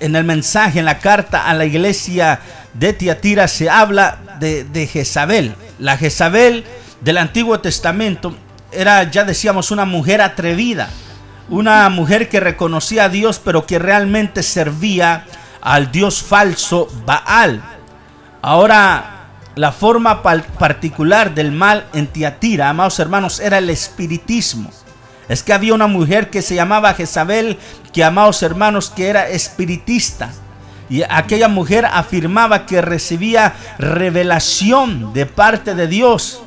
en 0.00 0.16
el 0.16 0.24
mensaje, 0.24 0.78
en 0.78 0.86
la 0.86 0.98
carta 0.98 1.46
a 1.46 1.54
la 1.54 1.66
iglesia 1.66 2.40
de 2.72 2.94
Tiatira, 2.94 3.46
se 3.48 3.68
habla 3.68 4.18
de, 4.40 4.64
de 4.64 4.86
Jezabel. 4.86 5.54
La 5.78 5.98
Jezabel 5.98 6.64
del 7.02 7.18
Antiguo 7.18 7.60
Testamento 7.60 8.34
era, 8.70 9.10
ya 9.10 9.24
decíamos, 9.24 9.70
una 9.70 9.84
mujer 9.84 10.20
atrevida, 10.20 10.88
una 11.48 11.88
mujer 11.88 12.28
que 12.28 12.40
reconocía 12.40 13.04
a 13.04 13.08
Dios, 13.08 13.40
pero 13.42 13.66
que 13.66 13.78
realmente 13.78 14.42
servía 14.42 15.24
al 15.60 15.90
Dios 15.90 16.22
falso 16.22 16.88
Baal. 17.06 17.62
Ahora, 18.42 19.28
la 19.54 19.72
forma 19.72 20.22
particular 20.22 21.34
del 21.34 21.52
mal 21.52 21.86
en 21.92 22.06
Tiatira, 22.06 22.68
amados 22.68 22.98
hermanos, 22.98 23.40
era 23.40 23.58
el 23.58 23.70
espiritismo. 23.70 24.70
Es 25.28 25.42
que 25.42 25.52
había 25.52 25.74
una 25.74 25.86
mujer 25.86 26.30
que 26.30 26.42
se 26.42 26.54
llamaba 26.54 26.94
Jezabel, 26.94 27.58
que 27.92 28.04
amados 28.04 28.42
hermanos, 28.42 28.90
que 28.90 29.08
era 29.08 29.28
espiritista. 29.28 30.30
Y 30.88 31.02
aquella 31.02 31.48
mujer 31.48 31.84
afirmaba 31.84 32.64
que 32.64 32.80
recibía 32.80 33.54
revelación 33.78 35.12
de 35.12 35.26
parte 35.26 35.74
de 35.74 35.86
Dios 35.86 36.42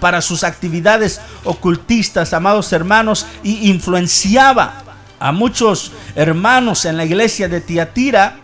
para 0.00 0.20
sus 0.20 0.44
actividades 0.44 1.20
ocultistas, 1.44 2.32
amados 2.32 2.72
hermanos, 2.72 3.26
y 3.42 3.70
influenciaba 3.70 4.82
a 5.18 5.32
muchos 5.32 5.92
hermanos 6.14 6.84
en 6.84 6.96
la 6.96 7.04
iglesia 7.04 7.48
de 7.48 7.60
Tiatira 7.60 8.40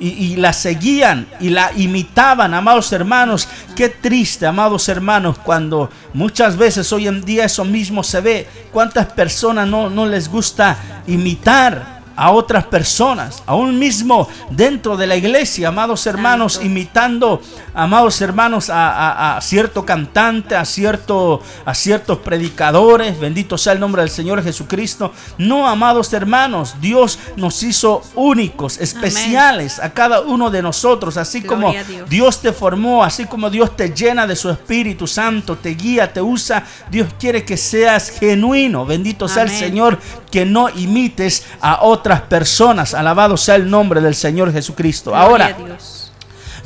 y, 0.00 0.36
la 0.36 0.54
seguían 0.54 1.28
y 1.40 1.50
la 1.50 1.72
imitaban, 1.76 2.54
amados 2.54 2.90
hermanos. 2.92 3.46
Qué 3.76 3.90
triste, 3.90 4.46
amados 4.46 4.88
hermanos, 4.88 5.38
cuando 5.38 5.90
muchas 6.14 6.56
veces 6.56 6.90
hoy 6.92 7.06
en 7.06 7.22
día 7.22 7.44
eso 7.44 7.64
mismo 7.64 8.02
se 8.02 8.20
ve. 8.20 8.48
¿Cuántas 8.72 9.06
personas 9.06 9.68
no, 9.68 9.90
no 9.90 10.06
les 10.06 10.28
gusta 10.28 10.78
imitar? 11.06 11.99
A 12.20 12.32
otras 12.32 12.64
personas, 12.66 13.42
aún 13.46 13.78
mismo 13.78 14.28
dentro 14.50 14.98
de 14.98 15.06
la 15.06 15.16
iglesia, 15.16 15.68
amados 15.68 16.06
hermanos, 16.06 16.60
imitando, 16.62 17.40
amados 17.72 18.20
hermanos, 18.20 18.68
a, 18.70 19.38
cierto 19.40 19.86
cantante, 19.86 20.54
a, 20.54 20.66
cierto, 20.66 21.40
a 21.64 21.72
ciertos 21.72 22.18
predicadores, 22.18 23.18
bendito 23.18 23.56
sea 23.56 23.72
el 23.72 23.80
nombre 23.80 24.02
del 24.02 24.10
Señor 24.10 24.42
Jesucristo. 24.44 25.14
No, 25.38 25.66
amados 25.66 26.12
hermanos, 26.12 26.74
Dios 26.78 27.18
nos 27.36 27.62
hizo 27.62 28.02
únicos, 28.14 28.76
especiales 28.76 29.78
a 29.78 29.94
cada 29.94 30.20
uno 30.20 30.50
de 30.50 30.60
nosotros, 30.60 31.16
así 31.16 31.40
como 31.40 31.72
Dios. 31.72 32.10
Dios 32.10 32.42
te 32.42 32.52
formó, 32.52 33.02
así 33.02 33.24
como 33.24 33.48
Dios 33.48 33.74
te 33.74 33.94
llena 33.94 34.26
de 34.26 34.36
su 34.36 34.50
Espíritu 34.50 35.06
Santo, 35.06 35.56
te 35.56 35.70
guía, 35.70 36.12
te 36.12 36.20
usa, 36.20 36.66
Dios 36.90 37.08
quiere 37.18 37.46
que 37.46 37.56
seas 37.56 38.10
genuino, 38.10 38.84
bendito 38.84 39.26
sea 39.26 39.44
el 39.44 39.50
Señor, 39.50 39.98
que 40.30 40.44
no 40.44 40.68
imites 40.68 41.46
a 41.62 41.82
otras 41.82 42.09
personas. 42.22 42.94
Alabado 42.94 43.36
sea 43.36 43.54
el 43.54 43.70
nombre 43.70 44.00
del 44.00 44.14
Señor 44.14 44.52
Jesucristo. 44.52 45.14
Ahora, 45.14 45.56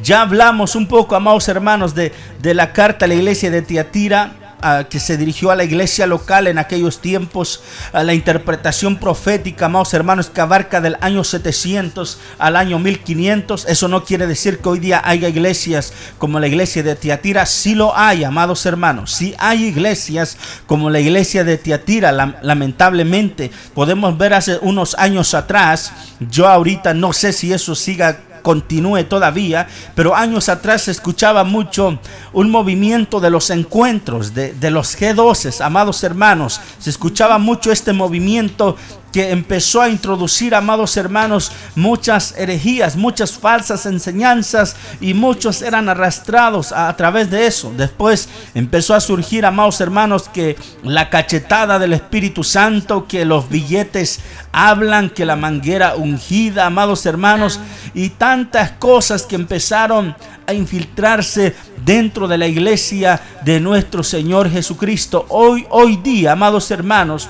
ya 0.02 0.22
hablamos 0.22 0.74
un 0.76 0.86
poco, 0.86 1.16
amados 1.16 1.48
hermanos, 1.48 1.94
de, 1.94 2.12
de 2.40 2.54
la 2.54 2.72
carta 2.72 3.04
a 3.04 3.08
la 3.08 3.14
iglesia 3.14 3.50
de 3.50 3.62
Tiatira 3.62 4.43
que 4.88 5.00
se 5.00 5.16
dirigió 5.16 5.50
a 5.50 5.56
la 5.56 5.64
iglesia 5.64 6.06
local 6.06 6.46
en 6.46 6.58
aquellos 6.58 7.00
tiempos, 7.00 7.62
la 7.92 8.14
interpretación 8.14 8.96
profética, 8.96 9.66
amados 9.66 9.94
hermanos, 9.94 10.30
que 10.30 10.40
abarca 10.40 10.80
del 10.80 10.96
año 11.00 11.24
700 11.24 12.18
al 12.38 12.56
año 12.56 12.78
1500. 12.78 13.66
Eso 13.68 13.88
no 13.88 14.04
quiere 14.04 14.26
decir 14.26 14.58
que 14.58 14.68
hoy 14.68 14.78
día 14.78 15.02
haya 15.04 15.28
iglesias 15.28 15.92
como 16.18 16.40
la 16.40 16.46
iglesia 16.46 16.82
de 16.82 16.96
Tiatira. 16.96 17.46
Sí 17.46 17.74
lo 17.74 17.96
hay, 17.96 18.24
amados 18.24 18.64
hermanos. 18.66 19.12
Sí 19.12 19.34
hay 19.38 19.64
iglesias 19.64 20.36
como 20.66 20.90
la 20.90 21.00
iglesia 21.00 21.44
de 21.44 21.58
Tiatira. 21.58 22.12
Lamentablemente, 22.42 23.50
podemos 23.74 24.16
ver 24.16 24.34
hace 24.34 24.58
unos 24.62 24.94
años 24.98 25.34
atrás, 25.34 25.92
yo 26.30 26.48
ahorita 26.48 26.94
no 26.94 27.12
sé 27.12 27.32
si 27.32 27.52
eso 27.52 27.74
siga 27.74 28.18
continúe 28.44 29.02
todavía, 29.08 29.66
pero 29.96 30.14
años 30.14 30.48
atrás 30.48 30.82
se 30.82 30.90
escuchaba 30.92 31.42
mucho 31.42 31.98
un 32.32 32.50
movimiento 32.50 33.18
de 33.18 33.30
los 33.30 33.48
encuentros, 33.50 34.34
de, 34.34 34.70
los 34.70 34.96
G12, 34.96 35.64
amados 35.64 36.04
hermanos, 36.04 36.60
se 36.78 36.90
escuchaba 36.90 37.38
mucho 37.38 37.72
este 37.72 37.92
movimiento 37.92 38.76
que 39.14 39.30
empezó 39.30 39.80
a 39.80 39.88
introducir, 39.88 40.56
amados 40.56 40.96
hermanos, 40.96 41.52
muchas 41.76 42.34
herejías, 42.36 42.96
muchas 42.96 43.30
falsas 43.38 43.86
enseñanzas 43.86 44.74
y 45.00 45.14
muchos 45.14 45.62
eran 45.62 45.88
arrastrados 45.88 46.72
a, 46.72 46.92
través 46.96 47.30
de 47.30 47.46
eso. 47.46 47.72
Después 47.76 48.28
empezó 48.56 48.92
a 48.92 49.00
surgir, 49.00 49.46
amados 49.46 49.80
hermanos, 49.80 50.28
que 50.28 50.56
la 50.82 51.10
cachetada 51.10 51.78
del 51.78 51.92
Espíritu 51.92 52.42
Santo, 52.42 53.06
que 53.06 53.24
los 53.24 53.48
billetes 53.48 54.18
hablan, 54.50 55.10
que 55.10 55.24
la 55.24 55.36
manguera 55.36 55.94
ungida, 55.94 56.66
amados 56.66 57.06
hermanos, 57.06 57.60
y 57.94 58.08
tantas 58.08 58.72
cosas 58.72 59.26
que 59.26 59.36
empezaron 59.36 60.16
a 60.44 60.54
infiltrarse 60.54 61.54
dentro 61.84 62.26
de 62.26 62.36
la 62.36 62.48
iglesia 62.48 63.20
de 63.44 63.60
nuestro 63.60 64.02
Señor 64.02 64.50
Jesucristo. 64.50 65.24
Hoy, 65.28 65.68
hoy 65.70 65.98
día, 65.98 66.32
amados 66.32 66.72
hermanos, 66.72 67.28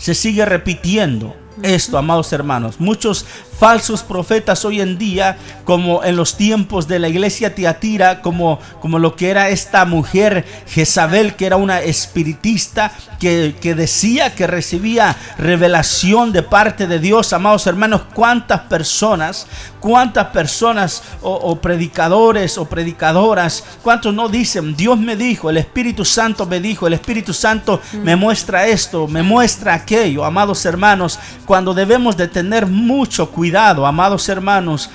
se 0.00 0.14
sigue 0.14 0.46
repitiendo 0.46 1.36
esto, 1.62 1.98
amados 1.98 2.32
hermanos. 2.32 2.80
Muchos 2.80 3.26
falsos 3.60 4.02
profetas 4.02 4.64
hoy 4.64 4.80
en 4.80 4.96
día, 4.96 5.36
como 5.64 6.02
en 6.02 6.16
los 6.16 6.38
tiempos 6.38 6.88
de 6.88 6.98
la 6.98 7.08
iglesia 7.08 7.54
Tiatira, 7.54 8.22
como, 8.22 8.58
como 8.80 8.98
lo 8.98 9.16
que 9.16 9.28
era 9.28 9.50
esta 9.50 9.84
mujer 9.84 10.46
Jezabel, 10.66 11.34
que 11.36 11.44
era 11.44 11.56
una 11.56 11.80
espiritista, 11.80 12.90
que, 13.18 13.54
que 13.60 13.74
decía 13.74 14.34
que 14.34 14.46
recibía 14.46 15.14
revelación 15.36 16.32
de 16.32 16.42
parte 16.42 16.86
de 16.86 16.98
Dios, 16.98 17.34
amados 17.34 17.66
hermanos, 17.66 18.00
cuántas 18.14 18.60
personas, 18.60 19.46
cuántas 19.78 20.28
personas 20.28 21.02
o, 21.20 21.30
o 21.34 21.60
predicadores 21.60 22.56
o 22.56 22.64
predicadoras, 22.64 23.62
cuántos 23.82 24.14
no 24.14 24.30
dicen, 24.30 24.74
Dios 24.74 24.98
me 24.98 25.16
dijo, 25.16 25.50
el 25.50 25.58
Espíritu 25.58 26.06
Santo 26.06 26.46
me 26.46 26.60
dijo, 26.60 26.86
el 26.86 26.94
Espíritu 26.94 27.34
Santo 27.34 27.80
me 28.02 28.16
muestra 28.16 28.66
esto, 28.66 29.06
me 29.06 29.22
muestra 29.22 29.74
aquello, 29.74 30.24
amados 30.24 30.64
hermanos, 30.64 31.18
cuando 31.50 31.74
debemos 31.74 32.16
de 32.16 32.28
tener 32.28 32.64
mucho 32.64 33.28
cuidado 33.32 33.84
amados 33.84 34.28
hermanos. 34.28 34.88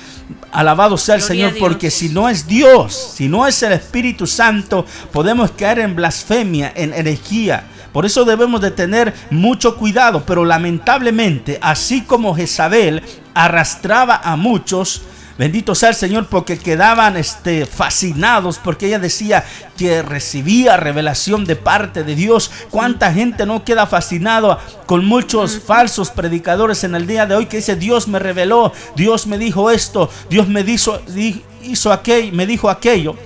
Alabado 0.53 0.97
sea 0.97 1.16
el 1.16 1.22
Gloria 1.22 1.49
Señor, 1.49 1.60
porque 1.60 1.91
si 1.91 2.08
no 2.08 2.30
es 2.30 2.47
Dios, 2.47 3.12
si 3.14 3.28
no 3.28 3.45
es 3.45 3.62
el 3.62 3.74
Espíritu 3.74 4.26
Santo, 4.26 4.86
podemos 5.12 5.51
caer 5.51 5.80
en 5.80 5.97
blasfemia, 5.97 6.72
en 6.74 6.93
herejía. 6.93 7.66
Por 7.91 8.06
eso 8.06 8.24
debemos 8.24 8.62
de 8.62 8.72
tener 8.72 9.14
mucho 9.32 9.76
cuidado, 9.76 10.24
pero 10.26 10.45
lamentablemente, 10.45 11.60
así 11.62 12.03
como 12.03 12.34
Jezabel 12.34 13.03
arrastraba 13.34 14.22
a 14.24 14.38
muchos, 14.38 15.01
Bendito 15.38 15.76
sea 15.76 15.90
el 15.90 15.96
Señor 15.96 16.28
porque 16.28 16.58
quedaban 16.58 17.18
este, 17.18 17.66
fascinados 17.66 18.58
porque 18.58 18.88
ella 18.88 19.00
decía 19.00 19.44
que 19.78 20.02
recibía 20.02 20.78
revelación 20.78 21.44
de 21.44 21.58
parte 21.58 22.06
de 22.06 22.16
Dios. 22.16 22.50
¿Cuánta 22.70 23.12
gente 23.12 23.46
no 23.46 23.66
queda 23.66 23.86
fascinado 23.86 24.58
con 24.86 25.04
muchos 25.06 25.60
falsos 25.60 26.10
predicadores 26.10 26.86
en 26.86 26.96
el 26.96 27.06
día 27.06 27.26
de 27.26 27.36
hoy 27.36 27.48
que 27.48 27.58
dice 27.58 27.76
Dios 27.76 28.08
me 28.08 28.20
reveló, 28.20 28.72
Dios 28.96 29.28
me 29.28 29.38
dijo 29.38 29.70
esto, 29.72 30.10
Dios 30.30 30.48
me 30.48 30.62
hizo, 30.62 31.02
hizo 31.62 31.92
aquello, 31.92 32.32
me 32.32 32.48
dijo 32.48 32.70
aquello? 32.70 33.18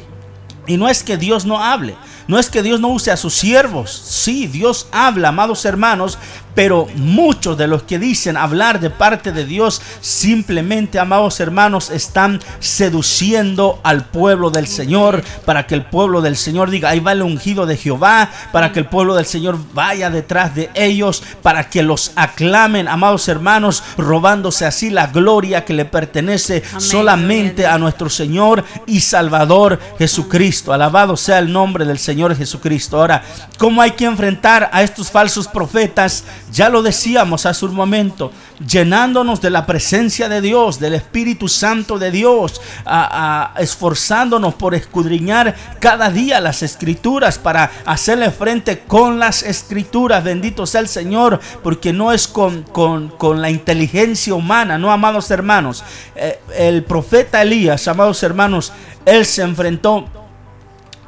Y 0.65 0.77
no 0.77 0.89
es 0.89 1.03
que 1.03 1.15
Dios 1.15 1.45
no 1.45 1.63
hable, 1.63 1.95
no 2.29 2.37
es 2.37 2.51
que 2.51 2.61
Dios 2.61 2.79
no 2.79 2.89
use 2.89 3.09
a 3.09 3.17
sus 3.17 3.33
siervos. 3.33 3.89
Sí, 3.89 4.45
Dios 4.45 4.87
habla, 4.91 5.29
amados 5.29 5.65
hermanos, 5.65 6.19
pero 6.53 6.87
muchos 6.95 7.57
de 7.57 7.67
los 7.67 7.83
que 7.83 7.97
dicen 7.97 8.37
hablar 8.37 8.79
de 8.79 8.91
parte 8.91 9.31
de 9.31 9.45
Dios 9.45 9.81
simplemente, 9.99 10.99
amados 10.99 11.39
hermanos, 11.39 11.89
están 11.89 12.39
seduciendo 12.59 13.79
al 13.81 14.05
pueblo 14.05 14.51
del 14.51 14.67
Señor 14.67 15.23
para 15.43 15.65
que 15.65 15.73
el 15.73 15.85
pueblo 15.85 16.21
del 16.21 16.37
Señor 16.37 16.69
diga, 16.69 16.89
ahí 16.89 16.99
va 16.99 17.13
el 17.13 17.23
ungido 17.23 17.65
de 17.65 17.77
Jehová, 17.77 18.29
para 18.51 18.71
que 18.71 18.79
el 18.79 18.85
pueblo 18.85 19.15
del 19.15 19.25
Señor 19.25 19.57
vaya 19.73 20.11
detrás 20.11 20.53
de 20.53 20.69
ellos, 20.75 21.23
para 21.41 21.67
que 21.67 21.81
los 21.81 22.11
aclamen, 22.15 22.87
amados 22.87 23.27
hermanos, 23.27 23.83
robándose 23.97 24.67
así 24.67 24.91
la 24.91 25.07
gloria 25.07 25.65
que 25.65 25.73
le 25.73 25.85
pertenece 25.85 26.61
Amén. 26.69 26.81
solamente 26.81 27.65
a 27.65 27.79
nuestro 27.79 28.07
Señor 28.07 28.63
y 28.85 28.99
Salvador 28.99 29.79
Jesucristo. 29.97 30.73
Alabado 30.73 31.17
sea 31.17 31.39
el 31.39 31.51
nombre 31.51 31.85
del 31.85 31.97
Señor 31.97 32.18
Jesucristo. 32.35 32.99
Ahora, 32.99 33.23
¿cómo 33.57 33.81
hay 33.81 33.91
que 33.91 34.05
enfrentar 34.05 34.69
a 34.73 34.83
estos 34.83 35.09
falsos 35.09 35.47
profetas? 35.47 36.23
Ya 36.51 36.69
lo 36.69 36.81
decíamos 36.81 37.45
hace 37.45 37.65
un 37.65 37.73
momento, 37.73 38.31
llenándonos 38.65 39.41
de 39.41 39.49
la 39.49 39.65
presencia 39.65 40.27
de 40.29 40.41
Dios, 40.41 40.79
del 40.79 40.95
Espíritu 40.95 41.47
Santo 41.47 41.97
de 41.97 42.11
Dios, 42.11 42.61
a- 42.85 43.53
esforzándonos 43.57 44.53
por 44.55 44.75
escudriñar 44.75 45.55
cada 45.79 46.09
día 46.09 46.39
las 46.41 46.61
escrituras 46.63 47.37
para 47.37 47.71
hacerle 47.85 48.31
frente 48.31 48.79
con 48.79 49.19
las 49.19 49.43
escrituras. 49.43 50.23
Bendito 50.23 50.65
sea 50.65 50.81
el 50.81 50.87
Señor, 50.87 51.39
porque 51.63 51.93
no 51.93 52.11
es 52.11 52.27
con, 52.27 52.63
con- 52.63 53.09
con 53.09 53.41
la 53.41 53.49
inteligencia 53.49 54.33
humana, 54.33 54.77
no, 54.77 54.91
amados 54.91 55.31
hermanos. 55.31 55.83
Eh, 56.15 56.39
el 56.57 56.83
profeta 56.83 57.41
Elías, 57.41 57.87
amados 57.87 58.21
hermanos, 58.23 58.73
él 59.05 59.25
se 59.25 59.41
enfrentó 59.41 60.05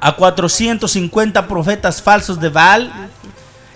a 0.02 0.16
450 0.16 1.48
profetas 1.48 2.02
falsos 2.02 2.40
de 2.40 2.50
Baal 2.50 2.92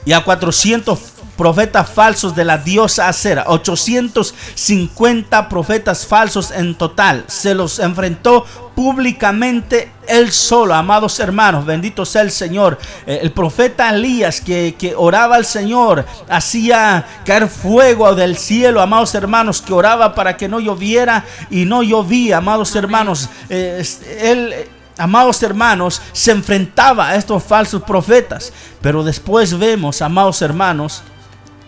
y 0.03 0.11
a 0.11 0.23
400 0.23 0.99
profetas 1.37 1.89
falsos 1.89 2.35
de 2.35 2.45
la 2.45 2.57
diosa 2.57 3.07
Acera. 3.07 3.45
850 3.47 5.49
profetas 5.49 6.05
falsos 6.05 6.51
en 6.51 6.75
total. 6.75 7.25
Se 7.27 7.53
los 7.53 7.79
enfrentó 7.79 8.45
públicamente 8.75 9.91
él 10.07 10.31
solo, 10.31 10.73
amados 10.73 11.19
hermanos. 11.19 11.65
Bendito 11.65 12.05
sea 12.05 12.21
el 12.21 12.31
Señor. 12.31 12.77
Eh, 13.05 13.19
el 13.21 13.31
profeta 13.31 13.89
Elías 13.89 14.41
que, 14.41 14.75
que 14.77 14.93
oraba 14.95 15.35
al 15.35 15.45
Señor, 15.45 16.05
hacía 16.29 17.05
caer 17.25 17.47
fuego 17.47 18.15
del 18.15 18.37
cielo, 18.37 18.81
amados 18.81 19.15
hermanos, 19.15 19.61
que 19.61 19.73
oraba 19.73 20.15
para 20.15 20.37
que 20.37 20.47
no 20.47 20.59
lloviera 20.59 21.25
y 21.49 21.65
no 21.65 21.83
llovía, 21.83 22.37
amados 22.37 22.75
hermanos. 22.75 23.29
Eh, 23.49 23.83
él 24.21 24.67
amados 24.97 25.41
hermanos, 25.43 26.01
se 26.13 26.31
enfrentaba 26.31 27.09
a 27.09 27.15
estos 27.15 27.43
falsos 27.43 27.83
profetas. 27.83 28.51
Pero 28.81 29.03
después 29.03 29.57
vemos, 29.57 30.01
amados 30.01 30.41
hermanos, 30.41 31.03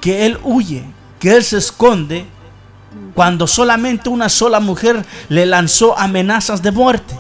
que 0.02 0.26
él 0.26 0.40
huye, 0.44 0.84
que 1.20 1.36
él 1.36 1.44
se 1.44 1.58
esconde 1.58 2.26
cuando 3.14 3.48
solamente 3.48 4.10
una 4.10 4.30
sola 4.30 4.60
mujer 4.60 5.04
le 5.30 5.46
lanzó 5.46 5.98
amenazas 5.98 6.62
de 6.62 6.72
muerte. 6.72 7.16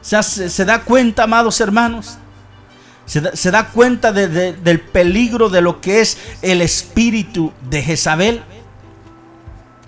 Se, 0.00 0.64
da 0.64 0.80
cuenta, 0.82 1.24
amados 1.24 1.60
hermanos. 1.60 2.18
Se 3.04 3.50
da, 3.50 3.66
cuenta 3.68 4.10
de- 4.12 4.28
de- 4.28 4.52
del 4.54 4.80
peligro 4.80 5.48
de 5.48 5.60
lo 5.60 5.80
que 5.80 6.00
es 6.00 6.16
el 6.40 6.62
espíritu 6.62 7.52
de 7.68 7.82
Jezabel. 7.82 8.42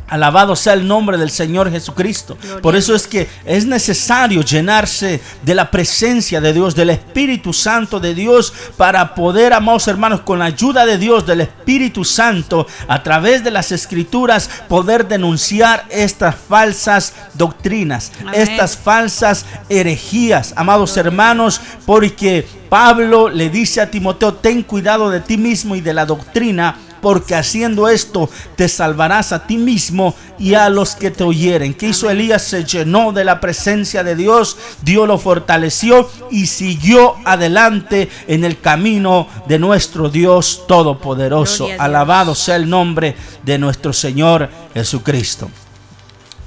Alabado 0.08 0.54
sea 0.54 0.74
el 0.74 0.86
nombre 0.86 1.16
del 1.16 1.30
Señor 1.30 1.70
Jesucristo. 1.70 2.36
Por 2.62 2.76
eso 2.76 2.94
es 2.94 3.06
que 3.06 3.28
es 3.44 3.66
necesario 3.66 4.42
llenarse 4.42 5.20
de 5.42 5.54
la 5.54 5.70
presencia 5.70 6.40
de 6.40 6.52
Dios, 6.52 6.74
del 6.74 6.90
Espíritu 6.90 7.52
Santo 7.52 8.00
de 8.00 8.14
Dios, 8.14 8.52
para 8.76 9.14
poder, 9.14 9.54
amados 9.54 9.88
hermanos, 9.88 10.20
con 10.20 10.38
la 10.38 10.46
ayuda 10.46 10.84
de 10.84 10.98
Dios, 10.98 11.26
del 11.26 11.40
Espíritu 11.40 12.04
Santo, 12.04 12.66
a 12.86 13.02
través 13.02 13.42
de 13.42 13.50
las 13.50 13.72
Escrituras, 13.72 14.50
poder 14.68 15.08
denunciar 15.08 15.86
estas 15.88 16.34
falsas 16.36 17.14
doctrinas, 17.34 18.12
Amén. 18.20 18.34
estas 18.36 18.76
falsas 18.76 19.46
herejías, 19.68 20.52
amados 20.56 20.96
hermanos, 20.96 21.60
porque 21.86 22.46
Pablo 22.68 23.28
le 23.28 23.50
dice 23.50 23.80
a 23.80 23.90
Timoteo, 23.90 24.34
ten 24.34 24.62
cuidado 24.62 25.10
de 25.10 25.20
ti 25.20 25.36
mismo 25.36 25.76
y 25.76 25.80
de 25.80 25.94
la 25.94 26.06
doctrina, 26.06 26.76
porque 27.04 27.34
haciendo 27.34 27.86
esto 27.86 28.30
te 28.56 28.66
salvarás 28.66 29.32
a 29.32 29.46
ti 29.46 29.58
mismo 29.58 30.14
y 30.38 30.54
a 30.54 30.70
los 30.70 30.96
que 30.96 31.10
te 31.10 31.22
oyeren. 31.22 31.74
¿Qué 31.74 31.88
hizo 31.88 32.08
Elías? 32.08 32.40
Se 32.40 32.64
llenó 32.64 33.12
de 33.12 33.24
la 33.24 33.40
presencia 33.40 34.02
de 34.02 34.16
Dios, 34.16 34.56
Dios 34.80 35.06
lo 35.06 35.18
fortaleció 35.18 36.08
y 36.30 36.46
siguió 36.46 37.16
adelante 37.26 38.08
en 38.26 38.42
el 38.42 38.58
camino 38.58 39.28
de 39.46 39.58
nuestro 39.58 40.08
Dios 40.08 40.62
Todopoderoso. 40.66 41.66
Dios. 41.66 41.78
Alabado 41.78 42.34
sea 42.34 42.56
el 42.56 42.70
nombre 42.70 43.14
de 43.42 43.58
nuestro 43.58 43.92
Señor 43.92 44.48
Jesucristo. 44.72 45.50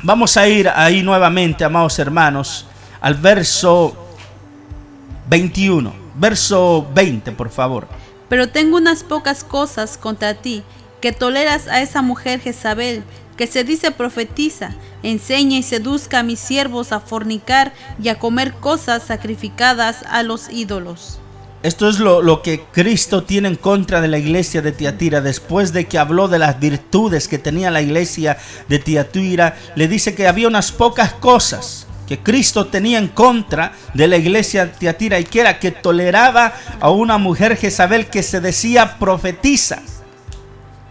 Vamos 0.01 0.37
a 0.37 0.47
ir 0.47 0.69
ahí 0.69 1.03
nuevamente, 1.03 1.65
amados 1.65 1.99
hermanos, 1.99 2.65
al 2.99 3.13
verso 3.13 3.95
21. 5.29 6.07
Verso 6.15 6.87
20, 6.95 7.31
por 7.33 7.51
favor. 7.51 7.87
Pero 8.29 8.49
tengo 8.49 8.77
unas 8.77 9.03
pocas 9.03 9.43
cosas 9.43 9.97
contra 9.97 10.33
ti, 10.33 10.63
que 11.01 11.11
toleras 11.11 11.67
a 11.67 11.81
esa 11.81 12.01
mujer 12.01 12.39
Jezabel, 12.39 13.03
que 13.37 13.47
se 13.47 13.63
dice 13.63 13.91
profetiza, 13.91 14.71
enseña 15.03 15.57
y 15.57 15.63
seduzca 15.63 16.19
a 16.19 16.23
mis 16.23 16.39
siervos 16.39 16.91
a 16.91 16.99
fornicar 16.99 17.73
y 18.01 18.09
a 18.09 18.19
comer 18.19 18.53
cosas 18.53 19.03
sacrificadas 19.03 20.03
a 20.09 20.23
los 20.23 20.49
ídolos. 20.49 21.19
Esto 21.63 21.89
es 21.89 21.99
lo, 21.99 22.41
que 22.43 22.63
Cristo 22.71 23.23
tiene 23.23 23.47
en 23.47 23.55
contra 23.55 23.99
de 23.99 24.07
la 24.07 24.19
iglesia 24.19 24.61
de 24.61 24.71
Tiatira. 24.71 25.21
Después 25.21 25.73
de 25.73 25.87
que 25.87 25.97
habló 25.97 26.27
de 26.27 26.39
las 26.39 26.59
virtudes 26.59 27.27
que 27.27 27.39
tenía 27.39 27.71
la 27.71 27.81
iglesia 27.81 28.37
de 28.67 28.79
Tiatira, 28.79 29.57
le 29.75 29.87
dice 29.87 30.13
que 30.13 30.27
había 30.27 30.47
unas 30.47 30.71
pocas 30.71 31.13
cosas 31.13 31.86
que 32.07 32.19
Cristo 32.19 32.67
tenía 32.67 32.97
en 32.97 33.09
contra 33.09 33.73
de 33.93 34.07
la 34.07 34.17
iglesia 34.17 34.65
de 34.65 34.71
Tiatira 34.71 35.19
y 35.19 35.25
que 35.25 35.41
era 35.41 35.59
que 35.59 35.71
toleraba 35.71 36.53
a 36.79 36.89
una 36.89 37.17
mujer 37.17 37.57
Jezabel 37.57 38.07
que 38.07 38.23
se 38.23 38.39
decía 38.39 38.97
profetiza. 38.97 39.79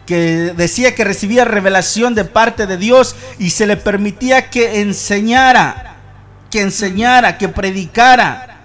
que 0.04 0.52
decía 0.56 0.94
que 0.94 1.02
recibía 1.02 1.44
revelación 1.44 2.14
de 2.14 2.24
parte 2.24 2.68
de 2.68 2.76
Dios 2.76 3.16
y 3.40 3.50
se 3.50 3.66
le 3.66 3.76
permitía 3.76 4.50
que 4.50 4.80
enseñara, 4.80 5.96
que 6.48 6.60
enseñara, 6.60 7.38
que 7.38 7.48
predicara. 7.48 8.60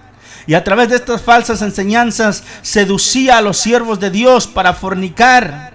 Y 0.46 0.54
a 0.54 0.64
través 0.64 0.90
de 0.90 0.98
estas 0.98 1.24
falsas 1.24 1.64
enseñanzas 1.64 2.44
seducía 2.62 3.40
a 3.40 3.42
los 3.42 3.58
siervos 3.58 4.00
de 4.00 4.12
Dios 4.12 4.46
para 4.46 4.74
fornicar 4.74 5.72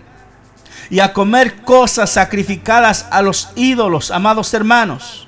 y 0.88 1.00
a 1.00 1.12
comer 1.12 1.56
cosas 1.62 2.10
sacrificadas 2.10 3.06
a 3.10 3.20
los 3.20 3.48
ídolos, 3.56 4.12
amados 4.12 4.54
hermanos 4.54 5.25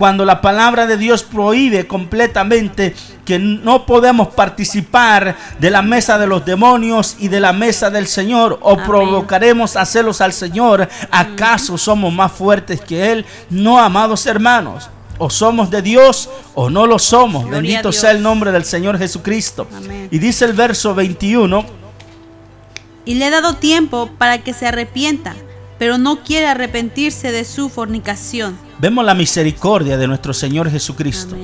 cuando 0.00 0.24
la 0.24 0.40
palabra 0.40 0.86
de 0.86 0.96
Dios 0.96 1.24
prohíbe 1.24 1.86
completamente 1.86 2.94
que 3.26 3.38
no 3.38 3.84
podemos 3.84 4.28
participar 4.28 5.36
de 5.58 5.68
la 5.68 5.82
mesa 5.82 6.16
de 6.16 6.26
los 6.26 6.42
demonios 6.46 7.16
y 7.18 7.28
de 7.28 7.38
la 7.38 7.52
mesa 7.52 7.90
del 7.90 8.06
Señor 8.06 8.58
o 8.62 8.78
provocaremos 8.78 9.76
a 9.76 9.84
celos 9.84 10.22
al 10.22 10.32
Señor, 10.32 10.88
¿acaso 11.10 11.76
somos 11.76 12.14
más 12.14 12.32
fuertes 12.32 12.80
que 12.80 13.12
Él? 13.12 13.26
No, 13.50 13.78
amados 13.78 14.24
hermanos. 14.24 14.88
O 15.18 15.28
somos 15.28 15.70
de 15.70 15.82
Dios 15.82 16.30
o 16.54 16.70
no 16.70 16.86
lo 16.86 16.98
somos. 16.98 17.46
Bendito 17.50 17.92
sea 17.92 18.12
el 18.12 18.22
nombre 18.22 18.52
del 18.52 18.64
Señor 18.64 18.96
Jesucristo. 18.96 19.68
Y 20.10 20.18
dice 20.18 20.46
el 20.46 20.54
verso 20.54 20.94
21. 20.94 21.62
Y 23.04 23.16
le 23.16 23.26
he 23.26 23.30
dado 23.30 23.56
tiempo 23.56 24.08
para 24.16 24.38
que 24.38 24.54
se 24.54 24.66
arrepienta, 24.66 25.34
pero 25.80 25.98
no 25.98 26.22
quiere 26.22 26.46
arrepentirse 26.46 27.32
de 27.32 27.44
su 27.44 27.68
fornicación 27.68 28.56
vemos 28.80 29.04
la 29.04 29.14
misericordia 29.14 29.98
de 29.98 30.08
nuestro 30.08 30.32
Señor 30.32 30.70
Jesucristo, 30.70 31.36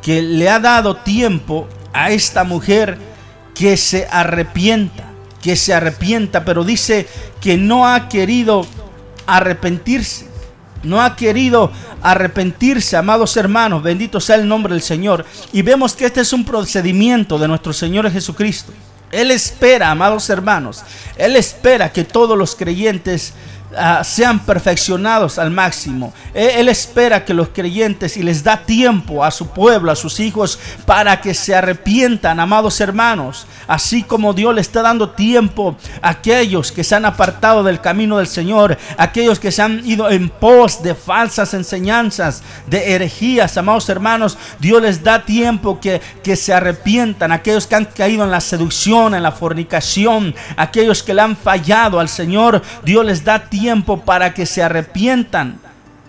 que 0.00 0.22
le 0.22 0.48
ha 0.48 0.58
dado 0.58 0.96
tiempo 0.96 1.68
a 1.92 2.10
esta 2.10 2.44
mujer 2.44 2.98
que 3.54 3.76
se 3.76 4.06
arrepienta, 4.10 5.04
que 5.42 5.54
se 5.54 5.74
arrepienta, 5.74 6.44
pero 6.44 6.64
dice 6.64 7.06
que 7.40 7.58
no 7.58 7.86
ha 7.86 8.08
querido 8.08 8.66
arrepentirse. 9.26 10.26
No 10.84 11.02
ha 11.02 11.16
querido 11.16 11.72
arrepentirse, 12.02 12.96
amados 12.96 13.36
hermanos, 13.36 13.82
bendito 13.82 14.20
sea 14.20 14.36
el 14.36 14.46
nombre 14.46 14.74
del 14.74 14.82
Señor. 14.82 15.26
Y 15.52 15.62
vemos 15.62 15.96
que 15.96 16.06
este 16.06 16.20
es 16.20 16.32
un 16.32 16.44
procedimiento 16.44 17.36
de 17.36 17.48
nuestro 17.48 17.72
Señor 17.72 18.08
Jesucristo. 18.12 18.72
Él 19.10 19.32
espera, 19.32 19.90
amados 19.90 20.30
hermanos, 20.30 20.84
Él 21.16 21.34
espera 21.34 21.92
que 21.92 22.04
todos 22.04 22.38
los 22.38 22.54
creyentes 22.54 23.34
Ah, 23.76 24.02
sean 24.02 24.38
perfeccionados 24.38 25.38
al 25.38 25.50
máximo. 25.50 26.14
Él, 26.32 26.70
espera 26.70 27.26
que 27.26 27.34
los 27.34 27.50
creyentes 27.50 28.16
y 28.16 28.22
les 28.22 28.42
da 28.42 28.64
tiempo 28.64 29.22
a 29.22 29.30
su 29.30 29.48
pueblo, 29.48 29.92
a 29.92 29.96
sus 29.96 30.20
hijos, 30.20 30.58
para 30.86 31.20
que 31.20 31.34
se 31.34 31.54
arrepientan, 31.54 32.40
amados 32.40 32.80
hermanos. 32.80 33.46
Así 33.66 34.02
como 34.02 34.32
Dios 34.32 34.54
le 34.54 34.62
está 34.62 34.80
dando 34.80 35.10
tiempo 35.10 35.76
a 36.00 36.08
aquellos 36.08 36.72
que 36.72 36.82
se 36.82 36.94
han 36.94 37.04
apartado 37.04 37.62
del 37.62 37.82
camino 37.82 38.16
del 38.16 38.26
Señor, 38.26 38.78
aquellos 38.96 39.38
que 39.38 39.52
se 39.52 39.60
han 39.60 39.86
ido 39.86 40.10
en 40.10 40.30
pos 40.30 40.82
de 40.82 40.94
falsas 40.94 41.52
enseñanzas, 41.52 42.42
de 42.68 42.94
herejías, 42.94 43.58
amados 43.58 43.90
hermanos, 43.90 44.38
Dios 44.60 44.80
les 44.80 45.04
da 45.04 45.26
tiempo 45.26 45.78
que, 45.78 46.00
que 46.24 46.36
se 46.36 46.54
arrepientan, 46.54 47.32
aquellos 47.32 47.66
que 47.66 47.74
han 47.74 47.84
caído 47.84 48.24
en 48.24 48.30
la 48.30 48.40
seducción, 48.40 49.14
en 49.14 49.22
la 49.22 49.32
fornicación, 49.32 50.34
aquellos 50.56 51.02
que 51.02 51.12
le 51.12 51.20
han 51.20 51.36
fallado 51.36 52.00
al 52.00 52.08
Señor, 52.08 52.62
Dios 52.82 53.04
les 53.04 53.22
da 53.22 53.40
tiempo 53.40 53.57
tiempo 53.58 54.00
para 54.00 54.34
que 54.34 54.46
se 54.46 54.62
arrepientan. 54.62 55.58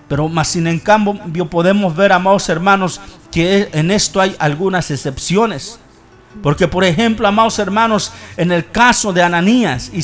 Pero 0.07 0.27
más 0.27 0.49
sin 0.49 0.67
en 0.67 0.79
cambio 0.79 1.49
podemos 1.49 1.95
ver, 1.95 2.11
amados 2.11 2.49
hermanos, 2.49 2.99
que 3.31 3.69
en 3.73 3.91
esto 3.91 4.21
hay 4.21 4.35
algunas 4.39 4.89
excepciones. 4.91 5.79
Porque 6.41 6.67
por 6.67 6.83
ejemplo, 6.83 7.27
amados 7.27 7.59
hermanos, 7.59 8.11
en 8.37 8.51
el 8.51 8.69
caso 8.69 9.13
de 9.13 9.23
Ananías 9.23 9.91
y, 9.93 9.99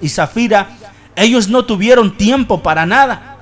y 0.00 0.08
Zafira, 0.08 0.68
ellos 1.16 1.48
no 1.48 1.64
tuvieron 1.64 2.16
tiempo 2.16 2.62
para 2.62 2.86
nada. 2.86 3.32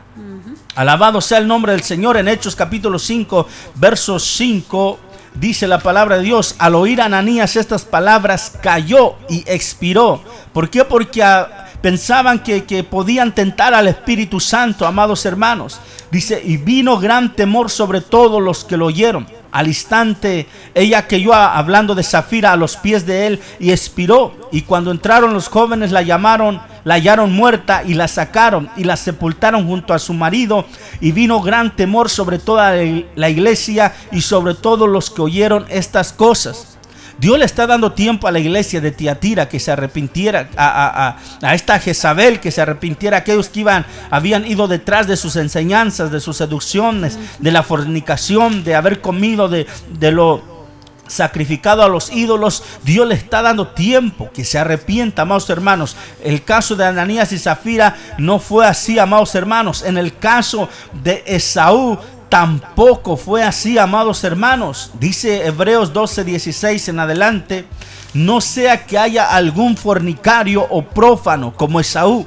Alabado 0.75 1.21
sea 1.21 1.39
el 1.39 1.49
nombre 1.49 1.73
del 1.73 1.83
Señor 1.83 2.17
en 2.17 2.29
Hechos 2.29 2.57
capítulo 2.57 2.99
5, 2.99 3.47
versos 3.75 4.25
5. 4.37 4.99
Dice 5.35 5.69
la 5.69 5.79
palabra 5.79 6.17
de 6.17 6.25
Dios, 6.25 6.57
al 6.59 6.75
oír 6.75 7.01
Ananías 7.01 7.55
estas 7.55 7.85
palabras, 7.85 8.55
cayó 8.61 9.15
y 9.29 9.45
expiró. 9.47 10.23
¿Por 10.53 10.71
qué? 10.71 10.85
Porque 10.85 11.23
a, 11.23 11.60
pensaban 11.81 12.43
que, 12.43 12.85
podían 12.85 13.35
tentar 13.35 13.75
al 13.75 13.89
Espíritu 13.89 14.41
Santo, 14.41 14.87
amados 14.87 15.25
hermanos. 15.27 15.81
Dice, 16.11 16.43
y 16.45 16.57
vino 16.57 16.99
gran 16.99 17.35
temor 17.35 17.71
sobre 17.71 18.01
todos 18.01 18.43
los 18.43 18.65
que 18.65 18.77
lo 18.77 18.87
oyeron. 18.87 19.27
Al 19.53 19.67
instante, 19.67 20.47
ella 20.75 21.09
cayó 21.09 21.35
hablando 21.35 21.95
de 21.95 22.05
Zafira 22.05 22.53
a 22.53 22.57
los 22.57 22.77
pies 22.77 23.05
de 23.07 23.27
él 23.27 23.41
y 23.59 23.73
expiró. 23.73 24.35
Y 24.53 24.63
cuando 24.63 24.91
entraron 24.91 25.35
los 25.35 25.49
jóvenes 25.49 25.91
la 25.91 26.03
llamaron, 26.03 26.61
la 26.85 26.95
hallaron 26.95 27.33
muerta 27.33 27.83
y 27.85 27.95
la 27.95 28.07
sacaron 28.07 28.71
y 28.77 28.85
la 28.85 28.97
sepultaron 28.97 29.67
junto 29.67 29.93
a 29.93 29.99
su 29.99 30.15
marido. 30.15 30.67
Y 31.01 31.13
vino 31.13 31.41
gran 31.41 31.75
temor 31.75 32.11
sobre 32.11 32.39
toda 32.39 32.75
la 33.17 33.29
iglesia 33.29 33.95
y 34.13 34.21
sobre 34.21 34.55
todos 34.55 34.89
los 34.89 35.11
que 35.11 35.23
oyeron 35.23 35.67
estas 35.69 36.13
cosas. 36.13 36.79
Dios 37.21 37.39
le 37.39 37.45
está 37.45 37.67
dando 37.67 37.93
tiempo 37.93 38.27
a 38.27 38.33
la 38.33 38.39
iglesia 38.39 38.81
de 38.81 38.93
Tiatira 38.93 39.47
que 39.47 39.61
se 39.61 39.71
arrepintiera, 39.71 40.49
a, 40.57 41.19
esta 41.53 41.79
Jezabel 41.79 42.41
que 42.41 42.51
se 42.51 42.63
arrepintiera, 42.63 43.19
aquellos 43.19 43.51
que 43.51 43.61
iban, 43.61 43.85
habían 44.11 44.47
ido 44.47 44.67
detrás 44.69 45.07
de 45.07 45.19
sus 45.19 45.37
enseñanzas, 45.37 46.11
de 46.11 46.21
sus 46.21 46.39
seducciones, 46.39 47.19
de 47.39 47.53
la 47.53 47.63
fornicación, 47.63 48.65
de 48.65 48.75
haber 48.75 49.03
comido 49.03 49.51
de, 49.51 49.67
de 49.99 50.13
lo 50.13 50.61
sacrificado 51.09 51.83
a 51.83 51.89
los 51.89 52.11
ídolos, 52.11 52.63
Dios 52.85 53.07
le 53.07 53.17
está 53.17 53.43
dando 53.43 53.69
tiempo 53.69 54.31
que 54.33 54.45
se 54.45 54.59
arrepienta, 54.59 55.23
amados 55.23 55.51
hermanos. 55.51 55.97
El 56.23 56.45
caso 56.45 56.77
de 56.77 56.87
Ananías 56.87 57.33
y 57.33 57.39
Zafira 57.39 57.97
no 58.17 58.39
fue 58.39 58.67
así, 58.67 58.99
amados 58.99 59.35
hermanos. 59.35 59.83
En 59.83 59.99
el 59.99 60.17
caso 60.17 60.69
de 61.03 61.23
Esaú, 61.27 61.99
Tampoco 62.31 63.17
fue 63.17 63.43
así, 63.43 63.77
amados 63.77 64.23
hermanos. 64.23 64.93
Dice 65.01 65.45
Hebreos 65.45 65.93
12, 65.93 66.23
16 66.23 66.89
en 66.89 67.01
adelante. 67.01 67.67
No 68.15 68.41
sea 68.41 68.87
que 68.87 68.99
haya 68.99 69.35
algún 69.35 69.77
fornicario 69.77 70.65
o 70.71 70.83
prófano 70.83 71.53
como 71.53 71.81
Esaú, 71.81 72.25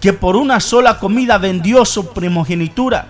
que 0.00 0.12
por 0.12 0.36
una 0.36 0.60
sola 0.60 1.00
comida 1.00 1.36
vendió 1.36 1.84
su 1.84 2.12
primogenitura. 2.12 3.08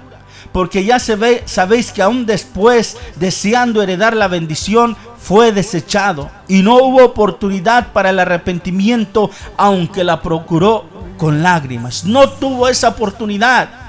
Porque 0.51 0.83
ya 0.83 0.99
se 0.99 1.15
ve, 1.15 1.43
sabéis 1.45 1.93
que 1.93 2.03
aún 2.03 2.25
después, 2.25 2.97
deseando 3.17 3.83
heredar 3.83 4.17
la 4.17 4.27
bendición, 4.27 4.97
fue 5.19 5.53
desechado. 5.53 6.31
Y 6.49 6.63
no 6.63 6.77
hubo 6.77 7.05
oportunidad 7.05 7.93
para 7.93 8.11
el 8.11 8.19
arrepentimiento, 8.19 9.31
aunque 9.59 10.05
la 10.05 10.23
procuró 10.23 10.87
con 11.19 11.43
lágrimas. 11.43 12.05
No 12.05 12.31
tuvo 12.31 12.67
esa 12.67 12.89
oportunidad. 12.89 13.80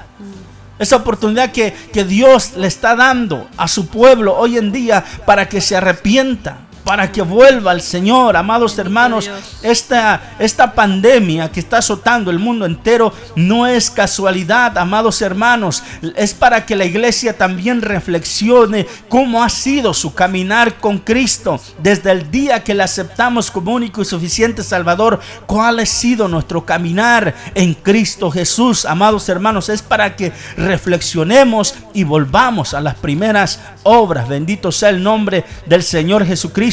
Esa 0.82 0.96
oportunidad 0.96 1.52
que, 1.52 1.72
que 1.92 2.04
Dios 2.04 2.54
le 2.56 2.66
está 2.66 2.96
dando 2.96 3.48
a 3.56 3.68
su 3.68 3.86
pueblo 3.86 4.36
hoy 4.36 4.58
en 4.58 4.72
día 4.72 5.04
para 5.24 5.48
que 5.48 5.60
se 5.60 5.76
arrepienta 5.76 6.58
para 6.84 7.12
que 7.12 7.22
vuelva 7.22 7.70
al 7.70 7.80
Señor, 7.80 8.36
amados 8.36 8.78
hermanos. 8.78 9.30
Esta, 9.62 10.34
esta 10.38 10.74
pandemia 10.74 11.50
que 11.50 11.60
está 11.60 11.78
azotando 11.78 12.30
el 12.30 12.38
mundo 12.38 12.66
entero 12.66 13.12
no 13.36 13.66
es 13.66 13.90
casualidad, 13.90 14.76
amados 14.76 15.22
hermanos. 15.22 15.82
Es 16.16 16.34
para 16.34 16.66
que 16.66 16.76
la 16.76 16.84
iglesia 16.84 17.36
también 17.36 17.82
reflexione 17.82 18.86
cómo 19.08 19.42
ha 19.42 19.48
sido 19.48 19.94
su 19.94 20.14
caminar 20.14 20.78
con 20.78 20.98
Cristo 20.98 21.60
desde 21.82 22.10
el 22.10 22.30
día 22.30 22.64
que 22.64 22.74
le 22.74 22.82
aceptamos 22.82 23.50
como 23.50 23.72
único 23.72 24.02
y 24.02 24.04
suficiente 24.04 24.62
Salvador. 24.62 25.20
¿Cuál 25.46 25.78
ha 25.78 25.86
sido 25.86 26.28
nuestro 26.28 26.66
caminar 26.66 27.34
en 27.54 27.74
Cristo 27.74 28.30
Jesús, 28.30 28.84
amados 28.84 29.28
hermanos? 29.28 29.68
Es 29.68 29.82
para 29.82 30.16
que 30.16 30.32
reflexionemos 30.56 31.74
y 31.94 32.04
volvamos 32.04 32.74
a 32.74 32.80
las 32.80 32.96
primeras 32.96 33.60
obras. 33.84 34.28
Bendito 34.28 34.72
sea 34.72 34.88
el 34.88 35.02
nombre 35.02 35.44
del 35.66 35.82
Señor 35.82 36.26
Jesucristo. 36.26 36.71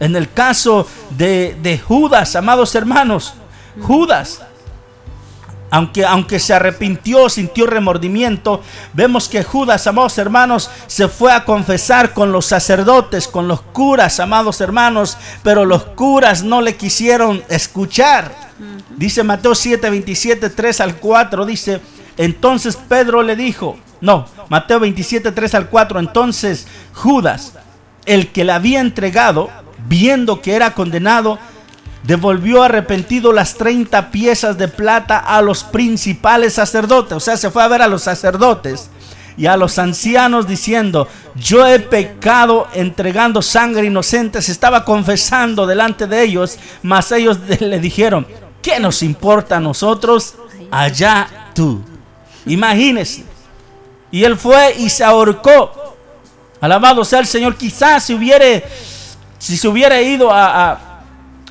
En 0.00 0.16
el 0.16 0.30
caso 0.32 0.86
de, 1.10 1.80
Judas, 1.86 2.36
amados 2.36 2.74
hermanos, 2.74 3.34
Judas, 3.80 4.42
aunque, 5.70 6.04
aunque, 6.04 6.38
se 6.38 6.54
arrepintió, 6.54 7.28
sintió 7.28 7.66
remordimiento, 7.66 8.62
vemos 8.94 9.28
que 9.28 9.42
Judas, 9.42 9.86
amados 9.86 10.16
hermanos, 10.18 10.70
se 10.86 11.08
fue 11.08 11.32
a 11.32 11.44
confesar 11.44 12.14
con 12.14 12.32
los 12.32 12.46
sacerdotes, 12.46 13.28
con 13.28 13.48
los 13.48 13.60
curas, 13.60 14.18
amados 14.20 14.60
hermanos, 14.60 15.18
pero 15.42 15.64
los 15.64 15.84
curas 15.84 16.42
no 16.42 16.62
le 16.62 16.76
quisieron 16.76 17.42
escuchar. 17.48 18.34
Dice 18.96 19.22
Mateo 19.22 19.54
7, 19.54 19.90
27, 19.90 20.50
3 20.50 20.80
al 20.80 20.96
4, 20.96 21.46
dice, 21.46 21.80
entonces 22.16 22.76
Pedro 22.76 23.22
le 23.22 23.36
dijo, 23.36 23.78
no, 24.00 24.26
Mateo 24.48 24.80
27, 24.80 25.32
3 25.32 25.54
al 25.54 25.68
4, 25.68 26.00
entonces 26.00 26.66
Judas, 26.94 27.52
el 28.08 28.28
que 28.28 28.44
le 28.44 28.52
había 28.52 28.80
entregado, 28.80 29.50
viendo 29.86 30.40
que 30.40 30.54
era 30.54 30.74
condenado, 30.74 31.38
devolvió 32.02 32.62
arrepentido 32.62 33.32
las 33.32 33.54
30 33.54 34.10
piezas 34.10 34.58
de 34.58 34.68
plata 34.68 35.18
a 35.18 35.40
los 35.42 35.62
principales 35.62 36.54
sacerdotes. 36.54 37.12
O 37.12 37.20
sea, 37.20 37.36
se 37.36 37.50
fue 37.50 37.62
a 37.62 37.68
ver 37.68 37.82
a 37.82 37.88
los 37.88 38.02
sacerdotes 38.02 38.90
y 39.36 39.46
a 39.46 39.56
los 39.56 39.78
ancianos 39.78 40.48
diciendo, 40.48 41.06
yo 41.36 41.66
he 41.66 41.78
pecado 41.78 42.66
entregando 42.74 43.42
sangre 43.42 43.86
inocente. 43.86 44.42
Se 44.42 44.52
estaba 44.52 44.84
confesando 44.84 45.66
delante 45.66 46.06
de 46.06 46.24
ellos, 46.24 46.58
mas 46.82 47.12
ellos 47.12 47.38
le 47.60 47.78
dijeron, 47.78 48.26
¿Qué 48.62 48.80
nos 48.80 49.02
importa 49.02 49.56
a 49.56 49.60
nosotros? 49.60 50.34
Allá 50.70 51.50
tú. 51.54 51.82
Imagínese. 52.46 53.24
Y 54.10 54.24
él 54.24 54.36
fue 54.36 54.74
y 54.78 54.90
se 54.90 55.04
ahorcó. 55.04 55.87
Alabado 56.60 57.04
sea 57.04 57.20
el 57.20 57.26
Señor. 57.26 57.56
Quizás 57.56 58.04
si 58.04 58.14
hubiera, 58.14 58.44
si 59.38 59.56
se 59.56 59.68
hubiera 59.68 60.00
ido 60.00 60.32
a, 60.32 60.88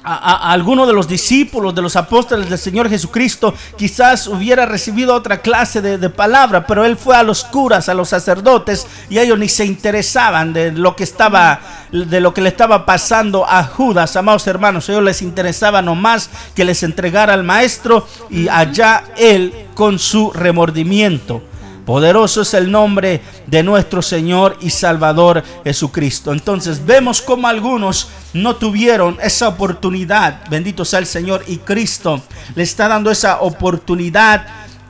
a 0.08 0.52
alguno 0.54 0.86
de 0.86 0.94
los 0.94 1.08
discípulos, 1.08 1.76
de 1.76 1.82
los 1.82 1.98
apóstoles 1.98 2.50
del 2.50 2.58
Señor 2.58 2.90
Jesucristo, 2.90 3.54
quizás 3.78 4.28
hubiera 4.28 4.66
recibido 4.66 5.14
otra 5.14 5.42
clase 5.42 5.82
de, 5.82 5.98
de, 5.98 6.10
palabra, 6.10 6.66
pero 6.66 6.86
él 6.86 6.96
fue 6.96 7.16
a 7.16 7.24
los 7.24 7.44
curas, 7.44 7.90
a 7.90 7.94
los 7.94 8.10
sacerdotes, 8.10 8.88
y 9.10 9.20
ellos 9.20 9.38
ni 9.38 9.50
se 9.50 9.66
interesaban 9.66 10.54
de 10.54 10.72
lo 10.72 10.96
que 10.96 11.04
estaba, 11.04 11.60
de 11.92 12.22
lo 12.22 12.34
que 12.34 12.42
le 12.42 12.50
estaba 12.50 12.86
pasando 12.86 13.46
a 13.46 13.64
Judas, 13.66 14.16
amados 14.16 14.48
hermanos. 14.48 14.88
Ellos 14.88 15.04
les 15.04 15.22
interesaba 15.22 15.82
nomás 15.82 16.30
que 16.56 16.64
les 16.64 16.84
entregara 16.84 17.34
al 17.34 17.44
maestro 17.44 18.08
y 18.30 18.48
allá 18.48 19.04
él 19.18 19.68
con 19.76 20.00
su 20.00 20.32
remordimiento. 20.32 21.42
Poderoso 21.88 22.42
es 22.42 22.54
el 22.54 22.70
nombre 22.70 23.22
de 23.46 23.64
nuestro 23.64 24.02
Señor 24.02 24.58
y 24.60 24.72
Salvador 24.72 25.42
Jesucristo. 25.64 26.34
Entonces 26.34 26.86
vemos 26.86 27.22
como 27.22 27.48
algunos 27.48 28.10
no 28.34 28.58
tuvieron 28.58 29.18
esa 29.24 29.48
oportunidad. 29.48 30.42
Bendito 30.50 30.84
sea 30.84 31.00
el 31.00 31.06
Señor 31.06 31.46
y 31.48 31.60
Cristo 31.60 32.22
le 32.56 32.64
está 32.64 32.90
dando 32.90 33.10
esa 33.10 33.40
oportunidad 33.40 34.46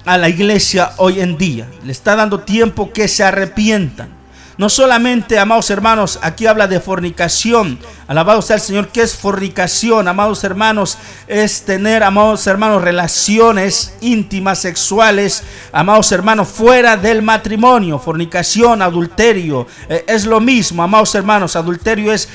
a 0.05 0.17
la 0.17 0.27
iglesia 0.27 0.93
hoy 0.97 1.21
en 1.21 1.37
día. 1.37 1.69
Le 1.85 1.91
está 1.91 2.15
dando 2.15 2.39
tiempo 2.39 2.91
que 2.91 3.07
se 3.07 3.23
arrepientan. 3.23 4.16
No 4.57 4.69
solamente, 4.69 5.37
amados 5.37 5.69
hermanos, 5.69 6.17
aquí 6.23 6.47
habla 6.47 6.67
de 6.67 6.79
fornicación. 6.79 7.77
Alabado 8.07 8.41
sea 8.41 8.55
el 8.55 8.61
Señor, 8.61 8.87
¿qué 8.87 9.03
es 9.03 9.15
fornicación? 9.15 10.07
Amados 10.07 10.43
hermanos, 10.43 10.97
es 11.27 11.61
tener, 11.61 12.01
amados 12.01 12.47
hermanos, 12.47 12.81
relaciones 12.81 13.95
íntimas, 14.01 14.59
sexuales, 14.59 15.43
amados 15.71 16.11
hermanos, 16.11 16.47
fuera 16.47 16.97
del 16.97 17.21
matrimonio. 17.21 17.99
Fornicación, 17.99 18.81
adulterio, 18.81 19.67
eh, 19.89 20.03
es 20.07 20.25
lo 20.25 20.39
mismo, 20.39 20.81
amados 20.81 21.13
hermanos. 21.13 21.55
Adulterio 21.55 22.11
es 22.11 22.27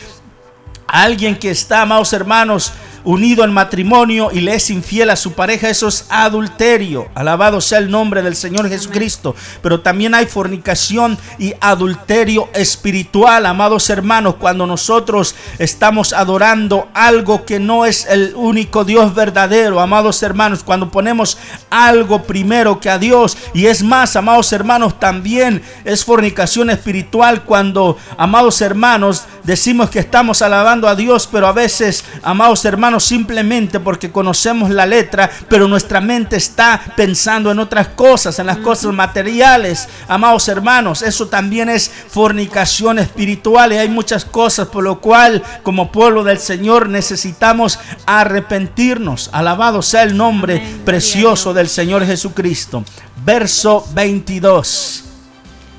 alguien 0.86 1.36
que 1.36 1.50
está, 1.50 1.82
amados 1.82 2.12
hermanos, 2.12 2.72
unido 3.04 3.44
en 3.44 3.52
matrimonio 3.52 4.30
y 4.32 4.40
le 4.40 4.54
es 4.54 4.70
infiel 4.70 5.10
a 5.10 5.16
su 5.16 5.32
pareja, 5.32 5.68
eso 5.68 5.88
es 5.88 6.06
adulterio. 6.08 7.08
Alabado 7.14 7.60
sea 7.60 7.78
el 7.78 7.90
nombre 7.90 8.22
del 8.22 8.36
Señor 8.36 8.68
Jesucristo. 8.68 9.34
Pero 9.62 9.80
también 9.80 10.14
hay 10.14 10.26
fornicación 10.26 11.18
y 11.38 11.54
adulterio 11.60 12.48
espiritual, 12.54 13.46
amados 13.46 13.90
hermanos, 13.90 14.36
cuando 14.38 14.66
nosotros 14.66 15.34
estamos 15.58 16.12
adorando 16.12 16.88
algo 16.94 17.44
que 17.44 17.58
no 17.58 17.86
es 17.86 18.06
el 18.06 18.34
único 18.36 18.84
Dios 18.84 19.14
verdadero, 19.14 19.80
amados 19.80 20.22
hermanos, 20.22 20.62
cuando 20.62 20.90
ponemos 20.90 21.38
algo 21.70 22.22
primero 22.22 22.80
que 22.80 22.90
a 22.90 22.98
Dios. 22.98 23.36
Y 23.54 23.66
es 23.66 23.82
más, 23.82 24.16
amados 24.16 24.52
hermanos, 24.52 24.98
también 24.98 25.62
es 25.84 26.04
fornicación 26.04 26.70
espiritual 26.70 27.44
cuando, 27.44 27.96
amados 28.16 28.60
hermanos, 28.60 29.24
decimos 29.44 29.90
que 29.90 29.98
estamos 29.98 30.42
alabando 30.42 30.88
a 30.88 30.94
Dios, 30.94 31.28
pero 31.30 31.46
a 31.46 31.52
veces, 31.52 32.04
amados 32.22 32.64
hermanos, 32.64 32.91
simplemente 33.00 33.80
porque 33.80 34.10
conocemos 34.10 34.70
la 34.70 34.86
letra, 34.86 35.30
pero 35.48 35.68
nuestra 35.68 36.00
mente 36.00 36.36
está 36.36 36.80
pensando 36.96 37.50
en 37.50 37.58
otras 37.58 37.88
cosas, 37.88 38.38
en 38.38 38.46
las 38.46 38.58
cosas 38.58 38.92
materiales. 38.92 39.88
Amados 40.08 40.48
hermanos, 40.48 41.02
eso 41.02 41.28
también 41.28 41.68
es 41.68 41.90
fornicación 42.08 42.98
espiritual 42.98 43.72
y 43.72 43.76
hay 43.76 43.88
muchas 43.88 44.24
cosas 44.24 44.68
por 44.68 44.84
lo 44.84 45.00
cual 45.00 45.42
como 45.62 45.92
pueblo 45.92 46.24
del 46.24 46.38
Señor 46.38 46.88
necesitamos 46.88 47.78
arrepentirnos. 48.06 49.30
Alabado 49.32 49.82
sea 49.82 50.02
el 50.02 50.16
nombre 50.16 50.62
precioso 50.84 51.54
del 51.54 51.68
Señor 51.68 52.04
Jesucristo. 52.06 52.84
Verso 53.24 53.86
22. 53.94 55.04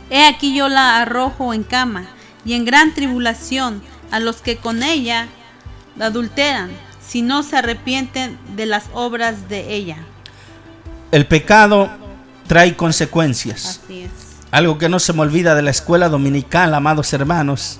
He 0.09 0.25
aquí 0.25 0.55
yo 0.55 0.69
la 0.69 1.01
arrojo 1.01 1.53
en 1.53 1.63
cama 1.63 2.05
y 2.45 2.53
en 2.53 2.65
gran 2.65 2.93
tribulación 2.93 3.81
a 4.11 4.19
los 4.19 4.41
que 4.41 4.57
con 4.57 4.83
ella 4.83 5.27
adulteran 5.99 6.71
si 7.13 7.21
no 7.21 7.43
se 7.43 7.57
arrepienten 7.57 8.39
de 8.55 8.65
las 8.65 8.85
obras 8.91 9.47
de 9.47 9.71
ella. 9.71 9.97
El 11.11 11.27
pecado 11.27 11.87
trae 12.47 12.75
consecuencias. 12.75 13.81
Así 13.83 14.01
es. 14.01 14.09
Algo 14.49 14.79
que 14.79 14.89
no 14.89 14.97
se 14.97 15.13
me 15.13 15.21
olvida 15.21 15.53
de 15.53 15.61
la 15.61 15.69
escuela 15.69 16.09
dominical, 16.09 16.73
amados 16.73 17.13
hermanos, 17.13 17.77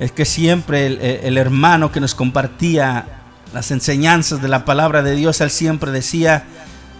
es 0.00 0.10
que 0.10 0.24
siempre 0.24 0.86
el, 0.86 0.98
el, 1.02 1.36
hermano 1.36 1.92
que 1.92 2.00
nos 2.00 2.14
compartía 2.14 3.04
las 3.52 3.70
enseñanzas 3.72 4.40
de 4.40 4.48
la 4.48 4.64
palabra 4.64 5.02
de 5.02 5.14
Dios, 5.14 5.42
él 5.42 5.50
siempre 5.50 5.90
decía, 5.90 6.44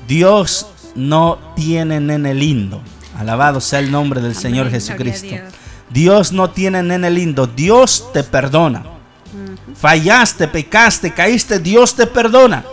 Dios 0.06 0.66
no 0.94 1.38
tiene 1.56 2.00
nene 2.00 2.34
lindo. 2.34 2.82
Alabado 3.16 3.62
sea 3.62 3.78
el 3.78 3.90
nombre 3.90 4.20
del 4.20 4.32
Amén, 4.32 4.42
Señor 4.42 4.70
Jesucristo. 4.70 5.28
Dios. 5.28 5.54
Dios 5.88 6.32
no 6.32 6.50
tiene 6.50 6.82
nene 6.82 7.10
lindo, 7.10 7.46
Dios 7.46 8.12
te 8.12 8.24
perdona. 8.24 8.95
Fallaste, 9.74 10.48
pecaste, 10.48 11.12
caíste, 11.12 11.58
Dios 11.58 11.94
te 11.94 12.06
perdona. 12.06 12.64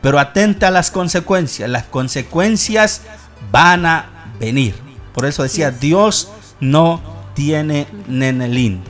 Pero 0.00 0.18
atenta 0.18 0.68
a 0.68 0.70
las 0.70 0.90
consecuencias. 0.90 1.68
Las 1.68 1.84
consecuencias 1.84 3.02
van 3.50 3.86
a 3.86 4.32
venir. 4.38 4.74
Por 5.12 5.26
eso 5.26 5.42
decía, 5.42 5.70
Dios 5.70 6.30
no 6.60 7.00
tiene 7.34 7.86
nene 8.06 8.48
lindo. 8.48 8.88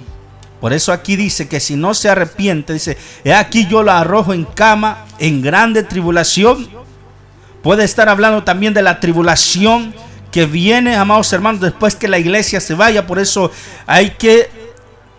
Por 0.60 0.72
eso 0.72 0.92
aquí 0.92 1.16
dice 1.16 1.48
que 1.48 1.60
si 1.60 1.76
no 1.76 1.94
se 1.94 2.08
arrepiente, 2.08 2.72
dice, 2.72 2.98
he 3.24 3.32
aquí 3.32 3.66
yo 3.68 3.82
la 3.82 4.00
arrojo 4.00 4.34
en 4.34 4.44
cama, 4.44 5.06
en 5.18 5.40
grande 5.40 5.82
tribulación. 5.84 6.68
Puede 7.62 7.84
estar 7.84 8.08
hablando 8.08 8.42
también 8.44 8.74
de 8.74 8.82
la 8.82 8.98
tribulación 9.00 9.94
que 10.32 10.46
viene, 10.46 10.96
amados 10.96 11.32
hermanos, 11.32 11.60
después 11.60 11.94
que 11.94 12.08
la 12.08 12.18
iglesia 12.18 12.60
se 12.60 12.74
vaya. 12.74 13.06
Por 13.06 13.18
eso 13.18 13.50
hay 13.86 14.10
que 14.10 14.50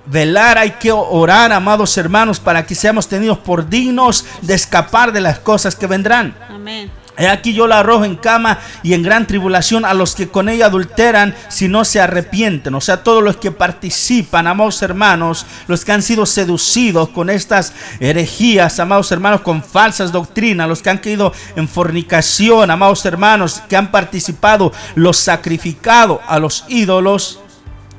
velar, 0.09 0.57
hay 0.57 0.71
que 0.71 0.91
orar, 0.91 1.51
amados 1.51 1.97
hermanos, 1.97 2.39
para 2.39 2.65
que 2.65 2.75
seamos 2.75 3.07
tenidos 3.07 3.37
por 3.37 3.69
dignos 3.69 4.25
de 4.41 4.53
escapar 4.53 5.11
de 5.11 5.21
las 5.21 5.39
cosas 5.39 5.75
que 5.75 5.87
vendrán. 5.87 6.35
Amén. 6.49 6.91
He 7.19 7.27
aquí 7.27 7.53
yo 7.53 7.67
la 7.67 7.79
arrojo 7.79 8.05
en 8.05 8.15
cama 8.15 8.59
y 8.81 8.93
en 8.93 9.03
gran 9.03 9.27
tribulación 9.27 9.83
a 9.83 9.93
los 9.93 10.15
que 10.15 10.29
con 10.29 10.47
ella 10.47 10.67
adulteran 10.67 11.35
si 11.49 11.67
no 11.67 11.83
se 11.83 11.99
arrepienten. 11.99 12.73
O 12.75 12.79
sea, 12.79 13.03
todos 13.03 13.21
los 13.21 13.35
que 13.35 13.51
participan, 13.51 14.47
amados 14.47 14.81
hermanos, 14.81 15.45
los 15.67 15.83
que 15.83 15.91
han 15.91 16.01
sido 16.01 16.25
seducidos 16.25 17.09
con 17.09 17.29
estas 17.29 17.73
herejías, 17.99 18.79
amados 18.79 19.11
hermanos, 19.11 19.41
con 19.41 19.61
falsas 19.61 20.13
doctrinas, 20.13 20.69
los 20.69 20.81
que 20.81 20.91
han 20.91 20.99
caído 20.99 21.33
en 21.57 21.67
fornicación, 21.67 22.71
amados 22.71 23.05
hermanos, 23.05 23.61
que 23.67 23.75
han 23.75 23.91
participado, 23.91 24.71
los 24.95 25.17
sacrificado 25.17 26.21
a 26.25 26.39
los 26.39 26.63
ídolos, 26.69 27.41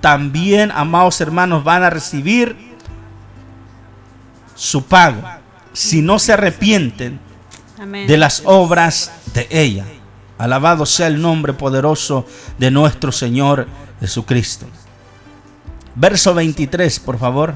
también, 0.00 0.70
amados 0.70 1.20
hermanos, 1.20 1.64
van 1.64 1.82
a 1.82 1.90
recibir 1.90 2.56
su 4.54 4.84
pago 4.84 5.22
si 5.72 6.02
no 6.02 6.18
se 6.18 6.32
arrepienten 6.32 7.20
Amén. 7.78 8.06
de 8.06 8.16
las 8.16 8.42
obras 8.44 9.12
de 9.34 9.46
ella. 9.50 9.84
Alabado 10.38 10.86
sea 10.86 11.06
el 11.06 11.20
nombre 11.20 11.52
poderoso 11.52 12.26
de 12.58 12.70
nuestro 12.70 13.12
Señor 13.12 13.68
Jesucristo. 14.00 14.66
Verso 15.94 16.34
23, 16.34 16.98
por 17.00 17.18
favor. 17.18 17.54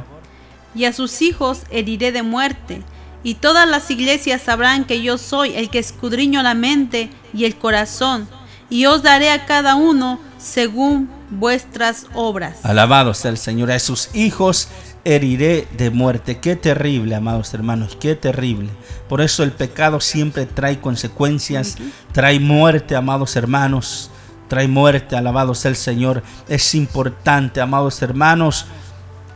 Y 0.75 0.85
a 0.85 0.93
sus 0.93 1.23
hijos 1.23 1.63
heriré 1.71 2.13
de 2.13 2.23
muerte, 2.23 2.83
y 3.23 3.35
todas 3.35 3.67
las 3.67 3.91
iglesias 3.91 4.43
sabrán 4.43 4.85
que 4.85 5.03
yo 5.03 5.17
soy 5.17 5.55
el 5.55 5.71
que 5.71 5.79
escudriño 5.79 6.43
la 6.43 6.53
mente 6.53 7.09
y 7.33 7.47
el 7.47 7.57
corazón, 7.57 8.29
y 8.69 8.85
os 8.85 9.03
daré 9.03 9.31
a 9.31 9.47
cada 9.47 9.77
uno 9.77 10.21
según 10.37 11.09
vuestras 11.31 12.07
obras. 12.15 12.65
Alabado 12.65 13.15
sea 13.15 13.31
el 13.31 13.39
Señor. 13.39 13.71
A 13.71 13.79
sus 13.79 14.15
hijos 14.15 14.69
heriré 15.05 15.67
de 15.77 15.91
muerte. 15.91 16.39
Qué 16.39 16.57
terrible, 16.57 17.15
amados 17.15 17.53
hermanos, 17.55 17.97
qué 18.01 18.15
terrible. 18.15 18.71
Por 19.09 19.21
eso 19.21 19.43
el 19.43 19.53
pecado 19.53 20.01
siempre 20.01 20.47
trae 20.47 20.81
consecuencias, 20.81 21.77
trae 22.13 22.41
muerte, 22.41 22.97
amados 22.97 23.37
hermanos. 23.37 24.11
Trae 24.49 24.69
muerte, 24.69 25.17
alabado 25.17 25.55
sea 25.55 25.71
el 25.71 25.77
Señor. 25.77 26.23
Es 26.49 26.75
importante, 26.75 27.61
amados 27.61 28.03
hermanos, 28.03 28.67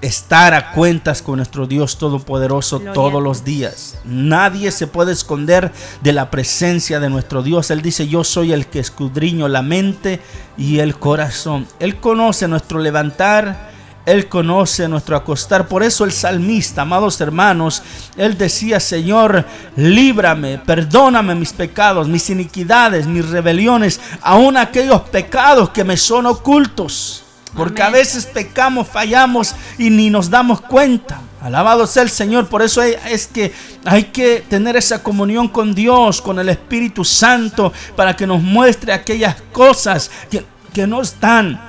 estar 0.01 0.55
a 0.55 0.73
cuentas 0.73 1.23
con 1.23 1.37
nuestro 1.37 1.67
Dios 1.67 1.99
Todopoderoso 1.99 2.79
Gloria 2.79 2.93
todos 2.93 3.23
los 3.23 3.45
días. 3.45 3.99
Nadie 4.05 4.71
se 4.71 4.87
puede 4.87 5.13
esconder 5.13 5.73
de 6.03 6.13
la 6.13 6.31
presencia 6.31 7.01
de 7.01 7.11
nuestro 7.11 7.43
Dios. 7.43 7.71
Él 7.71 7.83
dice, 7.83 8.09
yo 8.09 8.25
soy 8.25 8.53
el 8.53 8.67
que 8.67 8.79
escudriño 8.79 9.49
la 9.49 9.63
mente 9.63 10.21
y 10.57 10.79
el 10.79 10.99
corazón. 10.99 11.67
Él 11.81 11.97
conoce 11.97 12.49
nuestro 12.49 12.79
levantar. 12.79 13.69
Él 14.07 14.27
conoce 14.27 14.89
nuestro 14.89 15.17
acostar. 15.17 15.69
Por 15.69 15.83
eso 15.83 16.07
el 16.07 16.13
salmista, 16.13 16.81
amados 16.81 17.21
hermanos, 17.21 17.83
él 18.17 18.39
decía, 18.39 18.81
Señor, 18.81 19.45
líbrame, 19.77 20.57
perdóname 20.57 21.35
mis 21.35 21.53
pecados, 21.53 22.09
mis 22.09 22.31
iniquidades, 22.31 23.07
mis 23.07 23.29
rebeliones, 23.29 24.01
aun 24.23 24.57
aquellos 24.57 25.03
pecados 25.03 25.69
que 25.69 25.85
me 25.85 25.99
son 25.99 26.25
ocultos. 26.25 27.25
Porque 27.57 27.83
a 27.83 27.91
veces 27.91 28.27
pecamos, 28.27 28.89
fallamos 28.89 29.55
y 29.79 29.91
ni 29.91 30.11
nos 30.11 30.31
damos 30.31 30.61
cuenta. 30.61 31.21
Alabado 31.41 31.87
sea 31.87 32.03
el 32.03 32.11
Señor, 32.11 32.49
por 32.49 32.63
eso 32.63 32.83
es 32.83 33.29
que 33.29 33.53
hay 33.85 34.05
que 34.05 34.45
tener 34.49 34.77
esa 34.77 35.03
comunión 35.03 35.49
con 35.49 35.73
Dios, 35.73 36.21
con 36.21 36.39
el 36.39 36.49
Espíritu 36.49 37.05
Santo, 37.05 37.73
para 37.95 38.17
que 38.17 38.27
nos 38.27 38.43
muestre 38.43 38.93
aquellas 38.93 39.37
cosas 39.53 40.11
que, 40.31 40.45
que 40.73 40.87
no 40.87 41.01
están 41.01 41.61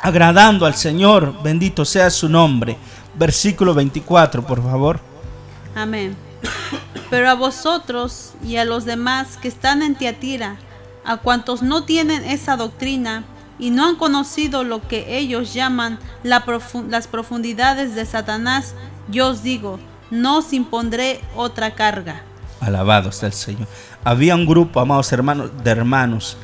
agradando 0.00 0.64
al 0.64 0.74
Señor. 0.74 1.42
Bendito 1.42 1.84
sea 1.84 2.08
su 2.10 2.28
nombre. 2.28 2.76
Versículo 3.14 3.74
24, 3.74 4.46
por 4.46 4.62
favor. 4.62 5.00
Amén. 5.74 6.16
Pero 7.10 7.28
a 7.28 7.34
vosotros 7.34 8.32
y 8.44 8.56
a 8.56 8.64
los 8.64 8.84
demás 8.84 9.36
que 9.36 9.48
están 9.48 9.82
en 9.82 9.96
Tiatira, 9.96 10.56
a 11.04 11.16
cuantos 11.16 11.62
no 11.62 11.84
tienen 11.84 12.24
esa 12.24 12.56
doctrina 12.56 13.24
y 13.60 13.70
no 13.70 13.86
han 13.86 13.96
conocido 13.96 14.64
lo 14.64 14.86
que 14.88 15.18
ellos 15.18 15.54
llaman 15.54 15.98
la 16.22 16.44
las 16.88 17.06
profundidades 17.06 17.94
de 17.94 18.06
Satanás, 18.06 18.74
yo 19.08 19.28
os 19.28 19.42
digo, 19.42 19.78
no 20.10 20.38
os 20.38 20.52
impondré 20.52 21.20
otra 21.36 21.74
carga. 21.74 22.22
Alabado 22.60 23.12
sea 23.12 23.28
el 23.28 23.32
Señor. 23.32 23.68
Había 24.04 24.34
un 24.34 24.46
grupo, 24.46 24.80
amados 24.80 25.12
hermanos, 25.12 25.50
de 25.62 25.70
hermanos 25.70 26.36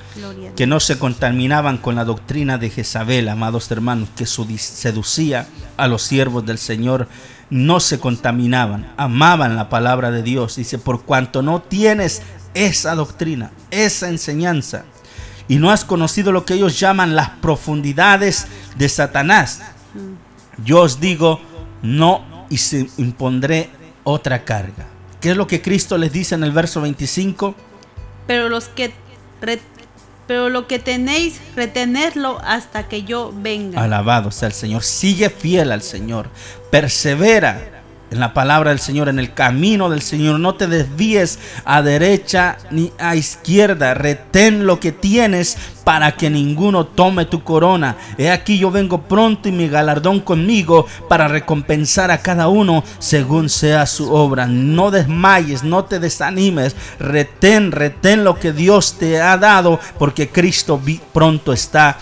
que 0.56 0.66
no 0.66 0.80
se 0.80 0.98
contaminaban 0.98 1.76
con 1.76 1.94
la 1.94 2.04
doctrina 2.04 2.56
de 2.56 2.70
Jezabel, 2.70 3.28
amados 3.28 3.70
hermanos, 3.70 4.08
que 4.16 4.24
seducía 4.26 5.46
a 5.76 5.88
los 5.88 6.02
siervos 6.02 6.46
del 6.46 6.58
Señor. 6.58 7.08
No 7.50 7.80
se 7.80 8.00
contaminaban, 8.00 8.92
amaban 8.96 9.56
la 9.56 9.68
palabra 9.68 10.10
de 10.10 10.22
Dios. 10.22 10.56
Dice, 10.56 10.78
por 10.78 11.02
cuanto 11.02 11.42
no 11.42 11.60
tienes 11.60 12.22
esa 12.54 12.94
doctrina, 12.94 13.50
esa 13.70 14.08
enseñanza, 14.08 14.84
y 15.48 15.56
no 15.56 15.70
has 15.70 15.84
conocido 15.84 16.32
lo 16.32 16.44
que 16.44 16.54
ellos 16.54 16.78
llaman 16.78 17.16
las 17.16 17.30
profundidades 17.30 18.46
de 18.76 18.88
Satanás, 18.88 19.62
yo 20.64 20.82
os 20.82 21.00
digo, 21.00 21.40
no 21.82 22.46
y 22.48 22.58
se 22.58 22.88
impondré 22.96 23.70
otra 24.04 24.44
carga. 24.44 24.86
¿Qué 25.20 25.30
es 25.30 25.36
lo 25.36 25.46
que 25.46 25.62
Cristo 25.62 25.98
les 25.98 26.12
dice 26.12 26.34
en 26.34 26.44
el 26.44 26.52
verso 26.52 26.80
25? 26.80 27.54
Pero 28.26 28.48
los 28.48 28.68
que 28.68 28.92
pero 30.26 30.48
lo 30.48 30.66
que 30.66 30.80
tenéis, 30.80 31.40
retenerlo 31.54 32.40
hasta 32.42 32.88
que 32.88 33.04
yo 33.04 33.32
venga. 33.32 33.80
Alabado 33.80 34.32
sea 34.32 34.48
el 34.48 34.54
Señor. 34.54 34.82
Sigue 34.82 35.30
fiel 35.30 35.70
al 35.70 35.82
Señor. 35.82 36.28
Persevera 36.70 37.75
en 38.10 38.20
la 38.20 38.34
palabra 38.34 38.70
del 38.70 38.78
Señor, 38.78 39.08
en 39.08 39.18
el 39.18 39.34
camino 39.34 39.90
del 39.90 40.02
Señor. 40.02 40.38
No 40.40 40.54
te 40.54 40.66
desvíes 40.66 41.38
a 41.64 41.82
derecha 41.82 42.58
ni 42.70 42.92
a 42.98 43.16
izquierda. 43.16 43.94
Retén 43.94 44.66
lo 44.66 44.80
que 44.80 44.92
tienes 44.92 45.56
para 45.84 46.12
que 46.12 46.30
ninguno 46.30 46.86
tome 46.86 47.26
tu 47.26 47.42
corona. 47.44 47.96
He 48.18 48.30
aquí 48.30 48.58
yo 48.58 48.70
vengo 48.70 49.02
pronto 49.02 49.48
y 49.48 49.52
mi 49.52 49.68
galardón 49.68 50.20
conmigo 50.20 50.86
para 51.08 51.28
recompensar 51.28 52.10
a 52.10 52.18
cada 52.18 52.48
uno 52.48 52.82
según 52.98 53.48
sea 53.48 53.86
su 53.86 54.12
obra. 54.12 54.46
No 54.46 54.90
desmayes, 54.90 55.62
no 55.62 55.84
te 55.84 56.00
desanimes. 56.00 56.74
Retén, 56.98 57.72
retén 57.72 58.24
lo 58.24 58.38
que 58.38 58.52
Dios 58.52 58.98
te 58.98 59.20
ha 59.20 59.36
dado 59.36 59.78
porque 59.98 60.28
Cristo 60.28 60.80
pronto 61.12 61.52
está 61.52 61.98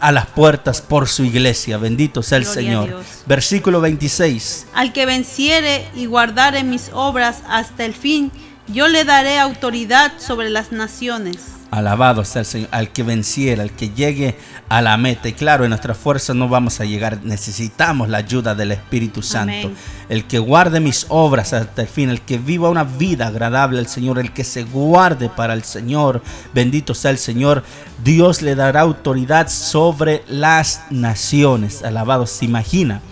a 0.00 0.12
las 0.12 0.26
puertas 0.26 0.80
por 0.80 1.08
su 1.08 1.24
iglesia. 1.24 1.78
Bendito 1.78 2.22
sea 2.22 2.38
el 2.38 2.46
Señor. 2.46 3.02
Versículo 3.26 3.80
26. 3.80 4.68
Al 4.74 4.92
que 4.92 5.06
venciere 5.06 5.88
y 5.94 6.06
guardare 6.06 6.64
mis 6.64 6.90
obras 6.92 7.42
hasta 7.48 7.84
el 7.84 7.94
fin, 7.94 8.30
yo 8.68 8.88
le 8.88 9.04
daré 9.04 9.38
autoridad 9.38 10.12
sobre 10.18 10.50
las 10.50 10.72
naciones. 10.72 11.57
Alabado 11.70 12.24
sea 12.24 12.40
el 12.40 12.46
Señor, 12.46 12.68
al 12.72 12.90
que 12.90 13.02
venciera, 13.02 13.62
al 13.62 13.72
que 13.72 13.90
llegue 13.90 14.36
a 14.68 14.80
la 14.80 14.96
meta. 14.96 15.28
Y 15.28 15.34
claro, 15.34 15.64
en 15.64 15.70
nuestra 15.70 15.94
fuerza 15.94 16.32
no 16.32 16.48
vamos 16.48 16.80
a 16.80 16.84
llegar, 16.84 17.20
necesitamos 17.24 18.08
la 18.08 18.18
ayuda 18.18 18.54
del 18.54 18.72
Espíritu 18.72 19.22
Santo. 19.22 19.70
El 20.08 20.24
que 20.24 20.38
guarde 20.38 20.80
mis 20.80 21.04
obras 21.10 21.52
hasta 21.52 21.82
el 21.82 21.88
fin, 21.88 22.08
el 22.08 22.22
que 22.22 22.38
viva 22.38 22.70
una 22.70 22.84
vida 22.84 23.26
agradable 23.26 23.78
al 23.78 23.86
Señor, 23.88 24.18
el 24.18 24.32
que 24.32 24.44
se 24.44 24.64
guarde 24.64 25.28
para 25.28 25.52
el 25.52 25.62
Señor, 25.62 26.22
bendito 26.54 26.94
sea 26.94 27.10
el 27.10 27.18
Señor, 27.18 27.62
Dios 28.02 28.40
le 28.40 28.54
dará 28.54 28.80
autoridad 28.80 29.48
sobre 29.48 30.22
las 30.26 30.82
naciones. 30.90 31.82
Alabado, 31.82 32.26
se 32.26 32.46
imagina 32.46 33.02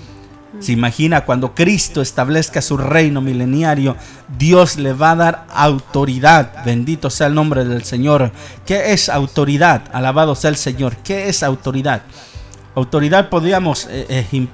se 0.58 0.72
imagina 0.72 1.24
cuando 1.24 1.54
Cristo 1.54 2.00
establezca 2.00 2.62
su 2.62 2.76
reino 2.76 3.20
mileniario, 3.20 3.96
Dios 4.38 4.76
le 4.76 4.92
va 4.92 5.12
a 5.12 5.16
dar 5.16 5.46
autoridad. 5.54 6.64
Bendito 6.64 7.10
sea 7.10 7.26
el 7.26 7.34
nombre 7.34 7.64
del 7.64 7.84
Señor. 7.84 8.32
¿Qué 8.64 8.92
es 8.92 9.08
autoridad? 9.08 9.82
Alabado 9.92 10.34
sea 10.34 10.50
el 10.50 10.56
Señor. 10.56 10.96
¿Qué 10.98 11.28
es 11.28 11.42
autoridad? 11.42 12.02
Autoridad 12.74 13.28
podríamos 13.28 13.88
eh, 13.90 14.48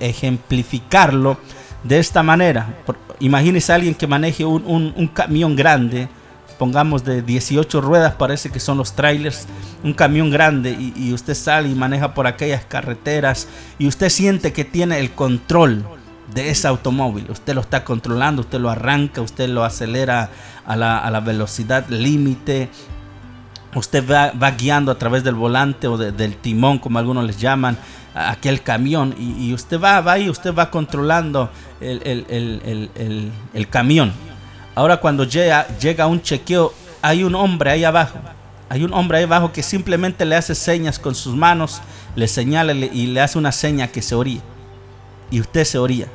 ejemplificarlo 0.00 1.38
de 1.82 1.98
esta 1.98 2.22
manera. 2.22 2.74
Imagínese 3.20 3.72
a 3.72 3.76
alguien 3.76 3.94
que 3.94 4.06
maneje 4.06 4.44
un 4.44 5.10
camión 5.14 5.56
grande 5.56 6.08
pongamos 6.62 7.02
de 7.02 7.22
18 7.22 7.80
ruedas, 7.80 8.14
parece 8.14 8.48
que 8.48 8.60
son 8.60 8.78
los 8.78 8.92
trailers, 8.92 9.48
un 9.82 9.92
camión 9.94 10.30
grande 10.30 10.70
y, 10.70 11.12
usted 11.12 11.34
sale 11.34 11.68
y 11.68 11.74
maneja 11.74 12.14
por 12.14 12.28
aquellas 12.28 12.64
carreteras 12.64 13.48
y 13.80 13.88
usted 13.88 14.08
siente 14.10 14.52
que 14.52 14.64
tiene 14.64 15.00
el 15.00 15.10
control 15.10 15.84
de 16.32 16.50
ese 16.50 16.68
automóvil. 16.68 17.28
Usted 17.28 17.56
lo 17.56 17.62
está 17.62 17.82
controlando, 17.82 18.42
usted 18.42 18.60
lo 18.60 18.70
arranca, 18.70 19.22
usted 19.22 19.48
lo 19.48 19.64
acelera 19.64 20.30
a 20.64 20.76
la, 20.76 21.18
velocidad 21.18 21.88
límite. 21.88 22.68
Usted 23.74 24.08
va, 24.08 24.50
guiando 24.52 24.92
a 24.92 24.98
través 24.98 25.24
del 25.24 25.34
volante 25.34 25.88
o 25.88 25.98
del 25.98 26.36
timón, 26.36 26.78
como 26.78 27.00
algunos 27.00 27.24
les 27.24 27.40
llaman, 27.40 27.76
aquel 28.14 28.62
camión. 28.62 29.16
Y, 29.18 29.52
usted 29.52 29.80
va, 29.80 30.00
va 30.00 30.16
y 30.16 30.30
usted 30.30 30.54
va 30.54 30.70
controlando 30.70 31.50
el 31.80 33.32
camión 33.68 34.12
Ahora 34.74 34.98
cuando 34.98 35.24
llega, 35.24 35.66
llega 35.78 36.06
un 36.06 36.22
chequeo, 36.22 36.72
hay 37.02 37.24
un 37.24 37.34
hombre 37.34 37.70
ahí 37.70 37.84
abajo. 37.84 38.18
Hay 38.68 38.84
un 38.84 38.94
hombre 38.94 39.18
ahí 39.18 39.24
abajo 39.24 39.52
que 39.52 39.62
simplemente 39.62 40.24
le 40.24 40.34
hace 40.34 40.54
señas 40.54 40.98
con 40.98 41.14
sus 41.14 41.34
manos, 41.34 41.82
le 42.16 42.26
señala 42.26 42.72
y 42.72 43.06
le 43.06 43.20
hace 43.20 43.38
una 43.38 43.52
seña 43.52 43.88
que 43.88 44.00
se 44.00 44.14
oría. 44.14 44.40
Y 45.30 45.40
usted 45.40 45.64
se 45.64 45.78
oría. 45.78 46.06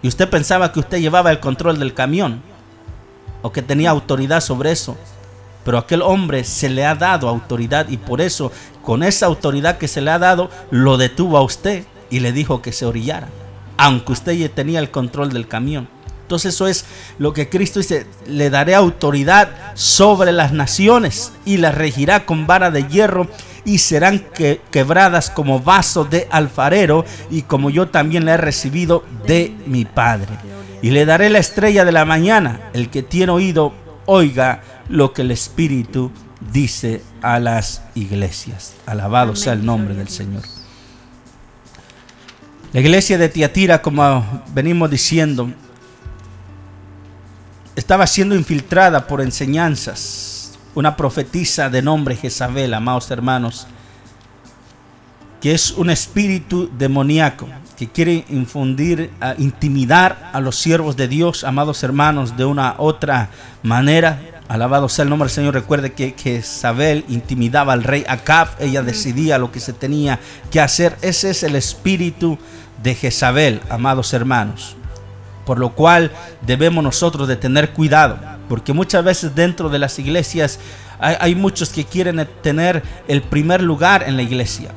Y 0.00 0.08
usted 0.08 0.28
pensaba 0.30 0.72
que 0.72 0.80
usted 0.80 0.98
llevaba 0.98 1.30
el 1.30 1.40
control 1.40 1.78
del 1.78 1.94
camión 1.94 2.42
o 3.42 3.52
que 3.52 3.60
tenía 3.60 3.90
autoridad 3.90 4.40
sobre 4.40 4.72
eso. 4.72 4.96
Pero 5.64 5.78
aquel 5.78 6.02
hombre 6.02 6.44
se 6.44 6.70
le 6.70 6.86
ha 6.86 6.94
dado 6.94 7.28
autoridad 7.28 7.88
y 7.88 7.96
por 7.96 8.20
eso, 8.20 8.50
con 8.82 9.02
esa 9.02 9.26
autoridad 9.26 9.78
que 9.78 9.88
se 9.88 10.00
le 10.00 10.10
ha 10.10 10.18
dado, 10.18 10.50
lo 10.70 10.96
detuvo 10.96 11.36
a 11.36 11.42
usted 11.42 11.84
y 12.10 12.20
le 12.20 12.32
dijo 12.32 12.62
que 12.62 12.72
se 12.72 12.84
orillara, 12.84 13.28
aunque 13.76 14.12
usted 14.12 14.50
tenía 14.50 14.80
el 14.80 14.90
control 14.90 15.32
del 15.32 15.46
camión. 15.46 15.88
Entonces 16.32 16.54
eso 16.54 16.66
es 16.66 16.86
lo 17.18 17.34
que 17.34 17.50
Cristo 17.50 17.78
dice, 17.78 18.06
le 18.26 18.48
daré 18.48 18.74
autoridad 18.74 19.50
sobre 19.74 20.32
las 20.32 20.50
naciones 20.50 21.30
y 21.44 21.58
las 21.58 21.74
regirá 21.74 22.24
con 22.24 22.46
vara 22.46 22.70
de 22.70 22.88
hierro 22.88 23.28
y 23.66 23.76
serán 23.76 24.24
quebradas 24.70 25.28
como 25.28 25.60
vaso 25.60 26.06
de 26.06 26.28
alfarero 26.30 27.04
y 27.30 27.42
como 27.42 27.68
yo 27.68 27.88
también 27.88 28.24
le 28.24 28.32
he 28.32 28.36
recibido 28.38 29.04
de 29.26 29.54
mi 29.66 29.84
Padre. 29.84 30.38
Y 30.80 30.88
le 30.88 31.04
daré 31.04 31.28
la 31.28 31.38
estrella 31.38 31.84
de 31.84 31.92
la 31.92 32.06
mañana, 32.06 32.70
el 32.72 32.88
que 32.88 33.02
tiene 33.02 33.32
oído, 33.32 33.74
oiga 34.06 34.62
lo 34.88 35.12
que 35.12 35.20
el 35.20 35.32
Espíritu 35.32 36.10
dice 36.50 37.02
a 37.20 37.38
las 37.40 37.82
iglesias. 37.94 38.72
Alabado 38.86 39.36
sea 39.36 39.52
el 39.52 39.66
nombre 39.66 39.94
del 39.94 40.08
Señor. 40.08 40.44
La 42.72 42.80
iglesia 42.80 43.18
de 43.18 43.28
Tiatira, 43.28 43.82
como 43.82 44.42
venimos 44.54 44.90
diciendo, 44.90 45.52
estaba 47.76 48.06
siendo 48.06 48.34
infiltrada 48.34 49.06
por 49.06 49.20
enseñanzas. 49.20 50.58
Una 50.74 50.96
profetisa 50.96 51.68
de 51.68 51.82
nombre 51.82 52.16
Jezabel, 52.16 52.72
amados 52.74 53.10
hermanos, 53.10 53.66
que 55.40 55.52
es 55.52 55.72
un 55.72 55.90
espíritu 55.90 56.70
demoníaco 56.78 57.48
que 57.76 57.88
quiere 57.88 58.24
infundir, 58.30 59.10
intimidar 59.38 60.30
a 60.32 60.40
los 60.40 60.56
siervos 60.56 60.96
de 60.96 61.08
Dios, 61.08 61.44
amados 61.44 61.82
hermanos, 61.82 62.36
de 62.36 62.44
una 62.44 62.76
otra 62.78 63.30
manera. 63.62 64.20
Alabado 64.48 64.88
sea 64.88 65.02
el 65.02 65.10
nombre 65.10 65.26
del 65.26 65.34
Señor. 65.34 65.54
Recuerde 65.54 65.92
que, 65.92 66.14
que 66.14 66.36
Jezabel 66.36 67.04
intimidaba 67.08 67.72
al 67.72 67.82
rey 67.82 68.04
Acab. 68.08 68.48
Ella 68.60 68.82
decidía 68.82 69.38
lo 69.38 69.50
que 69.50 69.60
se 69.60 69.72
tenía 69.72 70.20
que 70.50 70.60
hacer. 70.60 70.96
Ese 71.02 71.30
es 71.30 71.42
el 71.42 71.56
espíritu 71.56 72.38
de 72.82 72.94
Jezabel, 72.94 73.60
amados 73.68 74.12
hermanos 74.12 74.76
por 75.44 75.58
lo 75.58 75.70
cual 75.74 76.10
debemos 76.42 76.82
nosotros 76.82 77.28
de 77.28 77.36
tener 77.36 77.70
cuidado, 77.70 78.18
porque 78.48 78.72
muchas 78.72 79.04
veces 79.04 79.34
dentro 79.34 79.68
de 79.68 79.78
las 79.78 79.98
iglesias 79.98 80.58
hay, 80.98 81.34
muchos 81.34 81.70
que 81.70 81.84
quieren 81.84 82.28
tener 82.42 82.82
el 83.08 83.22
primer 83.22 83.62
lugar 83.62 84.04
en 84.06 84.16
la 84.16 84.22
iglesia, 84.22 84.70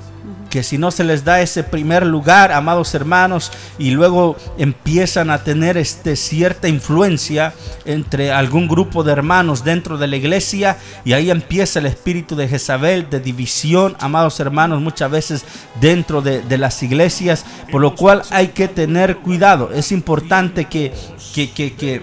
que 0.56 0.64
si 0.64 0.78
no 0.78 0.90
se 0.90 1.04
les 1.04 1.26
da 1.26 1.42
ese 1.42 1.66
primer 1.66 2.06
lugar, 2.06 2.54
amados 2.54 2.96
hermanos, 2.96 3.52
y 3.78 3.92
luego 3.92 4.38
empiezan 4.58 5.30
a 5.30 5.44
tener 5.44 5.76
este, 5.76 6.16
cierta 6.16 6.70
influencia 6.70 7.54
entre 7.84 8.32
algún 8.32 8.70
grupo 8.70 9.04
de 9.04 9.12
hermanos 9.12 9.66
dentro 9.66 9.98
de 9.98 10.08
la 10.08 10.16
iglesia, 10.16 10.78
y 11.04 11.12
ahí 11.12 11.30
empieza 11.30 11.80
el 11.80 11.88
espíritu 11.88 12.38
de 12.38 12.48
Jezabel, 12.48 13.10
de 13.10 13.20
división, 13.20 13.98
amados 14.00 14.40
hermanos, 14.40 14.80
muchas 14.80 15.12
veces 15.12 15.46
dentro 15.82 16.22
de, 16.22 16.58
las 16.58 16.82
iglesias, 16.82 17.44
por 17.70 17.82
lo 17.82 17.94
cual 17.94 18.22
hay 18.30 18.48
que 18.48 18.70
tener 18.70 19.18
cuidado. 19.18 19.72
Es 19.74 19.92
importante 19.92 20.70
que, 20.70 20.94
que, 21.34 21.52
que 21.52 22.02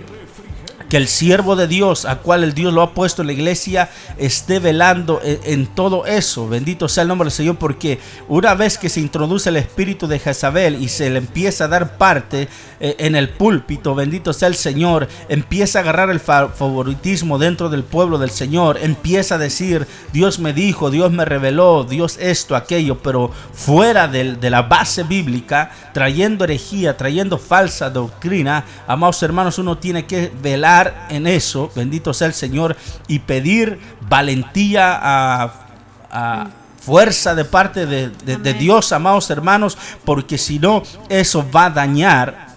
que 0.93 0.99
el 0.99 1.09
siervo 1.09 1.57
de 1.57 1.69
Dios, 1.69 2.05
a 2.05 2.17
cual 2.17 2.45
el 2.45 2.53
Dios 2.53 2.71
lo 2.71 2.83
ha 2.83 2.93
puesto 2.93 3.23
en 3.23 3.29
la 3.29 3.33
iglesia, 3.33 3.89
esté 4.19 4.59
velando 4.59 5.23
en, 5.25 5.67
todo 5.67 6.05
eso. 6.05 6.47
Bendito 6.51 6.87
sea 6.87 7.01
el 7.01 7.09
nombre 7.09 7.25
del 7.25 7.33
Señor, 7.33 7.57
porque 7.57 7.99
una 8.29 8.55
vez 8.55 8.77
que 8.77 8.91
se 8.91 9.01
introduce 9.01 9.49
el 9.49 9.57
espíritu 9.57 10.07
de 10.07 10.19
Jezabel 10.19 10.83
y 10.83 10.89
se 10.89 11.09
le 11.09 11.17
empieza 11.17 11.65
a 11.65 11.69
dar 11.69 11.97
parte 11.97 12.47
eh, 12.79 12.97
en 12.99 13.17
el 13.17 13.31
púlpito, 13.31 13.95
bendito 13.95 14.35
sea 14.35 14.49
el 14.49 14.55
Señor, 14.55 15.09
empieza 15.31 15.79
a 15.79 15.81
agarrar 15.81 16.11
el 16.11 16.21
favoritismo 16.21 17.39
dentro 17.39 17.71
del 17.71 17.85
pueblo 17.85 18.19
del 18.19 18.31
Señor, 18.31 18.77
empieza 18.83 19.37
a 19.37 19.39
decir, 19.39 19.87
Dios 20.13 20.41
me 20.41 20.53
dijo, 20.53 20.91
Dios 20.91 21.11
me 21.11 21.25
reveló, 21.25 21.85
Dios 21.85 22.19
esto, 22.21 22.55
aquello, 22.55 22.99
pero 22.99 23.31
fuera 23.55 24.09
de, 24.09 24.35
de 24.35 24.51
la 24.51 24.61
base 24.61 25.05
bíblica, 25.05 25.71
trayendo 25.95 26.45
herejía, 26.45 26.99
trayendo 26.99 27.39
falsa 27.39 27.89
doctrina, 27.89 28.67
amados 28.87 29.23
hermanos, 29.23 29.59
uno 29.59 29.79
tiene 29.79 30.05
que 30.05 30.31
velar 30.43 30.82
en 31.09 31.27
eso, 31.27 31.71
bendito 31.75 32.15
sea 32.15 32.27
el 32.27 32.35
Señor, 32.35 32.77
y 33.09 33.21
pedir 33.21 33.79
valentía 34.01 34.99
a, 35.03 36.49
fuerza 36.81 37.35
de 37.35 37.45
parte 37.45 37.87
de, 37.87 38.11
de 38.11 38.55
Dios, 38.55 38.91
amados 38.93 39.31
hermanos, 39.31 39.79
porque 40.05 40.37
si 40.37 40.59
no, 40.59 40.83
eso 41.09 41.49
va 41.51 41.67
a 41.67 41.71
dañar 41.71 42.52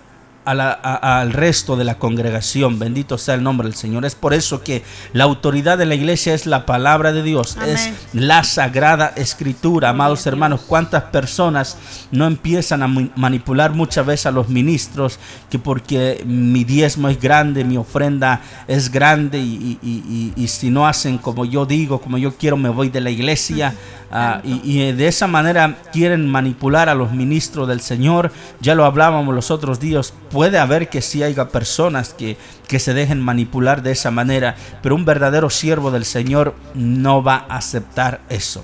al 0.46 1.34
resto 1.34 1.76
de 1.76 1.84
la 1.84 1.98
congregación. 1.98 2.80
Bendito 2.80 3.18
sea 3.18 3.36
el 3.36 3.44
nombre 3.44 3.68
del 3.68 3.76
Señor. 3.76 4.06
Es 4.06 4.16
por 4.16 4.34
eso 4.34 4.64
que 4.64 4.84
la 5.14 5.24
autoridad 5.24 5.78
de 5.78 5.86
la 5.86 5.96
iglesia 5.96 6.34
es 6.34 6.46
la 6.46 6.66
palabra 6.66 7.12
de 7.12 7.24
Dios, 7.24 7.58
es 7.68 7.92
la 8.14 8.44
sagrada 8.44 9.14
escritura. 9.16 9.90
Amados 9.90 10.26
hermanos, 10.28 10.62
¿cuántas 10.62 11.04
personas 11.04 11.78
no 12.12 12.26
empiezan 12.26 12.84
a 12.84 12.88
manipular 12.88 13.74
muchas 13.74 14.06
veces 14.06 14.28
a 14.28 14.32
los 14.32 14.50
ministros 14.50 15.20
que 15.50 15.60
porque 15.60 16.24
mi 16.26 16.64
diezmo 16.64 17.10
es 17.10 17.20
grande, 17.20 17.64
mi 17.64 17.78
ofrenda 17.78 18.42
es 18.68 18.92
grande 18.92 19.40
y, 19.40 20.46
si 20.48 20.70
no 20.70 20.88
hacen 20.88 21.18
como 21.18 21.46
yo 21.46 21.66
digo, 21.66 22.00
como 22.00 22.18
yo 22.18 22.36
quiero, 22.38 22.56
me 22.58 22.70
voy 22.70 22.90
de 22.90 23.02
la 23.02 23.10
iglesia? 23.10 23.74
Ah, 24.12 24.42
y, 24.44 24.92
de 24.92 25.08
esa 25.08 25.28
manera 25.28 25.78
quieren 25.92 26.30
manipular 26.30 26.90
a 26.90 26.96
los 26.96 27.12
ministros 27.12 27.68
del 27.68 27.82
Señor. 27.82 28.32
Ya 28.62 28.76
lo 28.76 28.86
hablábamos 28.86 29.34
los 29.34 29.52
otros 29.52 29.80
días. 29.80 30.14
Puede 30.30 30.60
haber 30.60 30.90
que 30.90 31.02
sí 31.02 31.24
haya 31.24 31.50
personas 31.50 32.14
que, 32.14 32.38
que 32.68 32.80
se 32.80 32.94
dejen 32.94 33.22
manipular 33.22 33.82
de 33.82 33.92
esa 33.92 34.12
manera, 34.12 34.56
pero 34.82 34.96
un 34.96 35.06
verdadero 35.06 35.50
siervo 35.50 35.92
del 35.92 36.06
Señor 36.06 36.56
no 36.74 37.24
va 37.24 37.46
a 37.50 37.58
aceptar 37.58 38.22
eso. 38.30 38.64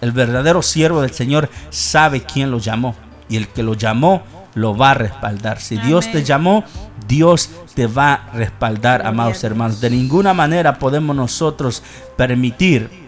El 0.00 0.12
verdadero 0.12 0.62
siervo 0.62 1.00
del 1.00 1.12
Señor 1.12 1.48
sabe 1.70 2.22
quién 2.22 2.50
lo 2.50 2.58
llamó 2.58 2.94
y 3.28 3.36
el 3.36 3.48
que 3.48 3.62
lo 3.62 3.74
llamó 3.74 4.22
lo 4.54 4.76
va 4.76 4.90
a 4.90 4.94
respaldar. 4.94 5.60
Si 5.60 5.78
Dios 5.78 6.10
te 6.12 6.22
llamó, 6.22 6.64
Dios 7.08 7.50
te 7.74 7.86
va 7.86 8.14
a 8.14 8.30
respaldar, 8.32 9.06
amados 9.06 9.42
hermanos. 9.44 9.80
De 9.80 9.90
ninguna 9.90 10.34
manera 10.34 10.78
podemos 10.78 11.16
nosotros 11.16 11.82
permitir 12.16 13.01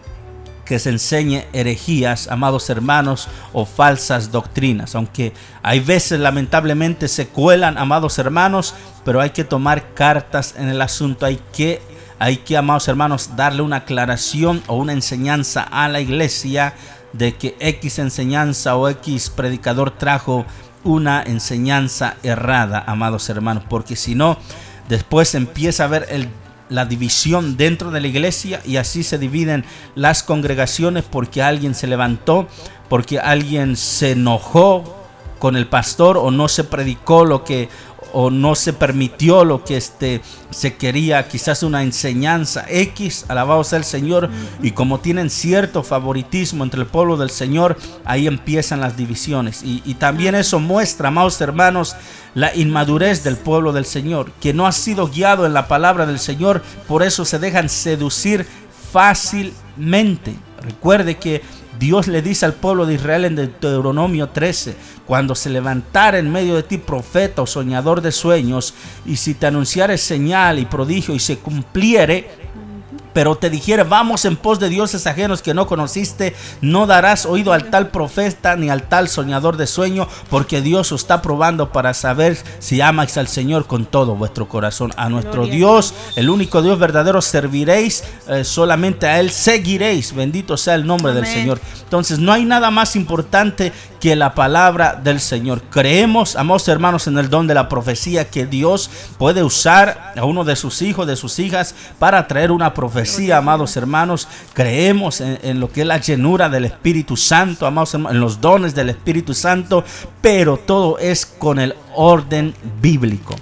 que 0.64 0.78
se 0.78 0.90
enseñe 0.90 1.44
herejías, 1.52 2.28
amados 2.28 2.68
hermanos, 2.70 3.28
o 3.52 3.66
falsas 3.66 4.30
doctrinas. 4.30 4.94
Aunque 4.94 5.32
hay 5.62 5.80
veces 5.80 6.20
lamentablemente 6.20 7.08
se 7.08 7.28
cuelan, 7.28 7.78
amados 7.78 8.18
hermanos, 8.18 8.74
pero 9.04 9.20
hay 9.20 9.30
que 9.30 9.44
tomar 9.44 9.94
cartas 9.94 10.54
en 10.56 10.68
el 10.68 10.80
asunto. 10.80 11.26
Hay 11.26 11.40
que, 11.52 11.82
hay 12.18 12.38
que, 12.38 12.56
amados 12.56 12.88
hermanos, 12.88 13.30
darle 13.36 13.62
una 13.62 13.76
aclaración 13.76 14.62
o 14.66 14.76
una 14.76 14.92
enseñanza 14.92 15.62
a 15.62 15.88
la 15.88 16.00
iglesia 16.00 16.74
de 17.12 17.34
que 17.36 17.56
X 17.60 17.98
enseñanza 17.98 18.76
o 18.76 18.88
X 18.88 19.30
predicador 19.30 19.92
trajo 19.92 20.44
una 20.82 21.22
enseñanza 21.22 22.16
errada, 22.22 22.84
amados 22.86 23.28
hermanos, 23.28 23.64
porque 23.68 23.96
si 23.96 24.14
no, 24.14 24.36
después 24.88 25.34
empieza 25.34 25.84
a 25.84 25.88
ver 25.88 26.06
el 26.10 26.28
la 26.68 26.86
división 26.86 27.56
dentro 27.56 27.90
de 27.90 28.00
la 28.00 28.08
iglesia 28.08 28.60
y 28.64 28.76
así 28.76 29.02
se 29.02 29.18
dividen 29.18 29.64
las 29.94 30.22
congregaciones 30.22 31.04
porque 31.04 31.42
alguien 31.42 31.74
se 31.74 31.86
levantó, 31.86 32.48
porque 32.88 33.18
alguien 33.18 33.76
se 33.76 34.12
enojó 34.12 35.04
con 35.38 35.56
el 35.56 35.66
pastor 35.66 36.16
o 36.16 36.30
no 36.30 36.48
se 36.48 36.64
predicó 36.64 37.24
lo 37.24 37.44
que 37.44 37.68
o 38.14 38.30
no 38.30 38.54
se 38.54 38.72
permitió 38.72 39.44
lo 39.44 39.64
que 39.64 39.76
este 39.76 40.22
se 40.50 40.76
quería, 40.76 41.26
quizás 41.26 41.64
una 41.64 41.82
enseñanza 41.82 42.64
X, 42.68 43.26
alabado 43.28 43.64
sea 43.64 43.78
el 43.78 43.84
Señor, 43.84 44.30
y 44.62 44.70
como 44.70 45.00
tienen 45.00 45.30
cierto 45.30 45.82
favoritismo 45.82 46.62
entre 46.62 46.80
el 46.80 46.86
pueblo 46.86 47.16
del 47.16 47.30
Señor, 47.30 47.76
ahí 48.04 48.28
empiezan 48.28 48.80
las 48.80 48.96
divisiones. 48.96 49.64
Y, 49.64 49.82
y 49.84 49.94
también 49.94 50.36
eso 50.36 50.60
muestra, 50.60 51.08
amados 51.08 51.40
hermanos, 51.40 51.96
la 52.34 52.54
inmadurez 52.54 53.24
del 53.24 53.36
pueblo 53.36 53.72
del 53.72 53.84
Señor, 53.84 54.30
que 54.40 54.54
no 54.54 54.68
ha 54.68 54.72
sido 54.72 55.08
guiado 55.08 55.44
en 55.44 55.52
la 55.52 55.66
palabra 55.66 56.06
del 56.06 56.20
Señor, 56.20 56.62
por 56.86 57.02
eso 57.02 57.24
se 57.24 57.40
dejan 57.40 57.68
seducir 57.68 58.46
fácilmente. 58.92 60.36
Recuerde 60.62 61.16
que 61.16 61.42
Dios 61.78 62.06
le 62.06 62.22
dice 62.22 62.46
al 62.46 62.54
pueblo 62.54 62.86
de 62.86 62.94
Israel 62.94 63.24
en 63.24 63.36
Deuteronomio 63.36 64.28
13, 64.28 64.76
cuando 65.06 65.34
se 65.34 65.50
levantara 65.50 66.18
en 66.18 66.30
medio 66.30 66.54
de 66.54 66.62
ti 66.62 66.78
profeta 66.78 67.42
o 67.42 67.46
soñador 67.46 68.00
de 68.00 68.12
sueños, 68.12 68.74
y 69.04 69.16
si 69.16 69.34
te 69.34 69.46
anunciare 69.46 69.98
señal 69.98 70.58
y 70.58 70.66
prodigio 70.66 71.14
y 71.14 71.18
se 71.18 71.38
cumpliere, 71.38 72.30
pero 73.14 73.36
te 73.36 73.48
dijere, 73.48 73.84
vamos 73.84 74.26
en 74.26 74.36
pos 74.36 74.60
de 74.60 74.68
dioses 74.68 75.06
ajenos 75.06 75.40
que 75.40 75.54
no 75.54 75.66
conociste, 75.66 76.34
no 76.60 76.86
darás 76.86 77.24
oído 77.24 77.54
al 77.54 77.70
tal 77.70 77.88
profeta 77.88 78.56
ni 78.56 78.68
al 78.68 78.82
tal 78.82 79.08
soñador 79.08 79.56
de 79.56 79.66
sueño, 79.66 80.06
porque 80.28 80.60
Dios 80.60 80.92
os 80.92 81.00
está 81.00 81.22
probando 81.22 81.72
para 81.72 81.94
saber 81.94 82.36
si 82.58 82.80
amáis 82.80 83.16
al 83.16 83.28
Señor 83.28 83.66
con 83.66 83.86
todo 83.86 84.16
vuestro 84.16 84.48
corazón. 84.48 84.92
A 84.96 85.08
nuestro 85.08 85.46
Dios, 85.46 85.94
el 86.16 86.28
único 86.28 86.60
Dios 86.60 86.78
verdadero, 86.78 87.22
serviréis, 87.22 88.04
eh, 88.28 88.44
solamente 88.44 89.06
a 89.06 89.20
Él 89.20 89.30
seguiréis. 89.30 90.14
Bendito 90.14 90.56
sea 90.56 90.74
el 90.74 90.86
nombre 90.86 91.14
del 91.14 91.26
Señor. 91.26 91.60
Entonces, 91.82 92.18
no 92.18 92.32
hay 92.32 92.44
nada 92.44 92.70
más 92.70 92.96
importante 92.96 93.72
que 94.00 94.16
la 94.16 94.34
palabra 94.34 95.00
del 95.02 95.20
Señor. 95.20 95.62
Creemos, 95.70 96.36
amados 96.36 96.68
hermanos, 96.68 97.06
en 97.06 97.16
el 97.16 97.30
don 97.30 97.46
de 97.46 97.54
la 97.54 97.68
profecía 97.70 98.28
que 98.28 98.44
Dios 98.44 98.90
puede 99.16 99.42
usar 99.42 100.12
a 100.16 100.24
uno 100.24 100.44
de 100.44 100.56
sus 100.56 100.82
hijos, 100.82 101.06
de 101.06 101.16
sus 101.16 101.38
hijas, 101.38 101.74
para 101.98 102.26
traer 102.26 102.50
una 102.50 102.74
profecía, 102.74 103.03
amados 103.32 103.76
hermanos. 103.76 104.28
Creemos 104.52 105.20
en, 105.20 105.60
lo 105.60 105.70
que 105.70 105.82
es 105.82 105.86
la 105.86 105.98
llenura 105.98 106.48
del 106.48 106.64
Espíritu 106.64 107.16
Santo, 107.16 107.66
amados 107.66 107.94
hermanos, 107.94 108.14
en 108.14 108.20
los 108.20 108.40
dones 108.40 108.74
del 108.74 108.90
Espíritu 108.90 109.34
Santo, 109.34 109.84
pero 110.20 110.56
todo 110.56 110.98
es 110.98 111.26
con 111.26 111.58
el 111.58 111.74
orden 111.94 112.54
bíblico. 112.80 113.36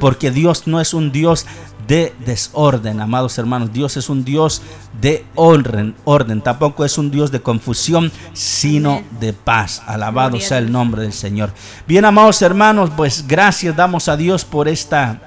Porque 0.00 0.30
Dios 0.30 0.66
no 0.66 0.80
es 0.80 0.94
un 0.94 1.12
Dios 1.12 1.46
de 1.86 2.14
desorden, 2.24 3.00
amados 3.00 3.36
hermanos. 3.38 3.72
Dios 3.72 3.96
es 3.96 4.08
un 4.08 4.24
Dios 4.24 4.62
de 5.00 5.24
orden, 5.34 5.94
orden. 6.04 6.40
Tampoco 6.40 6.84
es 6.84 6.96
un 6.98 7.10
Dios 7.10 7.30
de 7.30 7.40
confusión, 7.40 8.10
sino 8.32 9.02
de 9.20 9.32
paz. 9.32 9.82
Alabado 9.86 10.40
sea 10.40 10.58
el 10.58 10.72
nombre 10.72 11.02
del 11.02 11.12
Señor. 11.12 11.52
Bien, 11.86 12.04
amados 12.04 12.40
hermanos, 12.42 12.90
pues 12.96 13.26
gracias 13.26 13.76
damos 13.76 14.08
a 14.08 14.16
Dios 14.16 14.44
por 14.44 14.68
esta 14.68 15.20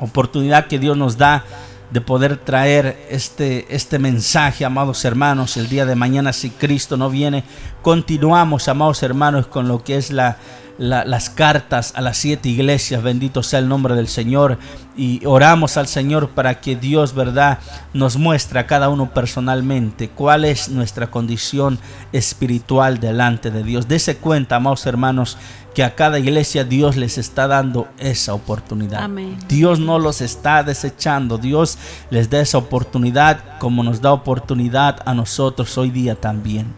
oportunidad 0.00 0.66
que 0.66 0.78
Dios 0.78 0.96
nos 0.96 1.16
da 1.16 1.44
de 1.90 2.00
poder 2.00 2.36
traer 2.36 3.06
este, 3.10 3.74
este 3.74 3.98
mensaje, 3.98 4.64
amados 4.64 5.04
hermanos, 5.04 5.56
el 5.56 5.68
día 5.68 5.86
de 5.86 5.94
mañana 5.94 6.32
si 6.32 6.50
Cristo 6.50 6.96
no 6.96 7.10
viene. 7.10 7.44
Continuamos, 7.82 8.68
amados 8.68 9.02
hermanos, 9.02 9.46
con 9.46 9.68
lo 9.68 9.82
que 9.82 9.96
es 9.96 10.10
la 10.10 10.38
las 10.78 11.28
cartas 11.28 11.92
a 11.96 12.00
las 12.00 12.16
siete 12.16 12.48
iglesias, 12.48 13.02
bendito 13.02 13.42
sea 13.42 13.58
el 13.58 13.68
nombre 13.68 13.94
del 13.94 14.06
Señor, 14.06 14.58
y 14.96 15.24
oramos 15.26 15.76
al 15.76 15.88
Señor 15.88 16.30
para 16.30 16.60
que 16.60 16.76
Dios, 16.76 17.14
verdad, 17.14 17.58
nos 17.92 18.16
muestre 18.16 18.60
a 18.60 18.66
cada 18.66 18.88
uno 18.88 19.12
personalmente 19.12 20.08
cuál 20.08 20.44
es 20.44 20.68
nuestra 20.68 21.10
condición 21.10 21.78
espiritual 22.12 23.00
delante 23.00 23.50
de 23.50 23.64
Dios. 23.64 23.88
Dese 23.88 24.18
cuenta, 24.18 24.56
amados 24.56 24.86
hermanos, 24.86 25.36
que 25.78 25.84
a 25.84 25.94
cada 25.94 26.18
iglesia 26.18 26.64
Dios 26.64 26.96
les 26.96 27.18
está 27.18 27.46
dando 27.46 27.86
esa 27.98 28.34
oportunidad. 28.34 29.08
Dios 29.46 29.78
no 29.78 30.00
los 30.00 30.20
está 30.20 30.64
desechando, 30.64 31.38
Dios 31.38 31.78
les 32.10 32.28
da 32.28 32.40
esa 32.40 32.58
oportunidad 32.58 33.60
como 33.60 33.84
nos 33.84 34.00
da 34.00 34.12
oportunidad 34.12 34.98
a 35.06 35.14
nosotros 35.14 35.78
hoy 35.78 35.90
día 35.90 36.16
también 36.16 36.74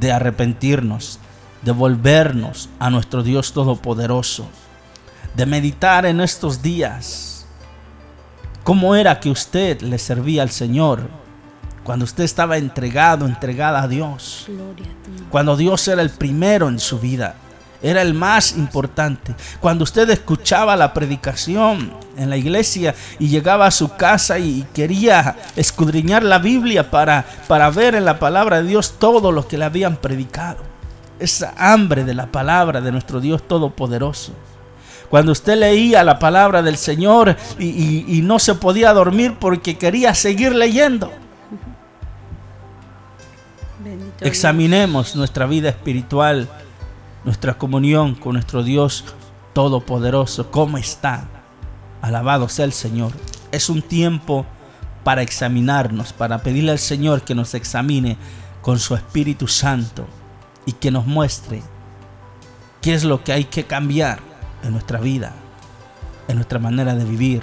de 0.00 0.10
arrepentirnos 0.10 1.20
de 1.62 1.70
volvernos 1.70 2.68
a 2.80 2.90
nuestro 2.90 3.22
Dios 3.22 3.52
Todopoderoso, 3.52 4.48
de 5.36 5.46
meditar 5.46 6.04
en 6.04 6.20
estos 6.20 6.60
días 6.60 7.46
cómo 8.64 8.96
era 8.96 9.20
que 9.20 9.30
usted 9.30 9.80
le 9.80 9.96
servía 9.96 10.42
al 10.42 10.50
Señor 10.50 11.08
Cuando 11.84 12.04
usted 12.04 12.24
estaba 12.24 12.56
entregado, 12.56 13.26
entregada 13.26 13.80
a 13.80 13.86
Dios. 13.86 14.48
Cuando 15.30 15.56
Dios 15.56 15.86
era 15.86 16.02
el 16.02 16.10
primero 16.10 16.68
en 16.68 16.80
su 16.80 16.98
vida. 16.98 17.36
Era 17.80 18.02
el 18.02 18.12
más 18.12 18.56
importante. 18.56 19.34
Cuando 19.60 19.84
usted 19.84 20.10
escuchaba 20.10 20.74
la 20.76 20.92
predicación 20.92 21.92
en 22.16 22.28
la 22.28 22.36
iglesia 22.36 22.94
y 23.20 23.28
llegaba 23.28 23.66
a 23.66 23.70
su 23.70 23.94
casa 23.94 24.38
y 24.40 24.66
quería 24.74 25.36
escudriñar 25.54 26.24
la 26.24 26.38
Biblia 26.38 26.90
para, 26.90 27.24
para 27.46 27.70
ver 27.70 27.94
en 27.94 28.04
la 28.04 28.18
palabra 28.18 28.60
de 28.62 28.68
Dios 28.68 28.94
todo 28.98 29.30
lo 29.30 29.46
que 29.46 29.58
le 29.58 29.64
habían 29.64 29.96
predicado. 29.96 30.58
Esa 31.20 31.54
hambre 31.56 32.04
de 32.04 32.14
la 32.14 32.26
palabra 32.26 32.80
de 32.80 32.90
nuestro 32.90 33.20
Dios 33.20 33.46
Todopoderoso. 33.46 34.32
Cuando 35.08 35.32
usted 35.32 35.56
leía 35.56 36.02
la 36.04 36.18
palabra 36.18 36.62
del 36.62 36.76
Señor 36.76 37.36
y, 37.58 37.64
y- 37.66 38.04
y 38.08 38.22
no 38.22 38.38
se 38.40 38.54
podía 38.56 38.92
dormir 38.92 39.36
porque 39.38 39.78
quería 39.78 40.14
seguir 40.14 40.52
leyendo. 40.54 41.12
Examinemos 44.20 45.14
nuestra 45.16 45.46
vida 45.46 45.68
espiritual, 45.70 46.48
nuestra 47.28 47.58
comunión 47.58 48.14
con 48.14 48.32
nuestro 48.32 48.62
Dios 48.62 49.04
Todopoderoso. 49.52 50.50
¿Cómo 50.50 50.78
está? 50.78 51.28
Alabado 52.00 52.48
sea 52.48 52.64
el 52.64 52.72
Señor. 52.72 53.12
Es 53.52 53.68
un 53.68 53.82
tiempo 53.82 54.46
para 55.04 55.20
examinarnos, 55.20 56.14
para 56.14 56.38
pedirle 56.38 56.72
al 56.72 56.78
Señor 56.78 57.20
que 57.20 57.34
nos 57.34 57.52
examine 57.52 58.16
con 58.62 58.78
su 58.78 58.94
Espíritu 58.94 59.46
Santo 59.46 60.06
y 60.64 60.72
que 60.72 60.90
nos 60.90 61.04
muestre 61.04 61.62
qué 62.80 62.94
es 62.94 63.04
lo 63.04 63.22
que 63.22 63.34
hay 63.34 63.44
que 63.44 63.64
cambiar 63.64 64.20
en 64.62 64.72
nuestra 64.72 64.98
vida, 64.98 65.34
en 66.28 66.36
nuestra 66.36 66.58
manera 66.58 66.94
de 66.94 67.04
vivir, 67.04 67.42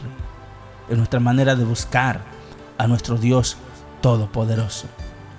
en 0.89 0.97
nuestra 0.97 1.19
manera 1.19 1.55
de 1.55 1.63
buscar 1.63 2.21
a 2.79 2.87
nuestro 2.87 3.17
Dios 3.17 3.57
Todopoderoso. 4.01 4.87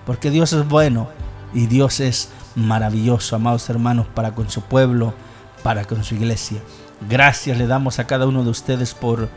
Porque 0.07 0.31
Dios 0.31 0.53
es 0.53 0.69
bueno 0.69 1.09
y 1.53 1.67
Dios 1.67 1.99
es 1.99 2.31
maravilloso, 2.57 3.37
amados 3.37 3.71
hermanos, 3.71 4.07
para 4.13 4.35
con 4.35 4.51
su 4.51 4.63
pueblo, 4.63 5.15
para 5.63 5.85
con 5.85 6.03
su 6.03 6.17
iglesia. 6.17 6.61
Gracias 7.09 7.57
le 7.59 7.67
damos 7.67 7.99
a 7.99 8.07
cada 8.07 8.27
uno 8.27 8.43
de 8.43 8.51
ustedes 8.51 8.95
por, 8.95 9.29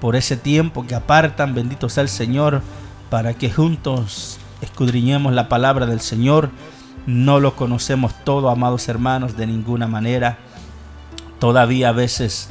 por 0.00 0.16
ese 0.16 0.36
tiempo 0.36 0.86
que 0.86 0.94
apartan. 0.94 1.54
Bendito 1.54 1.88
sea 1.88 2.02
el 2.02 2.08
Señor, 2.08 2.60
para 3.08 3.34
que 3.34 3.50
juntos 3.50 4.38
escudriñemos 4.60 5.32
la 5.32 5.48
palabra 5.48 5.86
del 5.86 6.00
Señor. 6.00 6.50
No 7.06 7.38
lo 7.38 7.54
conocemos 7.54 8.12
todo, 8.24 8.50
amados 8.50 8.88
hermanos, 8.88 9.36
de 9.36 9.46
ninguna 9.46 9.86
manera. 9.86 10.38
Todavía 11.38 11.90
a 11.90 11.92
veces 11.92 12.48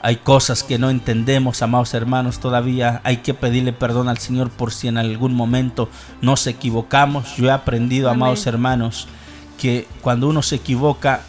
hay 0.00 0.16
cosas 0.16 0.62
que 0.62 0.78
no 0.78 0.90
entendemos, 0.90 1.60
amados 1.60 1.92
hermanos. 1.92 2.38
Todavía 2.38 3.00
hay 3.04 3.18
que 3.18 3.34
pedirle 3.34 3.72
perdón 3.72 4.08
al 4.08 4.18
Señor 4.18 4.50
por 4.50 4.72
si 4.72 4.88
en 4.88 4.96
algún 4.96 5.34
momento 5.34 5.90
nos 6.22 6.46
equivocamos. 6.46 7.36
Yo 7.36 7.46
he 7.46 7.50
aprendido, 7.50 8.08
Amén. 8.08 8.22
amados 8.22 8.46
hermanos, 8.46 9.08
que 9.58 9.86
cuando 10.00 10.28
uno 10.28 10.42
se 10.42 10.56
equivoca, 10.56 11.20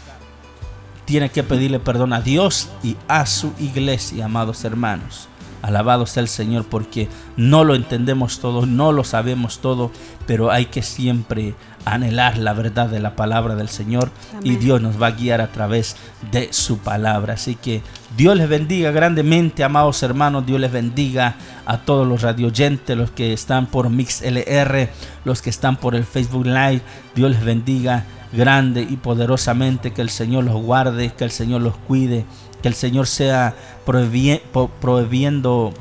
tiene 1.04 1.30
que 1.30 1.42
pedirle 1.42 1.80
perdón 1.80 2.12
a 2.12 2.20
Dios 2.20 2.70
y 2.82 2.96
a 3.08 3.26
su 3.26 3.52
iglesia, 3.58 4.26
amados 4.26 4.64
hermanos. 4.64 5.28
Alabado 5.62 6.06
sea 6.06 6.22
el 6.22 6.28
Señor 6.28 6.64
porque 6.64 7.08
no 7.36 7.64
lo 7.64 7.74
entendemos 7.74 8.38
todo, 8.40 8.64
no 8.64 8.92
lo 8.92 9.04
sabemos 9.04 9.58
todo, 9.58 9.90
pero 10.26 10.50
hay 10.50 10.66
que 10.66 10.82
siempre 10.82 11.54
anhelar 11.84 12.38
la 12.38 12.54
verdad 12.54 12.88
de 12.88 13.00
la 13.00 13.14
palabra 13.16 13.56
del 13.56 13.68
Señor 13.68 14.10
y. 14.42 14.56
Dios 14.56 14.80
nos 14.80 15.00
va 15.00 15.08
a 15.08 15.12
guiar 15.12 15.40
a 15.40 15.52
través 15.52 15.96
de 16.30 16.52
su 16.52 16.78
palabra. 16.78 17.34
Así 17.34 17.56
que 17.56 17.82
Dios 18.16 18.36
les 18.36 18.48
bendiga 18.48 18.90
grandemente, 18.90 19.64
amados 19.64 20.02
hermanos, 20.02 20.46
Dios 20.46 20.60
les 20.60 20.72
bendiga 20.72 21.36
a 21.66 21.78
todos 21.78 22.06
los 22.06 22.22
radioyentes, 22.22 22.96
los 22.96 23.10
que 23.10 23.32
están 23.32 23.66
por 23.66 23.90
MixLR, 23.90 24.90
los 25.24 25.42
que 25.42 25.50
están 25.50 25.76
por 25.76 25.94
el 25.94 26.04
Facebook 26.04 26.46
Live, 26.46 26.82
Dios 27.14 27.30
les 27.32 27.44
bendiga 27.44 28.04
grande 28.32 28.82
y 28.88 28.96
poderosamente, 28.96 29.92
que 29.92 30.02
el 30.02 30.10
Señor 30.10 30.44
los 30.44 30.60
guarde, 30.62 31.12
que 31.16 31.24
el 31.24 31.30
Señor 31.30 31.62
los 31.62 31.76
cuide, 31.76 32.24
que 32.62 32.68
el 32.68 32.74
Señor 32.74 33.06
sea 33.06 33.54
proveviendo 33.84 35.72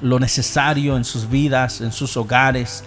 lo 0.00 0.18
necesario 0.18 0.96
en 0.96 1.04
sus 1.04 1.28
vidas, 1.28 1.80
en 1.80 1.92
sus 1.92 2.16
hogares. 2.16 2.84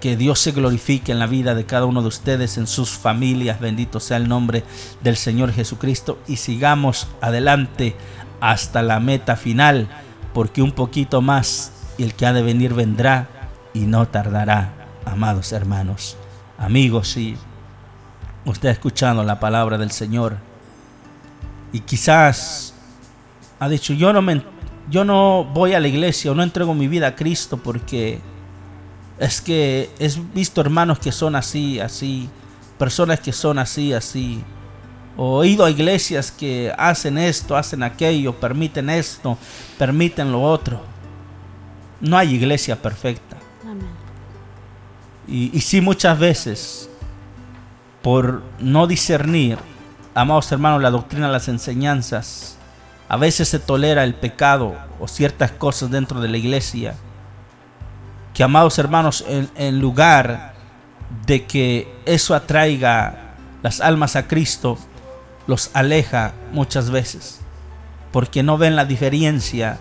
Que 0.00 0.16
Dios 0.16 0.38
se 0.38 0.52
glorifique 0.52 1.12
en 1.12 1.18
la 1.18 1.26
vida 1.26 1.54
de 1.54 1.66
cada 1.66 1.84
uno 1.84 2.00
de 2.00 2.08
ustedes, 2.08 2.56
en 2.56 2.66
sus 2.66 2.90
familias. 2.90 3.60
Bendito 3.60 4.00
sea 4.00 4.16
el 4.16 4.28
nombre 4.28 4.64
del 5.02 5.16
Señor 5.16 5.52
Jesucristo. 5.52 6.18
Y 6.26 6.36
sigamos 6.36 7.06
adelante 7.20 7.94
hasta 8.40 8.82
la 8.82 8.98
meta 8.98 9.36
final, 9.36 9.88
porque 10.32 10.62
un 10.62 10.72
poquito 10.72 11.20
más 11.20 11.72
y 11.98 12.02
el 12.02 12.14
que 12.14 12.26
ha 12.26 12.32
de 12.32 12.42
venir 12.42 12.74
vendrá 12.74 13.28
y 13.72 13.80
no 13.80 14.08
tardará, 14.08 14.72
amados 15.04 15.52
hermanos. 15.52 16.16
Amigos, 16.58 17.08
sí, 17.08 17.36
usted 18.44 18.68
ha 18.68 18.72
escuchado 18.72 19.22
la 19.24 19.40
palabra 19.40 19.78
del 19.78 19.90
Señor 19.90 20.36
y 21.72 21.80
quizás 21.80 22.74
ha 23.58 23.68
dicho, 23.68 23.92
yo 23.92 24.12
no, 24.12 24.22
me, 24.22 24.42
yo 24.90 25.04
no 25.04 25.44
voy 25.44 25.74
a 25.74 25.80
la 25.80 25.88
iglesia 25.88 26.30
o 26.30 26.34
no 26.34 26.42
entrego 26.42 26.74
mi 26.74 26.88
vida 26.88 27.08
a 27.08 27.16
Cristo 27.16 27.56
porque 27.56 28.20
es 29.18 29.40
que 29.40 29.90
he 29.98 30.08
visto 30.34 30.60
hermanos 30.60 30.98
que 30.98 31.12
son 31.12 31.36
así, 31.36 31.80
así, 31.80 32.28
personas 32.78 33.20
que 33.20 33.32
son 33.32 33.58
así, 33.58 33.92
así. 33.92 34.42
O 35.16 35.44
he 35.44 35.48
ido 35.48 35.64
a 35.64 35.70
iglesias 35.70 36.32
que 36.32 36.72
hacen 36.76 37.18
esto, 37.18 37.56
hacen 37.56 37.82
aquello, 37.84 38.34
permiten 38.34 38.90
esto, 38.90 39.38
permiten 39.78 40.32
lo 40.32 40.42
otro. 40.42 40.80
No 42.00 42.18
hay 42.18 42.34
iglesia 42.34 42.80
perfecta. 42.80 43.36
Amén. 43.62 43.86
Y, 45.28 45.56
y 45.56 45.60
sí 45.60 45.80
muchas 45.80 46.18
veces, 46.18 46.90
por 48.04 48.42
no 48.58 48.86
discernir, 48.86 49.56
amados 50.14 50.52
hermanos, 50.52 50.82
la 50.82 50.90
doctrina, 50.90 51.26
las 51.26 51.48
enseñanzas, 51.48 52.58
a 53.08 53.16
veces 53.16 53.48
se 53.48 53.58
tolera 53.58 54.04
el 54.04 54.14
pecado 54.14 54.74
o 55.00 55.08
ciertas 55.08 55.52
cosas 55.52 55.90
dentro 55.90 56.20
de 56.20 56.28
la 56.28 56.36
iglesia, 56.36 56.96
que 58.34 58.42
amados 58.42 58.78
hermanos, 58.78 59.24
en, 59.26 59.48
en 59.56 59.80
lugar 59.80 60.52
de 61.24 61.46
que 61.46 61.96
eso 62.04 62.34
atraiga 62.34 63.36
las 63.62 63.80
almas 63.80 64.16
a 64.16 64.28
Cristo, 64.28 64.76
los 65.46 65.70
aleja 65.72 66.34
muchas 66.52 66.90
veces, 66.90 67.40
porque 68.12 68.42
no 68.42 68.58
ven 68.58 68.76
la 68.76 68.84
diferencia 68.84 69.78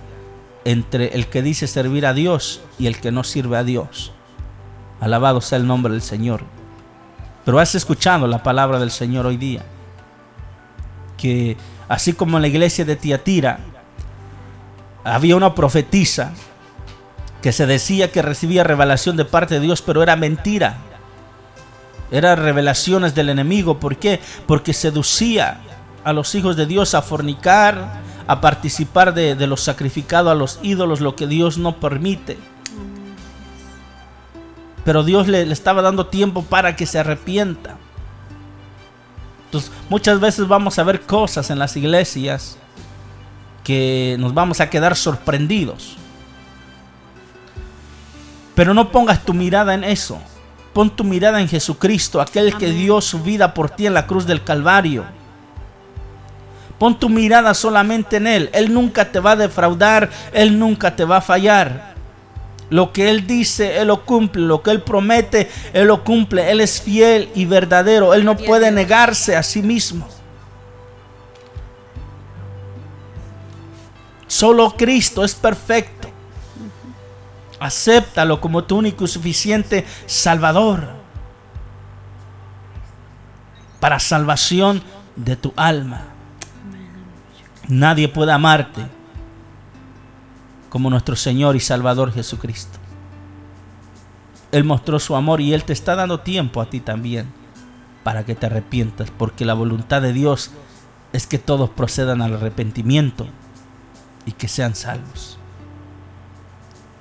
entre 0.63 1.07
el 1.07 1.27
que 1.27 1.41
dice 1.41 1.67
servir 1.67 2.05
a 2.05 2.13
Dios 2.13 2.61
y 2.79 2.87
el 2.87 3.01
que 3.01 3.11
no 3.11 3.25
sirve 3.25 3.57
a 3.57 3.65
Dios. 3.65 4.13
Alabado 5.01 5.41
sea 5.41 5.57
el 5.57 5.67
nombre 5.67 5.91
del 5.91 6.01
Señor. 6.01 6.62
Pero 7.45 7.59
has 7.59 7.75
escuchado 7.75 8.27
la 8.27 8.41
palabra 8.41 8.79
del 8.79 8.91
Señor 8.91 9.25
hoy 9.25 9.37
día. 9.37 9.63
Que 11.17 11.57
así 11.87 12.13
como 12.13 12.37
en 12.37 12.41
la 12.43 12.47
iglesia 12.47 12.85
de 12.85 12.95
Tiatira 12.95 13.59
había 15.03 15.35
una 15.35 15.53
profetisa 15.53 16.31
que 17.41 17.51
se 17.51 17.65
decía 17.65 18.11
que 18.11 18.21
recibía 18.21 18.63
revelación 18.63 19.17
de 19.17 19.25
parte 19.25 19.55
de 19.55 19.59
Dios, 19.59 19.81
pero 19.81 20.01
era 20.01 20.15
mentira. 20.15 20.77
Eran 22.09 22.37
revelaciones 22.37 23.15
del 23.15 23.29
enemigo. 23.29 23.79
¿Por 23.79 23.97
qué? 23.97 24.21
Porque 24.47 24.71
seducía 24.73 25.59
a 26.05 26.13
los 26.13 26.35
hijos 26.35 26.55
de 26.55 26.65
Dios 26.65 26.95
a 26.95 27.01
fornicar, 27.01 28.01
a 28.27 28.39
participar 28.39 29.13
de, 29.13 29.35
de 29.35 29.47
lo 29.47 29.57
sacrificado 29.57 30.29
a 30.29 30.35
los 30.35 30.59
ídolos, 30.61 31.01
lo 31.01 31.17
que 31.17 31.27
Dios 31.27 31.57
no 31.57 31.81
permite. 31.81 32.37
Pero 34.83 35.03
Dios 35.03 35.27
le, 35.27 35.45
le 35.45 35.53
estaba 35.53 35.81
dando 35.81 36.07
tiempo 36.07 36.43
para 36.43 36.75
que 36.75 36.85
se 36.85 36.99
arrepienta. 36.99 37.77
Entonces, 39.45 39.71
muchas 39.89 40.19
veces 40.19 40.47
vamos 40.47 40.79
a 40.79 40.83
ver 40.83 41.01
cosas 41.01 41.49
en 41.49 41.59
las 41.59 41.77
iglesias 41.77 42.57
que 43.63 44.17
nos 44.19 44.33
vamos 44.33 44.59
a 44.59 44.69
quedar 44.69 44.95
sorprendidos. 44.95 45.95
Pero 48.55 48.73
no 48.73 48.91
pongas 48.91 49.23
tu 49.23 49.33
mirada 49.33 49.73
en 49.73 49.83
eso. 49.83 50.19
Pon 50.73 50.89
tu 50.89 51.03
mirada 51.03 51.39
en 51.39 51.47
Jesucristo, 51.47 52.19
aquel 52.19 52.57
que 52.57 52.71
dio 52.71 52.99
su 52.99 53.21
vida 53.21 53.53
por 53.53 53.69
ti 53.69 53.85
en 53.85 53.93
la 53.93 54.07
cruz 54.07 54.25
del 54.25 54.43
Calvario. 54.43 55.05
Pon 56.79 56.99
tu 56.99 57.09
mirada 57.09 57.53
solamente 57.53 58.17
en 58.17 58.27
Él. 58.27 58.49
Él 58.53 58.73
nunca 58.73 59.11
te 59.11 59.19
va 59.19 59.31
a 59.31 59.35
defraudar, 59.35 60.09
Él 60.33 60.57
nunca 60.57 60.95
te 60.95 61.05
va 61.05 61.17
a 61.17 61.21
fallar. 61.21 61.92
Lo 62.69 62.91
que 62.91 63.09
Él 63.09 63.27
dice, 63.27 63.77
Él 63.77 63.87
lo 63.87 64.05
cumple. 64.05 64.43
Lo 64.43 64.61
que 64.61 64.71
Él 64.71 64.81
promete, 64.81 65.49
Él 65.73 65.87
lo 65.87 66.03
cumple. 66.03 66.49
Él 66.49 66.61
es 66.61 66.81
fiel 66.81 67.29
y 67.35 67.45
verdadero. 67.45 68.13
Él 68.13 68.25
no 68.25 68.37
puede 68.37 68.71
negarse 68.71 69.35
a 69.35 69.43
sí 69.43 69.61
mismo. 69.61 70.07
Solo 74.27 74.71
Cristo 74.75 75.23
es 75.23 75.35
perfecto. 75.35 76.09
Acéptalo 77.59 78.41
como 78.41 78.63
tu 78.63 78.77
único 78.77 79.05
y 79.05 79.07
suficiente 79.07 79.85
Salvador. 80.05 80.89
Para 83.79 83.99
salvación 83.99 84.81
de 85.15 85.35
tu 85.35 85.53
alma. 85.55 86.07
Nadie 87.67 88.07
puede 88.07 88.31
amarte 88.31 88.81
como 90.73 90.89
nuestro 90.89 91.15
Señor 91.15 91.55
y 91.55 91.59
Salvador 91.59 92.11
Jesucristo. 92.11 92.79
Él 94.51 94.63
mostró 94.63 94.97
su 94.97 95.15
amor 95.15 95.39
y 95.39 95.53
Él 95.53 95.65
te 95.65 95.71
está 95.71 95.95
dando 95.95 96.21
tiempo 96.21 96.61
a 96.61 96.65
ti 96.71 96.79
también 96.79 97.31
para 98.03 98.25
que 98.25 98.33
te 98.33 98.47
arrepientas, 98.47 99.11
porque 99.11 99.45
la 99.45 99.53
voluntad 99.53 100.01
de 100.01 100.13
Dios 100.13 100.49
es 101.11 101.27
que 101.27 101.37
todos 101.37 101.69
procedan 101.69 102.23
al 102.23 102.33
arrepentimiento 102.33 103.27
y 104.25 104.31
que 104.31 104.47
sean 104.47 104.73
salvos. 104.73 105.37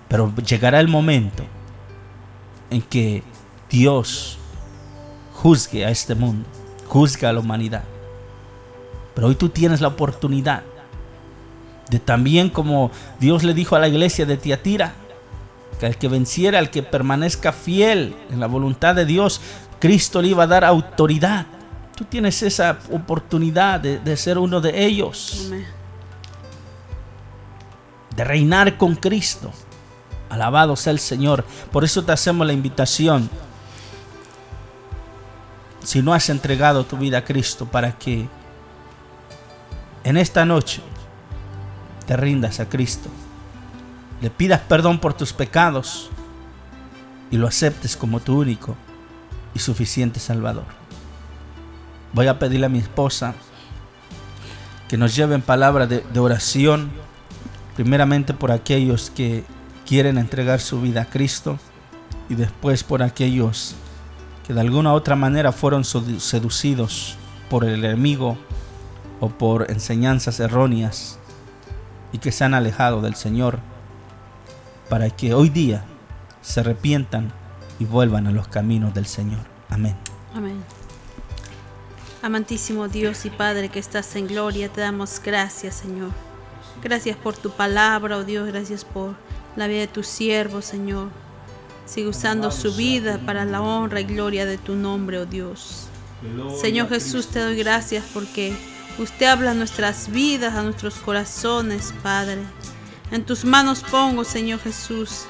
Pero 0.08 0.30
llegará 0.46 0.78
el 0.78 0.88
momento 0.88 1.42
en 2.68 2.82
que 2.82 3.22
Dios 3.70 4.36
juzgue 5.32 5.86
a 5.86 5.90
este 5.90 6.14
mundo, 6.14 6.46
juzgue 6.88 7.26
a 7.26 7.32
la 7.32 7.40
humanidad. 7.40 7.84
Pero 9.14 9.28
hoy 9.28 9.34
tú 9.34 9.48
tienes 9.48 9.80
la 9.80 9.88
oportunidad 9.88 10.62
de 11.90 11.98
también 11.98 12.48
como 12.48 12.90
Dios 13.20 13.42
le 13.42 13.54
dijo 13.54 13.76
a 13.76 13.78
la 13.78 13.88
iglesia 13.88 14.26
de 14.26 14.36
Tiatira, 14.36 14.94
que 15.78 15.86
al 15.86 15.98
que 15.98 16.08
venciera, 16.08 16.58
al 16.58 16.70
que 16.70 16.82
permanezca 16.82 17.52
fiel 17.52 18.14
en 18.30 18.40
la 18.40 18.46
voluntad 18.46 18.94
de 18.94 19.04
Dios, 19.04 19.40
Cristo 19.80 20.22
le 20.22 20.28
iba 20.28 20.44
a 20.44 20.46
dar 20.46 20.64
autoridad. 20.64 21.46
Tú 21.96 22.04
tienes 22.04 22.42
esa 22.42 22.78
oportunidad 22.90 23.80
de, 23.80 23.98
de 23.98 24.16
ser 24.16 24.38
uno 24.38 24.60
de 24.60 24.84
ellos, 24.84 25.44
Amén. 25.46 25.66
de 28.16 28.24
reinar 28.24 28.76
con 28.76 28.94
Cristo. 28.94 29.52
Alabado 30.30 30.76
sea 30.76 30.92
el 30.92 30.98
Señor. 30.98 31.44
Por 31.70 31.84
eso 31.84 32.02
te 32.04 32.12
hacemos 32.12 32.46
la 32.46 32.54
invitación. 32.54 33.28
Si 35.84 36.00
no 36.00 36.14
has 36.14 36.30
entregado 36.30 36.84
tu 36.84 36.96
vida 36.96 37.18
a 37.18 37.24
Cristo 37.24 37.66
para 37.66 37.98
que 37.98 38.28
en 40.04 40.16
esta 40.16 40.44
noche 40.44 40.80
te 42.12 42.16
rindas 42.18 42.60
a 42.60 42.68
Cristo, 42.68 43.08
le 44.20 44.28
pidas 44.28 44.60
perdón 44.60 44.98
por 44.98 45.14
tus 45.14 45.32
pecados 45.32 46.10
y 47.30 47.38
lo 47.38 47.46
aceptes 47.48 47.96
como 47.96 48.20
tu 48.20 48.38
único 48.38 48.76
y 49.54 49.60
suficiente 49.60 50.20
Salvador. 50.20 50.66
Voy 52.12 52.26
a 52.26 52.38
pedirle 52.38 52.66
a 52.66 52.68
mi 52.68 52.80
esposa 52.80 53.32
que 54.88 54.98
nos 54.98 55.16
lleve 55.16 55.34
en 55.36 55.40
palabra 55.40 55.86
de, 55.86 56.04
de 56.12 56.20
oración, 56.20 56.90
primeramente 57.76 58.34
por 58.34 58.52
aquellos 58.52 59.08
que 59.08 59.44
quieren 59.86 60.18
entregar 60.18 60.60
su 60.60 60.82
vida 60.82 61.00
a 61.00 61.06
Cristo 61.06 61.58
y 62.28 62.34
después 62.34 62.84
por 62.84 63.02
aquellos 63.02 63.74
que 64.46 64.52
de 64.52 64.60
alguna 64.60 64.92
u 64.92 64.96
otra 64.96 65.16
manera 65.16 65.50
fueron 65.50 65.84
sedu- 65.84 66.20
seducidos 66.20 67.16
por 67.48 67.64
el 67.64 67.82
enemigo 67.82 68.36
o 69.18 69.30
por 69.30 69.70
enseñanzas 69.70 70.40
erróneas 70.40 71.18
y 72.12 72.18
que 72.18 72.32
se 72.32 72.44
han 72.44 72.54
alejado 72.54 73.00
del 73.00 73.14
Señor 73.14 73.58
para 74.88 75.10
que 75.10 75.34
hoy 75.34 75.48
día 75.48 75.84
se 76.42 76.60
arrepientan 76.60 77.32
y 77.78 77.84
vuelvan 77.84 78.26
a 78.26 78.30
los 78.30 78.48
caminos 78.48 78.94
del 78.94 79.06
Señor. 79.06 79.40
Amén. 79.70 79.96
Amén. 80.34 80.62
Amantísimo 82.22 82.88
Dios 82.88 83.24
y 83.24 83.30
Padre 83.30 83.68
que 83.68 83.78
estás 83.78 84.14
en 84.14 84.28
gloria, 84.28 84.68
te 84.68 84.80
damos 84.80 85.20
gracias, 85.24 85.74
Señor. 85.74 86.10
Gracias 86.82 87.16
por 87.16 87.36
tu 87.36 87.50
palabra, 87.50 88.18
oh 88.18 88.24
Dios, 88.24 88.46
gracias 88.46 88.84
por 88.84 89.16
la 89.56 89.66
vida 89.66 89.80
de 89.80 89.88
tu 89.88 90.02
siervo, 90.02 90.62
Señor. 90.62 91.08
Sigue 91.84 92.08
usando 92.08 92.50
su 92.50 92.74
vida 92.74 93.18
para 93.26 93.44
la 93.44 93.60
honra 93.60 94.00
y 94.00 94.04
gloria 94.04 94.46
de 94.46 94.56
tu 94.56 94.74
nombre, 94.74 95.18
oh 95.18 95.26
Dios. 95.26 95.88
Señor 96.60 96.88
Jesús, 96.88 97.26
te 97.28 97.40
doy 97.40 97.56
gracias 97.56 98.04
porque 98.14 98.56
usted 98.98 99.26
habla 99.26 99.52
a 99.52 99.54
nuestras 99.54 100.10
vidas, 100.10 100.54
a 100.54 100.62
nuestros 100.62 100.94
corazones, 100.94 101.94
Padre. 102.02 102.42
En 103.10 103.24
tus 103.24 103.44
manos 103.44 103.84
pongo, 103.90 104.24
Señor 104.24 104.60
Jesús, 104.60 105.26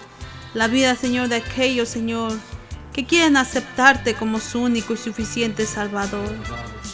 la 0.55 0.69
vida, 0.69 0.95
Señor, 0.95 1.29
de 1.29 1.37
aquellos, 1.37 1.89
Señor, 1.89 2.33
que 2.93 3.07
quieren 3.07 3.37
aceptarte 3.37 4.15
como 4.15 4.39
su 4.39 4.61
único 4.61 4.93
y 4.93 4.97
suficiente 4.97 5.67
Salvador. 5.67 6.31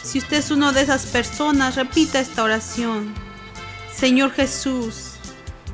Si 0.03 0.19
usted 0.19 0.37
es 0.37 0.49
uno 0.49 0.71
de 0.71 0.81
esas 0.81 1.05
personas, 1.05 1.75
repita 1.75 2.19
esta 2.19 2.43
oración. 2.43 3.13
Señor 3.93 4.31
Jesús, 4.31 5.11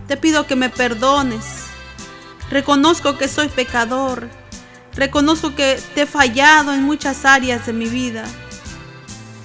te 0.07 0.17
pido 0.17 0.47
que 0.47 0.55
me 0.55 0.69
perdones. 0.69 1.65
Reconozco 2.49 3.17
que 3.17 3.27
soy 3.27 3.49
pecador. 3.49 4.29
Reconozco 4.95 5.55
que 5.55 5.79
te 5.93 6.01
he 6.01 6.05
fallado 6.05 6.73
en 6.73 6.83
muchas 6.83 7.25
áreas 7.25 7.65
de 7.65 7.73
mi 7.73 7.87
vida. 7.87 8.25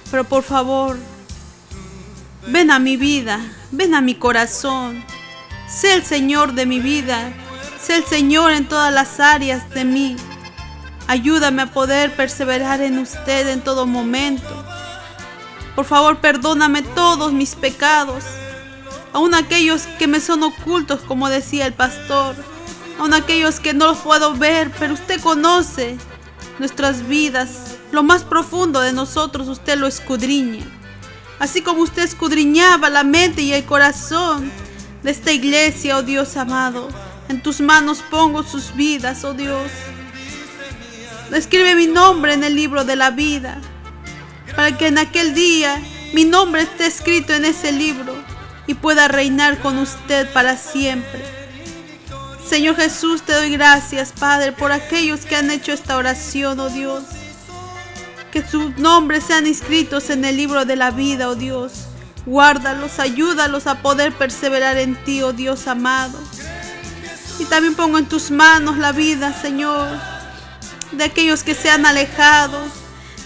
Pero 0.09 0.23
por 0.23 0.43
favor, 0.43 0.97
ven 2.47 2.71
a 2.71 2.79
mi 2.79 2.97
vida, 2.97 3.39
ven 3.71 3.93
a 3.95 4.01
mi 4.01 4.15
corazón. 4.15 5.03
Sé 5.67 5.93
el 5.93 6.03
Señor 6.03 6.53
de 6.53 6.65
mi 6.65 6.79
vida. 6.79 7.31
Sé 7.81 7.95
el 7.95 8.05
Señor 8.05 8.51
en 8.51 8.67
todas 8.67 8.93
las 8.93 9.19
áreas 9.19 9.69
de 9.71 9.85
mí. 9.85 10.15
Ayúdame 11.07 11.63
a 11.63 11.73
poder 11.73 12.15
perseverar 12.15 12.81
en 12.81 12.99
usted 12.99 13.47
en 13.49 13.61
todo 13.61 13.87
momento. 13.87 14.65
Por 15.75 15.85
favor, 15.85 16.19
perdóname 16.19 16.81
todos 16.81 17.31
mis 17.31 17.55
pecados, 17.55 18.23
aun 19.13 19.33
aquellos 19.33 19.83
que 19.97 20.07
me 20.07 20.19
son 20.19 20.43
ocultos, 20.43 20.99
como 21.01 21.29
decía 21.29 21.65
el 21.65 21.73
pastor, 21.73 22.35
aun 22.99 23.13
aquellos 23.13 23.59
que 23.59 23.73
no 23.73 23.87
los 23.87 23.99
puedo 23.99 24.35
ver, 24.35 24.69
pero 24.77 24.93
usted 24.93 25.21
conoce 25.21 25.97
nuestras 26.59 27.07
vidas, 27.07 27.77
lo 27.91 28.03
más 28.03 28.23
profundo 28.23 28.81
de 28.81 28.91
nosotros, 28.91 29.47
usted 29.47 29.77
lo 29.77 29.87
escudriña. 29.87 30.63
Así 31.41 31.63
como 31.63 31.81
usted 31.81 32.03
escudriñaba 32.03 32.91
la 32.91 33.03
mente 33.03 33.41
y 33.41 33.51
el 33.51 33.65
corazón 33.65 34.51
de 35.01 35.09
esta 35.09 35.31
iglesia, 35.31 35.97
oh 35.97 36.03
Dios 36.03 36.37
amado, 36.37 36.87
en 37.29 37.41
tus 37.41 37.61
manos 37.61 38.03
pongo 38.11 38.43
sus 38.43 38.75
vidas, 38.75 39.23
oh 39.23 39.33
Dios. 39.33 39.71
Escribe 41.33 41.73
mi 41.73 41.87
nombre 41.87 42.35
en 42.35 42.43
el 42.43 42.55
libro 42.55 42.85
de 42.85 42.95
la 42.95 43.09
vida, 43.09 43.59
para 44.55 44.77
que 44.77 44.85
en 44.85 44.99
aquel 44.99 45.33
día 45.33 45.81
mi 46.13 46.25
nombre 46.25 46.61
esté 46.61 46.85
escrito 46.85 47.33
en 47.33 47.45
ese 47.45 47.71
libro 47.71 48.13
y 48.67 48.75
pueda 48.75 49.07
reinar 49.07 49.57
con 49.61 49.79
usted 49.79 50.31
para 50.33 50.57
siempre. 50.57 51.25
Señor 52.47 52.75
Jesús, 52.75 53.23
te 53.23 53.33
doy 53.33 53.49
gracias, 53.49 54.11
Padre, 54.11 54.51
por 54.51 54.71
aquellos 54.71 55.25
que 55.25 55.37
han 55.37 55.49
hecho 55.49 55.71
esta 55.71 55.97
oración, 55.97 56.59
oh 56.59 56.69
Dios. 56.69 57.03
Que 58.31 58.47
sus 58.47 58.77
nombres 58.77 59.25
sean 59.25 59.45
inscritos 59.45 60.09
en 60.09 60.23
el 60.23 60.37
libro 60.37 60.63
de 60.63 60.77
la 60.77 60.91
vida, 60.91 61.27
oh 61.27 61.35
Dios. 61.35 61.87
Guárdalos, 62.25 62.99
ayúdalos 62.99 63.67
a 63.67 63.81
poder 63.81 64.13
perseverar 64.13 64.77
en 64.77 64.95
ti, 65.03 65.21
oh 65.21 65.33
Dios 65.33 65.67
amado. 65.67 66.17
Y 67.39 67.45
también 67.45 67.75
pongo 67.75 67.97
en 67.97 68.05
tus 68.05 68.31
manos 68.31 68.77
la 68.77 68.91
vida, 68.91 69.33
Señor, 69.33 69.89
de 70.91 71.03
aquellos 71.03 71.43
que 71.43 71.55
se 71.55 71.69
han 71.69 71.85
alejado, 71.85 72.59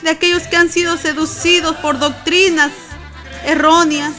de 0.02 0.10
aquellos 0.10 0.44
que 0.44 0.58
han 0.58 0.72
sido 0.72 0.98
seducidos 0.98 1.76
por 1.76 2.00
doctrinas 2.00 2.72
erróneas, 3.46 4.14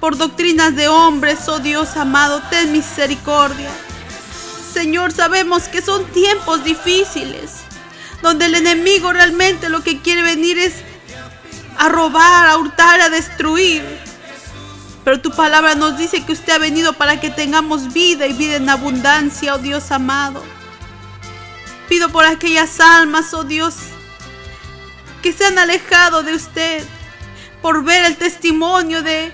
por 0.00 0.16
doctrinas 0.16 0.76
de 0.76 0.88
hombres, 0.88 1.46
oh 1.48 1.58
Dios 1.58 1.96
amado, 1.96 2.40
ten 2.48 2.72
misericordia. 2.72 3.70
Señor, 4.72 5.12
sabemos 5.12 5.64
que 5.64 5.82
son 5.82 6.04
tiempos 6.12 6.64
difíciles, 6.64 7.65
donde 8.26 8.46
el 8.46 8.56
enemigo 8.56 9.12
realmente 9.12 9.68
lo 9.68 9.84
que 9.84 10.00
quiere 10.00 10.20
venir 10.20 10.58
es 10.58 10.74
a 11.78 11.88
robar, 11.88 12.48
a 12.48 12.56
hurtar, 12.56 13.00
a 13.00 13.08
destruir. 13.08 13.84
Pero 15.04 15.20
tu 15.20 15.30
palabra 15.30 15.76
nos 15.76 15.96
dice 15.96 16.24
que 16.24 16.32
usted 16.32 16.54
ha 16.54 16.58
venido 16.58 16.92
para 16.94 17.20
que 17.20 17.30
tengamos 17.30 17.92
vida 17.92 18.26
y 18.26 18.32
vida 18.32 18.56
en 18.56 18.68
abundancia, 18.68 19.54
oh 19.54 19.58
Dios 19.58 19.92
amado. 19.92 20.42
Pido 21.88 22.08
por 22.08 22.24
aquellas 22.24 22.80
almas, 22.80 23.32
oh 23.32 23.44
Dios, 23.44 23.76
que 25.22 25.32
se 25.32 25.46
han 25.46 25.60
alejado 25.60 26.24
de 26.24 26.34
usted 26.34 26.84
por 27.62 27.84
ver 27.84 28.06
el 28.06 28.16
testimonio 28.16 29.02
de 29.02 29.32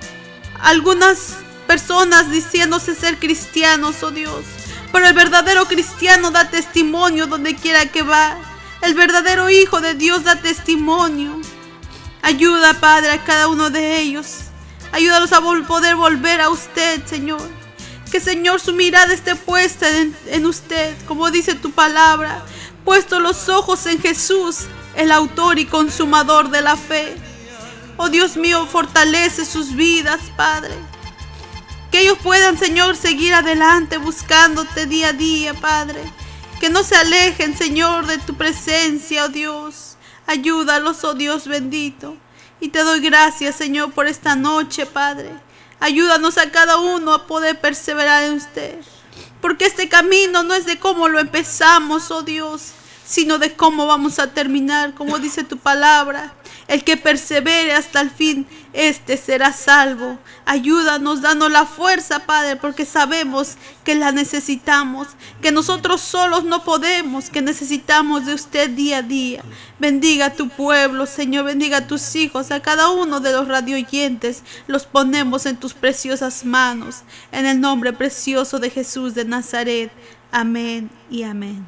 algunas 0.60 1.38
personas 1.66 2.30
diciéndose 2.30 2.94
ser 2.94 3.18
cristianos, 3.18 4.02
oh 4.02 4.10
Dios. 4.10 4.44
Pero 4.92 5.06
el 5.06 5.14
verdadero 5.14 5.64
cristiano 5.64 6.30
da 6.30 6.50
testimonio 6.50 7.26
donde 7.26 7.56
quiera 7.56 7.86
que 7.86 8.02
va. 8.02 8.51
El 8.82 8.94
verdadero 8.94 9.48
Hijo 9.48 9.80
de 9.80 9.94
Dios 9.94 10.24
da 10.24 10.34
testimonio. 10.34 11.40
Ayuda, 12.20 12.74
Padre, 12.74 13.12
a 13.12 13.22
cada 13.22 13.46
uno 13.46 13.70
de 13.70 14.00
ellos. 14.00 14.46
Ayúdalos 14.90 15.32
a 15.32 15.40
poder 15.40 15.94
volver 15.94 16.40
a 16.40 16.48
usted, 16.48 17.00
Señor. 17.06 17.40
Que, 18.10 18.20
Señor, 18.20 18.60
su 18.60 18.72
mirada 18.72 19.14
esté 19.14 19.36
puesta 19.36 19.88
en, 19.88 20.16
en 20.26 20.46
usted, 20.46 20.96
como 21.06 21.30
dice 21.30 21.54
tu 21.54 21.70
palabra. 21.70 22.44
Puesto 22.84 23.20
los 23.20 23.48
ojos 23.48 23.86
en 23.86 24.00
Jesús, 24.00 24.66
el 24.96 25.12
autor 25.12 25.60
y 25.60 25.66
consumador 25.66 26.50
de 26.50 26.62
la 26.62 26.76
fe. 26.76 27.16
Oh 27.96 28.08
Dios 28.08 28.36
mío, 28.36 28.66
fortalece 28.66 29.44
sus 29.44 29.76
vidas, 29.76 30.20
Padre. 30.36 30.74
Que 31.92 32.00
ellos 32.00 32.18
puedan, 32.20 32.58
Señor, 32.58 32.96
seguir 32.96 33.32
adelante 33.32 33.98
buscándote 33.98 34.86
día 34.86 35.10
a 35.10 35.12
día, 35.12 35.54
Padre. 35.54 36.02
Que 36.62 36.70
no 36.70 36.84
se 36.84 36.94
alejen, 36.94 37.58
Señor, 37.58 38.06
de 38.06 38.18
tu 38.18 38.36
presencia, 38.36 39.24
oh 39.24 39.28
Dios. 39.28 39.96
Ayúdalos, 40.28 41.02
oh 41.02 41.12
Dios 41.12 41.48
bendito. 41.48 42.16
Y 42.60 42.68
te 42.68 42.84
doy 42.84 43.00
gracias, 43.00 43.56
Señor, 43.56 43.90
por 43.90 44.06
esta 44.06 44.36
noche, 44.36 44.86
Padre. 44.86 45.30
Ayúdanos 45.80 46.38
a 46.38 46.52
cada 46.52 46.76
uno 46.76 47.14
a 47.14 47.26
poder 47.26 47.60
perseverar 47.60 48.22
en 48.22 48.34
usted. 48.34 48.78
Porque 49.40 49.66
este 49.66 49.88
camino 49.88 50.44
no 50.44 50.54
es 50.54 50.64
de 50.64 50.78
cómo 50.78 51.08
lo 51.08 51.18
empezamos, 51.18 52.12
oh 52.12 52.22
Dios, 52.22 52.70
sino 53.04 53.38
de 53.38 53.56
cómo 53.56 53.88
vamos 53.88 54.20
a 54.20 54.32
terminar, 54.32 54.94
como 54.94 55.18
dice 55.18 55.42
tu 55.42 55.58
palabra. 55.58 56.32
El 56.68 56.84
que 56.84 56.96
persevere 56.96 57.74
hasta 57.74 58.00
el 58.00 58.10
fin, 58.12 58.46
este 58.72 59.16
será 59.16 59.52
salvo. 59.52 60.18
Ayúdanos, 60.46 61.20
danos 61.20 61.50
la 61.50 61.66
fuerza, 61.66 62.20
Padre, 62.20 62.56
porque 62.56 62.84
sabemos 62.84 63.56
que 63.84 63.94
la 63.94 64.12
necesitamos, 64.12 65.08
que 65.40 65.52
nosotros 65.52 66.00
solos 66.00 66.44
no 66.44 66.64
podemos, 66.64 67.28
que 67.28 67.42
necesitamos 67.42 68.26
de 68.26 68.34
usted 68.34 68.70
día 68.70 68.98
a 68.98 69.02
día. 69.02 69.42
Bendiga 69.78 70.26
a 70.26 70.32
tu 70.34 70.48
pueblo, 70.48 71.06
Señor, 71.06 71.44
bendiga 71.44 71.78
a 71.78 71.86
tus 71.86 72.14
hijos, 72.16 72.50
a 72.50 72.60
cada 72.60 72.90
uno 72.90 73.20
de 73.20 73.32
los 73.32 73.48
radioyentes. 73.48 74.42
Los 74.66 74.86
ponemos 74.86 75.46
en 75.46 75.56
tus 75.56 75.74
preciosas 75.74 76.44
manos, 76.44 77.02
en 77.30 77.46
el 77.46 77.60
nombre 77.60 77.92
precioso 77.92 78.58
de 78.58 78.70
Jesús 78.70 79.14
de 79.14 79.24
Nazaret. 79.24 79.92
Amén 80.30 80.90
y 81.10 81.24
amén. 81.24 81.66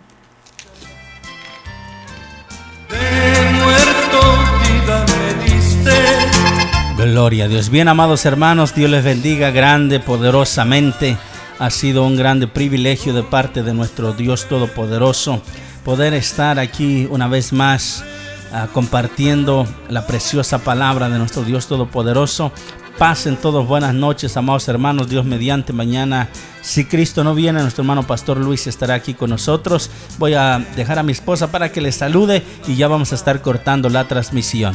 Gloria 7.05 7.45
a 7.45 7.49
Dios. 7.49 7.69
Bien, 7.69 7.89
amados 7.89 8.25
hermanos, 8.25 8.75
Dios 8.75 8.91
les 8.91 9.05
bendiga 9.05 9.51
grande, 9.51 10.01
poderosamente. 10.01 11.19
Ha 11.59 11.69
sido 11.69 12.07
un 12.07 12.17
grande 12.17 12.49
privilegio 12.49 13.13
de 13.13 13.23
parte 13.23 13.63
de 13.63 13.75
nuestro 13.75 14.15
Dios 14.15 14.47
Todopoderoso 14.49 15.43
poder 15.85 16.15
estar 16.15 16.59
aquí 16.59 17.07
una 17.11 17.29
vez 17.29 17.53
más 17.53 18.03
ah, 18.53 18.69
compartiendo 18.73 19.67
la 19.91 20.07
preciosa 20.07 20.61
palabra 20.61 21.11
de 21.11 21.19
nuestro 21.19 21.43
Dios 21.43 21.67
Todopoderoso. 21.67 22.53
Pasen 22.97 23.37
todos 23.37 23.69
buenas 23.69 23.93
noches, 23.93 24.35
amados 24.39 24.67
hermanos. 24.69 25.11
Dios 25.11 25.27
mediante 25.27 25.75
mañana, 25.75 26.31
si 26.63 26.87
Cristo 26.87 27.23
no 27.23 27.35
viene, 27.35 27.61
nuestro 27.61 27.83
hermano 27.83 28.07
Pastor 28.07 28.39
Luis 28.39 28.67
estará 28.67 28.95
aquí 28.95 29.13
con 29.13 29.29
nosotros. 29.29 29.91
Voy 30.19 30.33
a 30.33 30.65
dejar 30.75 30.99
a 30.99 31.03
mi 31.03 31.13
esposa 31.13 31.53
para 31.53 31.71
que 31.71 31.83
les 31.83 31.97
salude 31.97 32.43
y 32.67 32.77
ya 32.77 32.89
vamos 32.89 33.13
a 33.13 33.17
estar 33.17 33.43
cortando 33.43 33.91
la 33.91 34.09
transmisión. 34.09 34.75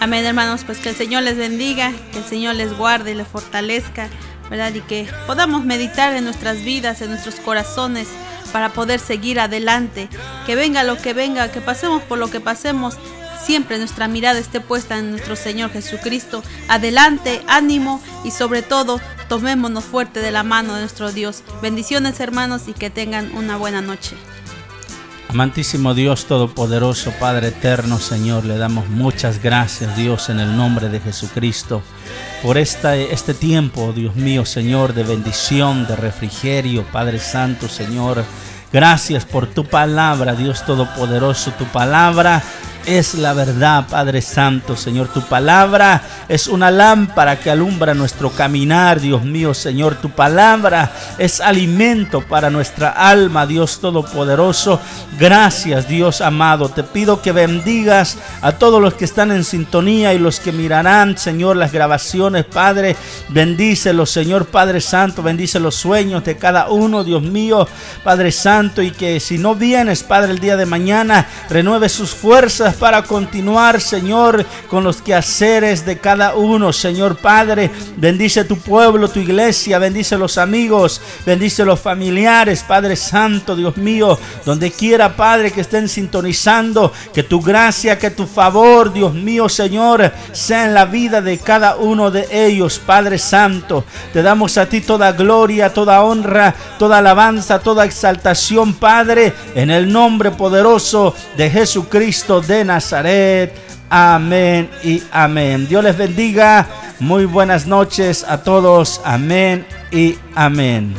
Amén, 0.00 0.24
hermanos, 0.24 0.62
pues 0.64 0.78
que 0.78 0.90
el 0.90 0.96
Señor 0.96 1.24
les 1.24 1.36
bendiga, 1.36 1.92
que 2.12 2.18
el 2.18 2.24
Señor 2.24 2.54
les 2.54 2.72
guarde 2.72 3.10
y 3.10 3.14
les 3.14 3.26
fortalezca, 3.26 4.08
¿verdad? 4.48 4.72
Y 4.72 4.80
que 4.80 5.08
podamos 5.26 5.64
meditar 5.64 6.14
en 6.14 6.22
nuestras 6.22 6.62
vidas, 6.62 7.02
en 7.02 7.10
nuestros 7.10 7.34
corazones, 7.36 8.06
para 8.52 8.68
poder 8.68 9.00
seguir 9.00 9.40
adelante. 9.40 10.08
Que 10.46 10.54
venga 10.54 10.84
lo 10.84 10.98
que 10.98 11.14
venga, 11.14 11.50
que 11.50 11.60
pasemos 11.60 12.00
por 12.04 12.18
lo 12.18 12.30
que 12.30 12.38
pasemos, 12.38 12.96
siempre 13.44 13.78
nuestra 13.78 14.06
mirada 14.06 14.38
esté 14.38 14.60
puesta 14.60 14.98
en 14.98 15.10
nuestro 15.10 15.34
Señor 15.34 15.72
Jesucristo. 15.72 16.44
Adelante, 16.68 17.42
ánimo 17.48 18.00
y 18.24 18.30
sobre 18.30 18.62
todo, 18.62 19.00
tomémonos 19.28 19.84
fuerte 19.84 20.20
de 20.20 20.30
la 20.30 20.44
mano 20.44 20.74
de 20.74 20.80
nuestro 20.82 21.10
Dios. 21.10 21.42
Bendiciones, 21.60 22.20
hermanos, 22.20 22.68
y 22.68 22.72
que 22.72 22.90
tengan 22.90 23.34
una 23.34 23.56
buena 23.56 23.80
noche. 23.80 24.14
Amantísimo 25.28 25.92
Dios 25.92 26.24
Todopoderoso, 26.24 27.12
Padre 27.20 27.48
Eterno, 27.48 27.98
Señor, 27.98 28.46
le 28.46 28.56
damos 28.56 28.88
muchas 28.88 29.42
gracias, 29.42 29.94
Dios, 29.94 30.30
en 30.30 30.40
el 30.40 30.56
nombre 30.56 30.88
de 30.88 31.00
Jesucristo, 31.00 31.82
por 32.42 32.56
esta, 32.56 32.96
este 32.96 33.34
tiempo, 33.34 33.92
Dios 33.92 34.16
mío, 34.16 34.46
Señor, 34.46 34.94
de 34.94 35.02
bendición, 35.02 35.86
de 35.86 35.96
refrigerio, 35.96 36.82
Padre 36.90 37.18
Santo, 37.18 37.68
Señor. 37.68 38.24
Gracias 38.72 39.26
por 39.26 39.46
tu 39.46 39.66
palabra, 39.66 40.34
Dios 40.34 40.64
Todopoderoso, 40.64 41.50
tu 41.52 41.64
palabra 41.66 42.42
es 42.86 43.14
la 43.14 43.34
verdad, 43.34 43.86
Padre 43.88 44.22
Santo, 44.22 44.76
Señor. 44.76 45.08
Tu 45.08 45.20
palabra 45.22 46.02
es 46.28 46.48
una 46.48 46.70
lámpara 46.70 47.38
que 47.38 47.50
alumbra 47.50 47.94
nuestro 47.94 48.30
caminar, 48.30 49.00
Dios 49.00 49.24
mío, 49.24 49.54
Señor. 49.54 49.96
Tu 49.96 50.10
palabra 50.10 50.92
es 51.18 51.40
alimento 51.40 52.22
para 52.22 52.50
nuestra 52.50 52.90
alma, 52.90 53.46
Dios 53.46 53.80
Todopoderoso. 53.80 54.80
Gracias, 55.18 55.88
Dios 55.88 56.20
amado. 56.20 56.68
Te 56.68 56.82
pido 56.82 57.20
que 57.20 57.32
bendigas 57.32 58.16
a 58.40 58.52
todos 58.52 58.80
los 58.80 58.94
que 58.94 59.04
están 59.04 59.32
en 59.32 59.44
sintonía 59.44 60.14
y 60.14 60.18
los 60.18 60.40
que 60.40 60.52
mirarán, 60.52 61.18
Señor, 61.18 61.56
las 61.56 61.72
grabaciones, 61.72 62.44
Padre. 62.44 62.96
Bendícelos, 63.28 64.10
Señor 64.10 64.46
Padre 64.46 64.80
Santo. 64.80 65.22
Bendice 65.22 65.60
los 65.60 65.74
sueños 65.74 66.24
de 66.24 66.36
cada 66.36 66.68
uno, 66.70 67.04
Dios 67.04 67.22
mío, 67.22 67.68
Padre 68.02 68.32
Santo. 68.32 68.82
Y 68.82 68.92
que 68.92 69.20
si 69.20 69.38
no 69.38 69.54
vienes, 69.54 70.02
Padre, 70.02 70.32
el 70.32 70.38
día 70.38 70.56
de 70.56 70.66
mañana, 70.66 71.26
renueve 71.50 71.88
sus 71.88 72.10
fuerzas 72.10 72.67
para 72.74 73.02
continuar, 73.02 73.80
Señor, 73.80 74.44
con 74.68 74.84
los 74.84 75.02
quehaceres 75.02 75.84
de 75.84 75.98
cada 75.98 76.34
uno, 76.34 76.72
Señor 76.72 77.16
Padre. 77.16 77.70
Bendice 77.96 78.44
tu 78.44 78.58
pueblo, 78.58 79.08
tu 79.08 79.20
iglesia, 79.20 79.78
bendice 79.78 80.16
los 80.16 80.38
amigos, 80.38 81.00
bendice 81.24 81.64
los 81.64 81.80
familiares, 81.80 82.64
Padre 82.66 82.96
Santo, 82.96 83.56
Dios 83.56 83.76
mío, 83.76 84.18
donde 84.44 84.70
quiera, 84.70 85.16
Padre, 85.16 85.50
que 85.50 85.62
estén 85.62 85.88
sintonizando, 85.88 86.92
que 87.12 87.22
tu 87.22 87.40
gracia, 87.40 87.98
que 87.98 88.10
tu 88.10 88.26
favor, 88.26 88.92
Dios 88.92 89.14
mío, 89.14 89.48
Señor, 89.48 90.12
sea 90.32 90.66
en 90.66 90.74
la 90.74 90.84
vida 90.84 91.20
de 91.20 91.38
cada 91.38 91.76
uno 91.76 92.10
de 92.10 92.28
ellos, 92.30 92.80
Padre 92.84 93.18
Santo. 93.18 93.84
Te 94.12 94.22
damos 94.22 94.58
a 94.58 94.66
ti 94.66 94.80
toda 94.80 95.12
gloria, 95.12 95.72
toda 95.72 96.02
honra, 96.02 96.54
toda 96.78 96.98
alabanza, 96.98 97.58
toda 97.60 97.84
exaltación, 97.84 98.74
Padre, 98.74 99.32
en 99.54 99.70
el 99.70 99.92
nombre 99.92 100.30
poderoso 100.30 101.14
de 101.36 101.50
Jesucristo 101.50 102.40
Nazaret. 102.64 103.52
Amén 103.90 104.68
y 104.82 105.02
amén. 105.10 105.66
Dios 105.68 105.82
les 105.82 105.96
bendiga. 105.96 106.66
Muy 107.00 107.24
buenas 107.24 107.66
noches 107.66 108.24
a 108.28 108.42
todos. 108.42 109.00
Amén 109.04 109.66
y 109.90 110.16
amén. 110.34 110.94